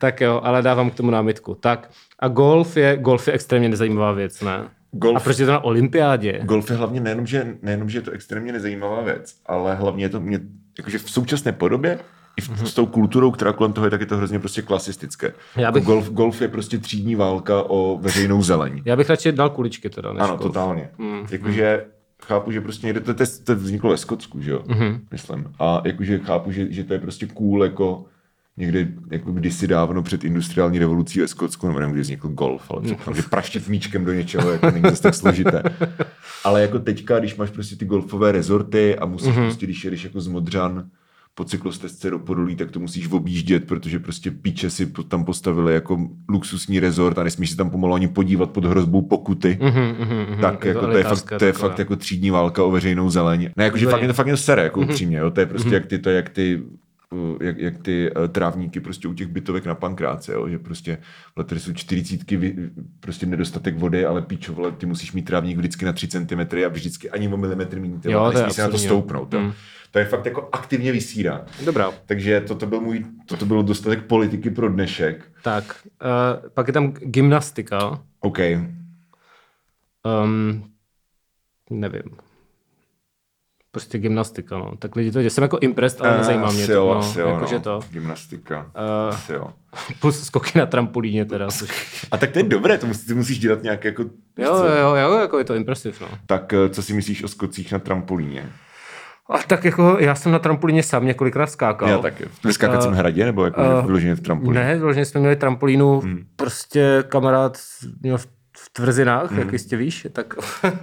Tak 0.00 0.20
jo, 0.20 0.40
ale 0.44 0.62
dávám 0.62 0.90
k 0.90 0.94
tomu 0.94 1.10
námitku. 1.10 1.54
Tak 1.54 1.90
a 2.18 2.28
golf 2.28 2.76
je, 2.76 2.96
golf 2.96 3.26
je 3.28 3.32
extrémně 3.34 3.68
nezajímavá 3.68 4.12
věc, 4.12 4.40
ne? 4.40 4.64
Golf- 4.92 5.16
A 5.16 5.20
proč 5.20 5.38
je 5.38 5.46
to 5.46 5.52
na 5.52 5.64
olympiádě? 5.64 6.40
Golf 6.42 6.70
je 6.70 6.76
hlavně 6.76 7.00
nejenom, 7.00 7.26
že, 7.26 7.46
nejenom, 7.62 7.88
že 7.90 7.98
je 7.98 8.02
to 8.02 8.10
extrémně 8.10 8.52
nezajímavá 8.52 9.02
věc, 9.02 9.34
ale 9.46 9.74
hlavně 9.74 10.04
je 10.04 10.08
to 10.08 10.20
mě, 10.20 10.40
jakože 10.78 10.98
v 10.98 11.10
současné 11.10 11.52
podobě, 11.52 11.98
i 12.38 12.40
v, 12.40 12.68
s 12.68 12.74
tou 12.74 12.86
kulturou, 12.86 13.30
která 13.30 13.52
kolem 13.52 13.72
toho 13.72 13.86
je, 13.86 13.90
tak 13.90 14.00
je 14.00 14.06
to 14.06 14.16
hrozně 14.16 14.38
prostě 14.38 14.62
klasistické. 14.62 15.32
Já 15.56 15.72
bych- 15.72 15.84
Golf, 15.84 16.10
golf 16.10 16.42
je 16.42 16.48
prostě 16.48 16.78
třídní 16.78 17.14
válka 17.14 17.62
o 17.62 17.98
veřejnou 18.02 18.42
zeleň. 18.42 18.82
Já 18.84 18.96
bych 18.96 19.10
radši 19.10 19.32
dal 19.32 19.50
kuličky 19.50 19.90
teda, 19.90 20.12
než 20.12 20.22
Ano, 20.22 20.36
golf. 20.36 20.40
totálně. 20.42 20.90
Mm, 20.98 21.06
Mm, 21.12 21.26
jakože 21.30 21.84
chápu, 22.22 22.50
že 22.52 22.60
prostě 22.60 22.86
někde, 22.86 23.00
to, 23.00 23.14
to, 23.14 23.24
to 23.44 23.56
vzniklo 23.56 23.90
ve 23.90 23.96
Skotsku, 23.96 24.40
že 24.42 24.50
jo, 24.50 24.62
Mhm. 24.66 24.78
mm-hmm. 24.80 25.00
myslím. 25.12 25.44
A 25.58 25.82
jakože 25.84 26.18
chápu, 26.18 26.52
že, 26.52 26.72
že 26.72 26.84
to 26.84 26.92
je 26.92 26.98
prostě 26.98 27.26
cool, 27.26 27.64
jako 27.64 28.04
někde 28.56 28.88
jako 29.10 29.32
kdysi 29.32 29.66
dávno 29.66 30.02
před 30.02 30.24
industriální 30.24 30.78
revolucí 30.78 31.20
ve 31.20 31.28
Skotsku, 31.28 31.66
nebo 31.66 31.78
nevím, 31.80 31.92
kdy 31.92 32.02
vznikl 32.02 32.28
golf, 32.28 32.70
ale 32.70 32.82
předpokládám, 32.82 33.22
že 33.22 33.28
praštit 33.28 33.68
míčkem 33.68 34.04
do 34.04 34.12
něčeho 34.12 34.50
jako 34.50 34.70
není 34.70 34.82
zase 34.82 35.02
tak 35.02 35.14
složité. 35.14 35.62
Ale 36.44 36.62
jako 36.62 36.78
teďka, 36.78 37.18
když 37.18 37.36
máš 37.36 37.50
prostě 37.50 37.76
ty 37.76 37.84
golfové 37.84 38.32
rezorty 38.32 38.96
a 38.98 39.06
musíš 39.06 39.28
mm-hmm. 39.34 39.44
prostě, 39.44 39.66
když 39.66 39.84
jedeš 39.84 40.04
jako 40.04 40.20
z 40.20 40.28
Modřan 40.28 40.84
po 41.38 41.44
cyklostezce 41.44 42.10
do 42.10 42.18
Podolí, 42.18 42.56
tak 42.56 42.70
to 42.70 42.80
musíš 42.80 43.10
objíždět, 43.12 43.64
protože 43.64 43.98
prostě 43.98 44.30
píče 44.30 44.70
si 44.70 44.86
tam 45.08 45.24
postavili 45.24 45.74
jako 45.74 46.08
luxusní 46.28 46.80
rezort 46.80 47.18
a 47.18 47.22
nesmíš 47.22 47.50
se 47.50 47.56
tam 47.56 47.70
pomalu 47.70 47.94
ani 47.94 48.08
podívat 48.08 48.50
pod 48.50 48.64
hrozbou 48.64 49.02
pokuty. 49.02 49.58
Mhm, 49.62 49.80
mhm, 50.00 50.16
mhm. 50.32 50.40
Tak 50.40 50.64
jako 50.64 50.86
to 50.86 50.96
je, 50.98 51.04
fakt, 51.04 51.32
to 51.38 51.44
je 51.44 51.52
fakt 51.52 51.78
jako 51.78 51.96
třídní 51.96 52.30
válka 52.30 52.64
o 52.64 52.70
veřejnou 52.70 53.10
zeleň. 53.10 53.50
Ne, 53.56 53.64
jakože 53.64 53.84
To 53.84 53.90
fakt, 53.90 54.00
je. 54.00 54.04
mě 54.04 54.08
to 54.08 54.14
fakt 54.16 54.26
mě 54.26 54.36
sere, 54.36 54.62
Mhm. 54.62 54.64
jako 54.66 54.80
upřímně, 54.80 55.16
jo. 55.16 55.30
To 55.30 55.40
je 55.40 55.46
prostě 55.46 55.74
jak 55.74 55.86
ty, 55.86 55.98
to 55.98 56.10
jak 56.10 56.28
ty 56.28 56.62
jak, 57.40 57.58
jak 57.58 57.78
ty 57.78 58.10
uh, 58.10 58.28
trávníky 58.28 58.80
prostě 58.80 59.08
u 59.08 59.14
těch 59.14 59.26
bytovek 59.26 59.64
na 59.64 59.74
pankráce, 59.74 60.32
jo, 60.32 60.48
že 60.48 60.58
prostě 60.58 60.98
tady 61.46 61.60
jsou 61.60 61.72
čtyřicítky, 61.72 62.54
prostě 63.00 63.26
nedostatek 63.26 63.78
vody, 63.78 64.06
ale 64.06 64.22
píčo, 64.22 64.52
vole, 64.52 64.72
ty 64.72 64.86
musíš 64.86 65.12
mít 65.12 65.22
trávník 65.22 65.56
vždycky 65.56 65.84
na 65.84 65.92
3 65.92 66.08
cm 66.08 66.40
a 66.66 66.68
vždycky 66.68 67.10
ani 67.10 67.28
o 67.28 67.36
milimetr 67.36 67.80
méně, 67.80 67.98
ty 67.98 68.12
Jo, 68.12 68.30
nesmí 68.30 68.50
se 68.50 68.62
na 68.62 68.68
to 68.68 68.78
stoupnout. 68.78 69.34
Mm. 69.34 69.52
To 69.90 69.98
je 69.98 70.04
fakt 70.04 70.26
jako 70.26 70.48
aktivně 70.52 70.92
vysírá. 70.92 71.46
Dobrá. 71.64 71.92
Takže 72.06 72.40
toto 72.40 72.66
byl 72.66 72.80
můj, 72.80 73.04
toto 73.26 73.46
bylo 73.46 73.62
dostatek 73.62 74.02
politiky 74.02 74.50
pro 74.50 74.68
dnešek. 74.68 75.24
Tak, 75.42 75.86
uh, 76.02 76.48
pak 76.54 76.66
je 76.66 76.72
tam 76.72 76.92
gymnastika. 76.92 78.02
OK. 78.20 78.38
Um, 80.24 80.70
nevím. 81.70 82.27
Prostě 83.78 83.98
gymnastika, 83.98 84.58
no. 84.58 84.72
Tak 84.78 84.96
lidi 84.96 85.10
to 85.10 85.18
dělají. 85.18 85.30
Jsem 85.30 85.42
jako 85.42 85.58
impressed, 85.58 86.00
ale 86.00 86.18
nezajímá 86.18 86.50
mě 86.50 86.66
to. 86.66 86.72
jo, 86.72 86.94
no, 86.94 86.98
asi 86.98 87.20
jo, 87.20 87.28
jakože 87.28 87.54
no. 87.54 87.60
to. 87.60 87.80
Gymnastika. 87.90 88.70
Eh, 88.74 89.08
Asi 89.08 89.32
jo. 89.32 89.46
Plus 90.00 90.24
skoky 90.24 90.58
na 90.58 90.66
trampolíně 90.66 91.24
teda. 91.24 91.48
Což... 91.48 92.06
A 92.10 92.16
tak 92.16 92.30
to 92.30 92.38
je 92.38 92.42
dobré, 92.42 92.78
to 92.78 92.86
musíš, 92.86 93.06
ty 93.06 93.14
musíš 93.14 93.38
dělat 93.38 93.62
nějak 93.62 93.84
jako... 93.84 94.02
Jo, 94.38 94.64
jo, 94.80 94.94
jo, 94.94 95.18
jako 95.18 95.38
je 95.38 95.44
to 95.44 95.54
impresiv, 95.54 96.00
no. 96.00 96.08
Tak 96.26 96.52
eh, 96.52 96.68
co 96.68 96.82
si 96.82 96.92
myslíš 96.92 97.24
o 97.24 97.28
skocích 97.28 97.72
na 97.72 97.78
trampolíně? 97.78 98.50
A 99.30 99.38
tak 99.38 99.64
jako 99.64 99.96
já 100.00 100.14
jsem 100.14 100.32
na 100.32 100.38
trampolíně 100.38 100.82
sám 100.82 101.06
několikrát 101.06 101.46
skákal. 101.46 101.88
Já 101.88 101.98
taky. 101.98 102.24
V 102.44 102.52
skákacím 102.52 102.92
hradě, 102.92 103.24
nebo 103.24 103.44
jako 103.44 103.60
uh, 103.60 103.86
vyloženě 103.86 104.14
v 104.14 104.20
trampolíně? 104.20 104.64
Ne, 104.64 104.76
vyloženě 104.76 105.04
jsme 105.04 105.20
měli 105.20 105.36
trampolínu, 105.36 106.00
hmm. 106.00 106.24
prostě 106.36 107.04
kamarád 107.08 107.58
měl 108.02 108.18
v, 108.18 108.26
v 108.68 108.72
tvrzinách, 108.72 109.30
hmm. 109.30 109.38
jak 109.38 109.52
jistě 109.52 109.76
víš, 109.76 110.06
tak, 110.12 110.34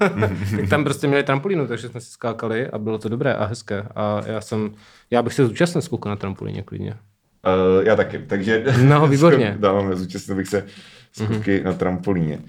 tak 0.58 0.70
tam 0.70 0.84
prostě 0.84 1.08
měli 1.08 1.24
trampolínu, 1.24 1.68
takže 1.68 1.90
jsme 1.90 2.02
si 2.02 2.12
skákali 2.12 2.68
a 2.68 2.78
bylo 2.78 2.98
to 2.98 3.10
dobré 3.10 3.34
a 3.34 3.46
hezké. 3.46 3.84
A 3.96 4.22
já 4.26 4.42
jsem, 4.42 4.72
já 5.12 5.22
bych 5.22 5.34
se 5.34 5.46
zúčastnil 5.46 5.82
skoku 5.82 6.10
na 6.10 6.16
trampolíně 6.16 6.64
klidně. 6.64 6.92
Uh, 6.92 7.86
já 7.86 7.96
taky, 7.96 8.20
takže 8.20 8.64
No, 8.84 9.08
výborně. 9.08 9.56
dáváme, 9.60 9.96
zúčastnil 9.96 10.38
bych 10.38 10.48
se 10.48 10.66
skoky 11.12 11.60
mm-hmm. 11.60 11.64
na 11.64 11.74
trampolíně. 11.74 12.40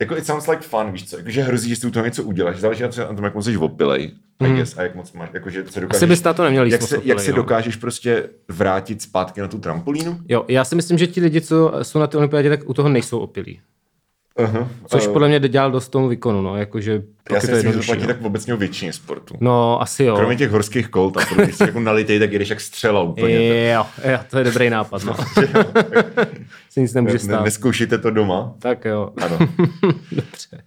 Jako 0.00 0.16
it 0.16 0.26
sounds 0.26 0.46
like 0.46 0.62
fun, 0.62 0.92
víš 0.92 1.10
co, 1.10 1.16
jakože 1.16 1.42
hrozí, 1.42 1.68
že 1.68 1.76
si 1.76 1.86
u 1.86 1.90
toho 1.90 2.04
něco 2.04 2.22
uděláš, 2.22 2.60
záleží 2.60 2.82
na 2.82 2.88
tom, 2.88 3.24
jak 3.24 3.34
moc 3.34 3.44
jsi 3.44 3.56
opilej, 3.56 4.12
I 4.40 4.52
guess, 4.52 4.78
a 4.78 4.82
jak 4.82 4.94
moc 4.94 5.12
máš, 5.12 5.28
jakože 5.32 5.64
se 5.70 5.80
dokážeš, 5.80 6.02
Asi 6.02 6.06
bys 6.06 6.22
to 6.36 6.44
neměl 6.44 6.66
jak 6.66 6.82
se, 6.82 6.96
opilej, 6.96 7.08
jak 7.08 7.20
se 7.20 7.30
no. 7.30 7.36
dokážeš 7.36 7.76
prostě 7.76 8.28
vrátit 8.48 9.02
zpátky 9.02 9.40
na 9.40 9.48
tu 9.48 9.58
trampolínu? 9.58 10.18
Jo, 10.28 10.44
já 10.48 10.64
si 10.64 10.74
myslím, 10.74 10.98
že 10.98 11.06
ti 11.06 11.20
lidi, 11.20 11.40
co 11.40 11.72
jsou 11.82 11.98
na 11.98 12.06
té 12.06 12.18
olympiádě, 12.18 12.48
tak 12.48 12.68
u 12.68 12.74
toho 12.74 12.88
nejsou 12.88 13.18
opilí. 13.18 13.60
Uh-huh. 14.38 14.68
Což 14.86 15.06
podle 15.06 15.28
mě 15.28 15.40
dělal 15.40 15.70
dost 15.70 15.88
tomu 15.88 16.08
výkonu, 16.08 16.42
no, 16.42 16.56
jakože 16.56 17.02
Já 17.32 17.40
si 17.40 17.50
myslím, 17.52 17.72
že 17.72 17.78
to 17.78 17.84
platí 17.84 18.00
no. 18.00 18.06
tak 18.06 18.22
obecně 18.22 18.54
o 18.54 18.56
většině 18.56 18.92
sportu. 18.92 19.34
No, 19.40 19.82
asi 19.82 20.04
jo. 20.04 20.16
Kromě 20.16 20.36
těch 20.36 20.50
horských 20.50 20.88
kol, 20.88 21.10
tam 21.10 21.24
protože 21.28 21.52
jsi 21.52 21.62
jako 21.62 21.80
nalitej, 21.80 22.18
tak 22.18 22.32
jedeš 22.32 22.48
jak 22.48 22.60
střela 22.60 23.02
úplně. 23.02 23.68
Jo, 23.72 23.86
jo, 24.10 24.18
to 24.30 24.38
je 24.38 24.44
dobrý 24.44 24.70
nápad, 24.70 25.04
no. 25.04 25.16
se 26.70 26.80
nic 26.80 26.94
nemůže 26.94 27.14
Ne, 27.14 27.18
stát. 27.18 27.44
neskoušejte 27.44 27.98
to 27.98 28.10
doma. 28.10 28.54
Tak 28.58 28.84
jo. 28.84 29.10
Ano. 29.22 29.38
Dobře. 30.12 30.62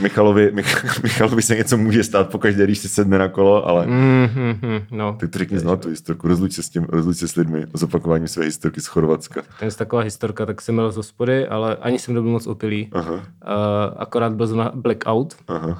Michalovi, 0.00 0.50
Mich- 0.54 1.00
Michalovi 1.02 1.42
se 1.42 1.56
něco 1.56 1.76
může 1.76 2.04
stát 2.04 2.30
pokaždé, 2.30 2.64
když 2.64 2.78
si 2.78 2.88
sedne 2.88 3.18
na 3.18 3.28
kolo, 3.28 3.68
ale 3.68 3.86
Mm, 3.86 4.28
mm, 4.34 4.58
mm, 4.70 4.80
no. 4.90 5.16
tak 5.20 5.30
to 5.30 5.38
řekni 5.38 5.58
znovu 5.58 5.76
tu 5.76 5.88
historku, 5.88 6.28
rozluč 6.28 6.52
se 6.52 6.62
s 6.62 6.68
tím, 6.68 6.86
rozluč 6.88 7.16
se 7.16 7.28
s 7.28 7.34
lidmi 7.36 7.66
o 7.74 7.78
zopakování 7.78 8.28
své 8.28 8.44
historky 8.44 8.80
z 8.80 8.86
Chorvatska. 8.86 9.42
To 9.58 9.64
je 9.64 9.70
taková 9.72 10.02
historka, 10.02 10.46
tak 10.46 10.60
jsem 10.62 10.74
byl 10.76 10.92
z 10.92 10.96
hospody, 10.96 11.48
ale 11.48 11.76
ani 11.76 11.98
jsem 11.98 12.14
nebyl 12.14 12.30
moc 12.30 12.46
opilý. 12.46 12.88
Aha, 12.92 13.12
Uh, 13.46 13.52
akorát 13.96 14.32
byl 14.32 14.46
jsem 14.46 14.56
na 14.56 14.72
blackout 14.74 15.36
aha. 15.48 15.66
uh, 15.66 15.76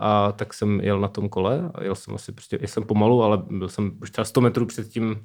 a 0.00 0.32
tak 0.32 0.54
jsem 0.54 0.80
jel 0.80 1.00
na 1.00 1.08
tom 1.08 1.28
kole. 1.28 1.70
Jel 1.82 1.94
jsem 1.94 2.14
asi 2.14 2.32
prostě, 2.32 2.58
jel 2.60 2.68
jsem 2.68 2.82
pomalu, 2.82 3.22
ale 3.22 3.38
byl 3.50 3.68
jsem 3.68 3.92
už 4.02 4.10
třeba 4.10 4.24
100 4.24 4.40
metrů 4.40 4.66
před 4.66 4.88
tím, 4.88 5.16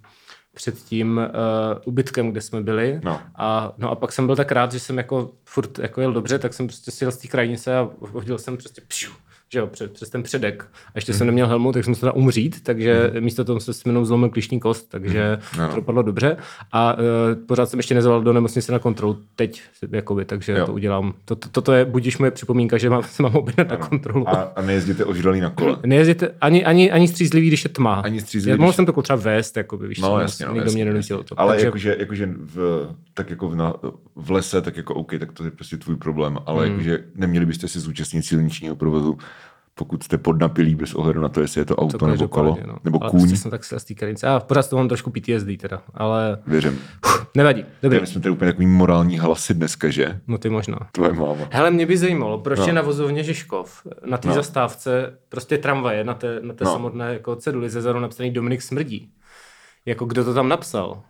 před 0.56 0.76
tím 0.76 1.18
uh, 1.18 1.82
ubytkem, 1.86 2.32
kde 2.32 2.42
jsme 2.42 2.62
byli. 2.62 3.02
No. 3.04 3.22
A, 3.36 3.74
no 3.78 3.90
a 3.90 3.96
pak 3.96 4.12
jsem 4.12 4.26
byl 4.26 4.36
tak 4.36 4.52
rád, 4.52 4.72
že 4.72 4.80
jsem 4.80 4.98
jako 4.98 5.32
furt 5.46 5.80
jako 5.80 6.02
jel 6.02 6.14
dobře, 6.14 6.40
tak 6.40 6.54
jsem 6.54 6.68
prostě 6.68 6.92
si 6.92 7.04
jel 7.04 7.12
z 7.12 7.18
té 7.18 7.28
krajnice 7.28 7.78
a 7.78 7.90
hodil 8.00 8.38
jsem 8.38 8.58
prostě 8.58 8.82
pšu, 8.88 9.12
že 9.54 9.60
jo, 9.60 9.68
před, 9.68 9.92
přes 9.94 10.10
ten 10.10 10.24
předek. 10.24 10.64
A 10.88 10.92
ještě 10.96 11.14
jsem 11.14 11.28
neměl 11.28 11.48
helmu, 11.48 11.72
tak 11.72 11.84
jsem 11.86 11.96
se 11.96 12.06
dal 12.06 12.14
umřít, 12.18 12.64
takže 12.64 13.12
místo 13.20 13.44
toho 13.46 13.60
jsem 13.60 13.74
si 13.74 13.90
jenom 13.90 14.06
zlomil 14.06 14.30
klišní 14.30 14.60
kost, 14.60 14.90
takže 14.90 15.38
No. 15.58 15.70
to 15.70 15.76
dopadlo 15.76 16.02
dobře. 16.02 16.38
A 16.72 16.94
uh, 16.94 17.00
pořád 17.46 17.70
jsem 17.70 17.80
ještě 17.80 17.96
nezavolal 17.96 18.24
do 18.24 18.34
nemocnice 18.34 18.72
na 18.72 18.80
kontrolu 18.80 19.18
teď, 19.36 19.62
jakoby, 19.92 20.26
takže 20.26 20.52
Jo. 20.52 20.66
to 20.66 20.74
udělám. 20.74 21.14
To, 21.26 21.36
to, 21.36 21.50
toto 21.50 21.74
je 21.74 21.86
budíš 21.86 22.18
moje 22.18 22.32
připomínka, 22.32 22.78
že 22.78 22.90
mám, 22.90 23.04
se 23.10 23.24
mám 23.24 23.36
objednat 23.36 23.70
na 23.70 23.78
kontrolu. 23.78 24.30
A, 24.30 24.34
a 24.56 24.62
nejezdíte 24.62 25.06
ožralý 25.06 25.40
na 25.40 25.50
kole. 25.50 25.78
Nejezdíte 25.86 26.32
ani, 26.42 26.66
ani, 26.66 26.92
ani 26.92 27.08
střízlivý, 27.08 27.48
když 27.48 27.64
je 27.64 27.70
tma. 27.70 27.94
Ani 27.94 28.22
střízlivý, 28.22 28.50
Já 28.50 28.56
když- 28.56 28.62
mohl 28.62 28.74
jsem 28.74 28.86
to 28.86 29.02
třeba 29.02 29.20
vést, 29.20 29.58
jakoby, 29.58 29.88
víš, 29.88 30.00
No 30.00 30.20
jasně, 30.20 30.46
no, 30.46 30.52
nikdo 30.52 30.66
jasně, 30.66 30.76
mě 30.84 30.86
nenutil 30.94 31.24
to. 31.24 31.40
Ale 31.40 31.54
Takže- 31.54 31.66
jakože, 31.66 31.96
jakože 32.00 32.30
v, 32.38 32.88
tak 33.14 33.30
jako 33.30 33.50
v, 33.50 33.56
na, 33.56 33.74
v 34.16 34.32
lese, 34.32 34.62
tak 34.62 34.78
jako 34.78 34.94
OK, 34.96 35.12
tak 35.20 35.32
to 35.32 35.44
je 35.44 35.52
prostě 35.52 35.78
tvůj 35.78 35.96
problém, 35.96 36.38
ale 36.46 36.64
Hmm. 36.66 36.72
jakože 36.72 37.00
neměli 37.16 37.46
byste 37.46 37.68
si 37.68 37.80
zúčastnit 37.80 38.24
silničního 38.26 38.76
provozu, 38.76 39.18
pokud 39.80 40.04
jste 40.04 40.18
podnapilí 40.18 40.76
bez 40.76 40.94
ohledu 40.94 41.22
na 41.22 41.30
to, 41.30 41.42
jestli 41.42 41.62
je 41.62 41.66
to 41.66 41.76
auto 41.76 42.08
nebo 42.08 42.28
kolo, 42.28 42.58
no. 42.68 42.76
nebo 42.84 43.04
ale 43.04 43.12
kůň, 43.12 43.20
Prostě 43.20 43.38
jsem 43.38 43.52
tak 43.52 43.64
z 43.66 43.84
té 43.84 43.94
krajnice. 43.94 44.28
A 44.28 44.40
pořád 44.40 44.70
to 44.70 44.76
mám 44.76 44.88
trošku 44.88 45.12
PTSD 45.12 45.48
teda, 45.62 45.82
ale 45.94 46.38
věřím. 46.48 46.80
nevadí. 47.36 47.66
Dobrý. 47.84 48.00
My 48.02 48.08
jsme 48.08 48.22
tady 48.22 48.32
úplně 48.32 48.52
takový 48.52 48.68
morální 48.68 49.20
hlasy 49.20 49.54
dneska, 49.54 49.90
že? 49.90 50.20
No 50.28 50.38
ty 50.38 50.50
možná. 50.50 50.78
Tvoje 50.92 51.14
máma. 51.14 51.48
Hele, 51.52 51.72
mě 51.72 51.86
by 51.86 51.98
zajímalo, 51.98 52.38
proč 52.38 52.60
No. 52.60 52.66
je 52.68 52.74
na 52.74 52.82
vozovně 52.82 53.24
Žižkov, 53.24 53.88
na 54.06 54.18
té 54.18 54.28
No. 54.28 54.34
zastávce, 54.34 55.14
prostě 55.30 55.58
tramvaje, 55.58 56.04
na 56.04 56.14
té, 56.14 56.40
na 56.42 56.54
té 56.54 56.64
No. 56.66 56.72
samotné 56.74 57.14
jako 57.14 57.36
ceduli 57.36 57.70
ze 57.70 57.82
zadu 57.82 58.00
napsaný 58.00 58.32
Dominik 58.32 58.62
Smrdí. 58.62 59.12
Jako 59.86 60.06
kdo 60.06 60.24
to 60.26 60.34
tam 60.34 60.50
napsal? 60.50 61.02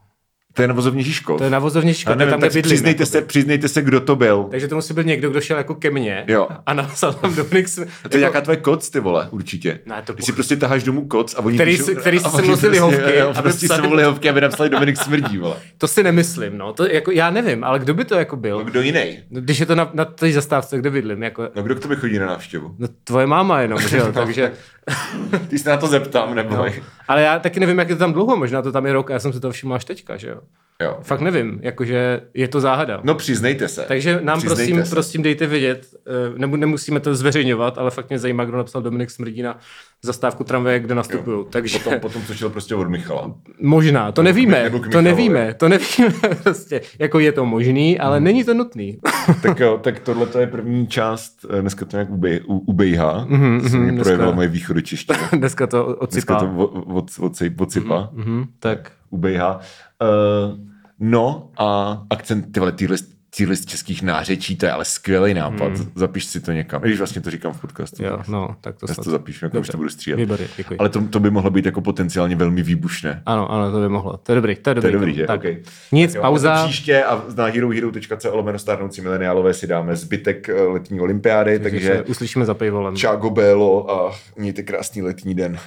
To 0.53 0.62
je 0.62 0.67
na 0.67 0.73
vozovně 0.73 1.03
Žižkov. 1.03 1.38
To 1.38 1.43
je 1.43 1.49
na 1.49 1.59
vozovně 1.59 1.93
Žižkov, 1.93 2.15
nevím, 2.15 2.31
tam, 2.31 2.39
tak 2.41 2.49
kde 2.49 2.57
bydlím. 2.59 2.71
přiznejte 2.73 3.05
se, 3.05 3.21
přiznejte 3.21 3.67
se, 3.67 3.81
kdo 3.81 3.99
to 3.99 4.15
byl. 4.15 4.43
Takže 4.51 4.67
to 4.67 4.75
musí 4.75 4.93
být 4.93 5.05
někdo, 5.05 5.29
kdo 5.29 5.41
šel 5.41 5.57
jako 5.57 5.75
ke 5.75 5.89
mně 5.91 6.23
Jo. 6.27 6.47
a 6.65 6.73
napsal 6.73 7.13
tam 7.13 7.35
Dominik 7.35 7.67
Smrdí. 7.67 7.91
To 8.09 8.17
je 8.17 8.19
nějaká 8.19 8.41
tvoje 8.41 8.57
koc, 8.57 8.89
ty 8.89 8.99
vole, 8.99 9.27
určitě. 9.31 9.79
Ne, 9.85 10.01
to 10.05 10.13
Když 10.13 10.25
si 10.25 10.31
prostě 10.33 10.55
taháš 10.55 10.83
domů 10.83 11.07
koc 11.07 11.35
a 11.35 11.39
oni 11.39 11.57
Který 11.57 11.71
píšou, 11.71 11.85
si- 11.85 11.95
který 11.95 12.19
si 12.19 12.23
nosili 12.25 12.47
prostě, 12.47 12.67
lihovky, 12.67 13.17
jo, 13.17 13.29
aby 13.29 13.41
prostě 13.41 13.67
psali- 13.67 13.81
sem 13.81 13.91
lihovky, 13.93 14.29
aby 14.29 14.41
napsali 14.41 14.69
Dominik 14.69 14.97
Smrdí, 14.97 15.38
vole. 15.38 15.55
To 15.77 15.88
si 15.88 16.03
nemyslím, 16.03 16.57
no. 16.57 16.73
To, 16.73 16.85
jako, 16.88 17.12
já 17.12 17.29
nevím, 17.29 17.63
ale 17.63 17.79
kdo 17.79 17.93
by 17.93 18.05
to 18.05 18.15
jako 18.15 18.35
No 18.35 18.41
byl? 18.41 18.63
kdo 18.63 18.81
jiný? 18.81 19.19
Když 19.29 19.59
je 19.59 19.65
to 19.65 19.75
na, 19.75 19.89
na 19.93 20.05
té 20.05 20.31
zastávce, 20.31 20.77
kde 20.77 20.89
bydlím, 20.89 21.23
jako, 21.23 21.49
No 21.55 21.63
kdo 21.63 21.75
k 21.75 21.79
tobě 21.79 21.97
chodí 21.97 22.19
na 22.19 22.25
návštěvu? 22.25 22.75
no 22.79 22.88
tvoje 23.03 23.27
máma 23.27 23.62
jenom, 23.62 23.79
že 23.81 23.97
jo, 23.97 24.12
takže... 24.13 24.51
Ty 25.47 25.60
se 25.60 25.69
na 25.69 25.78
to 25.78 25.88
zeptám, 25.88 26.36
nebo 26.36 26.56
No. 26.56 26.65
Ale 27.08 27.21
já 27.21 27.39
taky 27.39 27.60
nevím, 27.60 27.80
jak 27.80 27.89
je 27.89 27.95
to 27.95 27.99
tam 27.99 28.13
dlouho, 28.13 28.38
možná 28.38 28.62
to 28.62 28.71
tam 28.71 28.86
je 28.86 28.93
rok 28.93 29.10
a 29.10 29.13
já 29.13 29.19
jsem 29.19 29.34
si 29.34 29.39
to 29.39 29.52
všiml 29.52 29.73
až 29.73 29.86
teďka, 29.86 30.17
že 30.17 30.30
jo. 30.30 30.41
Jo. 30.83 30.97
Fakt 31.01 31.21
nevím, 31.21 31.59
jakože 31.63 32.21
je 32.33 32.47
to 32.47 32.61
záhada. 32.61 33.01
No 33.03 33.15
přiznejte 33.15 33.67
se. 33.67 33.85
Takže 33.87 34.19
nám 34.23 34.37
Přiznejte 34.39 34.63
prosím, 34.73 34.85
se. 34.85 34.89
prosím 34.95 35.21
dejte 35.23 35.47
vědět, 35.47 35.85
eh, 36.07 36.39
nebo 36.39 36.57
nemusíme 36.57 36.99
to 36.99 37.15
zveřejňovat, 37.15 37.77
ale 37.77 37.91
fakt 37.91 38.09
mě 38.09 38.19
zajímá, 38.19 38.45
kdo 38.45 38.57
napsal 38.57 38.81
Dominik 38.81 39.09
Smrdí 39.11 39.41
na 39.41 39.57
zastávku 40.03 40.43
tramvaje, 40.43 40.79
kde 40.79 40.95
nastupují. 40.95 41.45
Takže 41.49 41.79
Potom, 41.79 41.99
potom 41.99 42.21
co 42.23 42.33
šel 42.33 42.49
prostě 42.49 42.75
od 42.75 42.89
Michala. 42.89 43.35
možná, 43.61 44.11
to 44.11 44.23
nevíme, 44.23 44.63
nebo 44.63 44.79
k 44.79 44.87
to 44.91 45.01
nevíme, 45.01 45.53
to 45.53 45.69
nevíme 45.69 46.13
prostě. 46.43 46.81
Jako 46.99 47.19
je 47.19 47.31
to 47.31 47.45
možný, 47.45 47.99
ale 47.99 48.19
není 48.19 48.43
to 48.43 48.53
nutný. 48.53 48.97
tak 49.41 49.59
jo, 49.59 49.79
tak 49.83 49.99
tohle 49.99 50.25
to 50.25 50.39
je 50.39 50.47
první 50.47 50.87
část, 50.87 51.45
eh, 51.57 51.61
dneska 51.61 51.85
to 51.85 51.97
nějak 51.97 52.09
ubej, 52.09 52.41
ubejhá, 52.47 53.27
mm-hmm, 53.29 53.69
se 53.69 53.77
mi 53.77 53.91
dneska- 53.91 54.03
projevila 54.03 54.31
moje 54.31 54.47
východočeština. 54.47 55.19
Dneska 55.37 55.67
to 55.67 55.83
Dneska 55.85 56.01
odsypá. 56.01 56.39
to 56.39 56.53
od, 56.57 56.71
od, 56.87 57.09
od, 57.19 57.33
odsypá, 57.61 58.09
Mhm, 58.13 58.43
tak 58.59 58.91
ubejhá. 59.09 59.59
Uh, 60.01 60.68
no 60.99 61.49
a 61.57 62.01
akcent, 62.09 62.51
ty 62.51 62.59
vole, 62.59 62.71
tyhle, 62.71 62.97
tyhle 63.38 63.55
z 63.55 63.65
českých 63.65 64.01
nářečí, 64.01 64.55
to 64.55 64.65
je 64.65 64.71
ale 64.71 64.85
skvělý 64.85 65.33
nápad. 65.33 65.67
Mm. 65.69 65.91
Zapiš 65.95 66.25
si 66.25 66.39
to 66.39 66.51
někam. 66.51 66.81
I 66.83 66.88
když 66.88 66.97
vlastně 66.99 67.21
to 67.21 67.31
říkám 67.31 67.53
v 67.53 67.62
podcastu. 67.62 68.03
jo, 68.03 68.19
no, 68.27 68.55
tak 68.62 68.75
to 68.79 68.85
Já 68.89 68.93
snad. 68.93 69.03
to 69.03 69.12
zapíšu, 69.12 69.45
jako 69.45 69.59
už 69.59 69.67
to 69.69 69.77
budu 69.77 69.89
stříhat. 69.89 70.19
Výborně, 70.19 70.47
děkuji. 70.57 70.75
Ale 70.79 70.89
to, 70.89 71.07
to 71.07 71.19
by 71.19 71.31
mohlo 71.31 71.51
být 71.51 71.65
jako 71.65 71.81
potenciálně 71.81 72.35
velmi 72.35 72.63
výbušné. 72.63 73.21
Ano, 73.25 73.51
ano, 73.51 73.71
to 73.71 73.79
by 73.79 73.89
mohlo. 73.89 74.17
To 74.17 74.31
je 74.31 74.35
dobrý, 74.35 74.55
to 74.55 74.69
je 74.69 74.75
To 74.75 74.81
dobrý. 74.81 74.91
je 74.93 74.99
dobrý, 74.99 75.13
že? 75.15 75.27
Tak. 75.27 75.39
Okay. 75.39 75.57
Nic, 75.91 76.15
Jo, 76.15 76.21
pauza. 76.21 76.53
a 76.53 76.62
to 76.62 76.67
Příště 76.67 77.03
a 77.03 77.23
na 77.35 77.45
herohero.co 77.45 78.35
lomeno 78.35 78.59
stárnoucí 78.59 79.01
mileniálové 79.01 79.53
si 79.53 79.67
dáme 79.67 79.95
zbytek 79.95 80.49
eh, 80.49 80.62
letní 80.62 80.99
olympiády, 81.01 81.59
Takže 81.59 81.69
takže 81.69 81.88
se 81.97 82.03
uslyšíme 82.03 82.45
za 82.45 82.53
pivolem. 82.53 82.95
čágo 82.95 83.29
bélo 83.29 83.91
a 83.91 84.15
mějte 84.38 84.63
krásný 84.63 85.01
letní 85.01 85.35
den. 85.35 85.57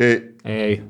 I 0.00 0.20
Ej. 0.44 0.82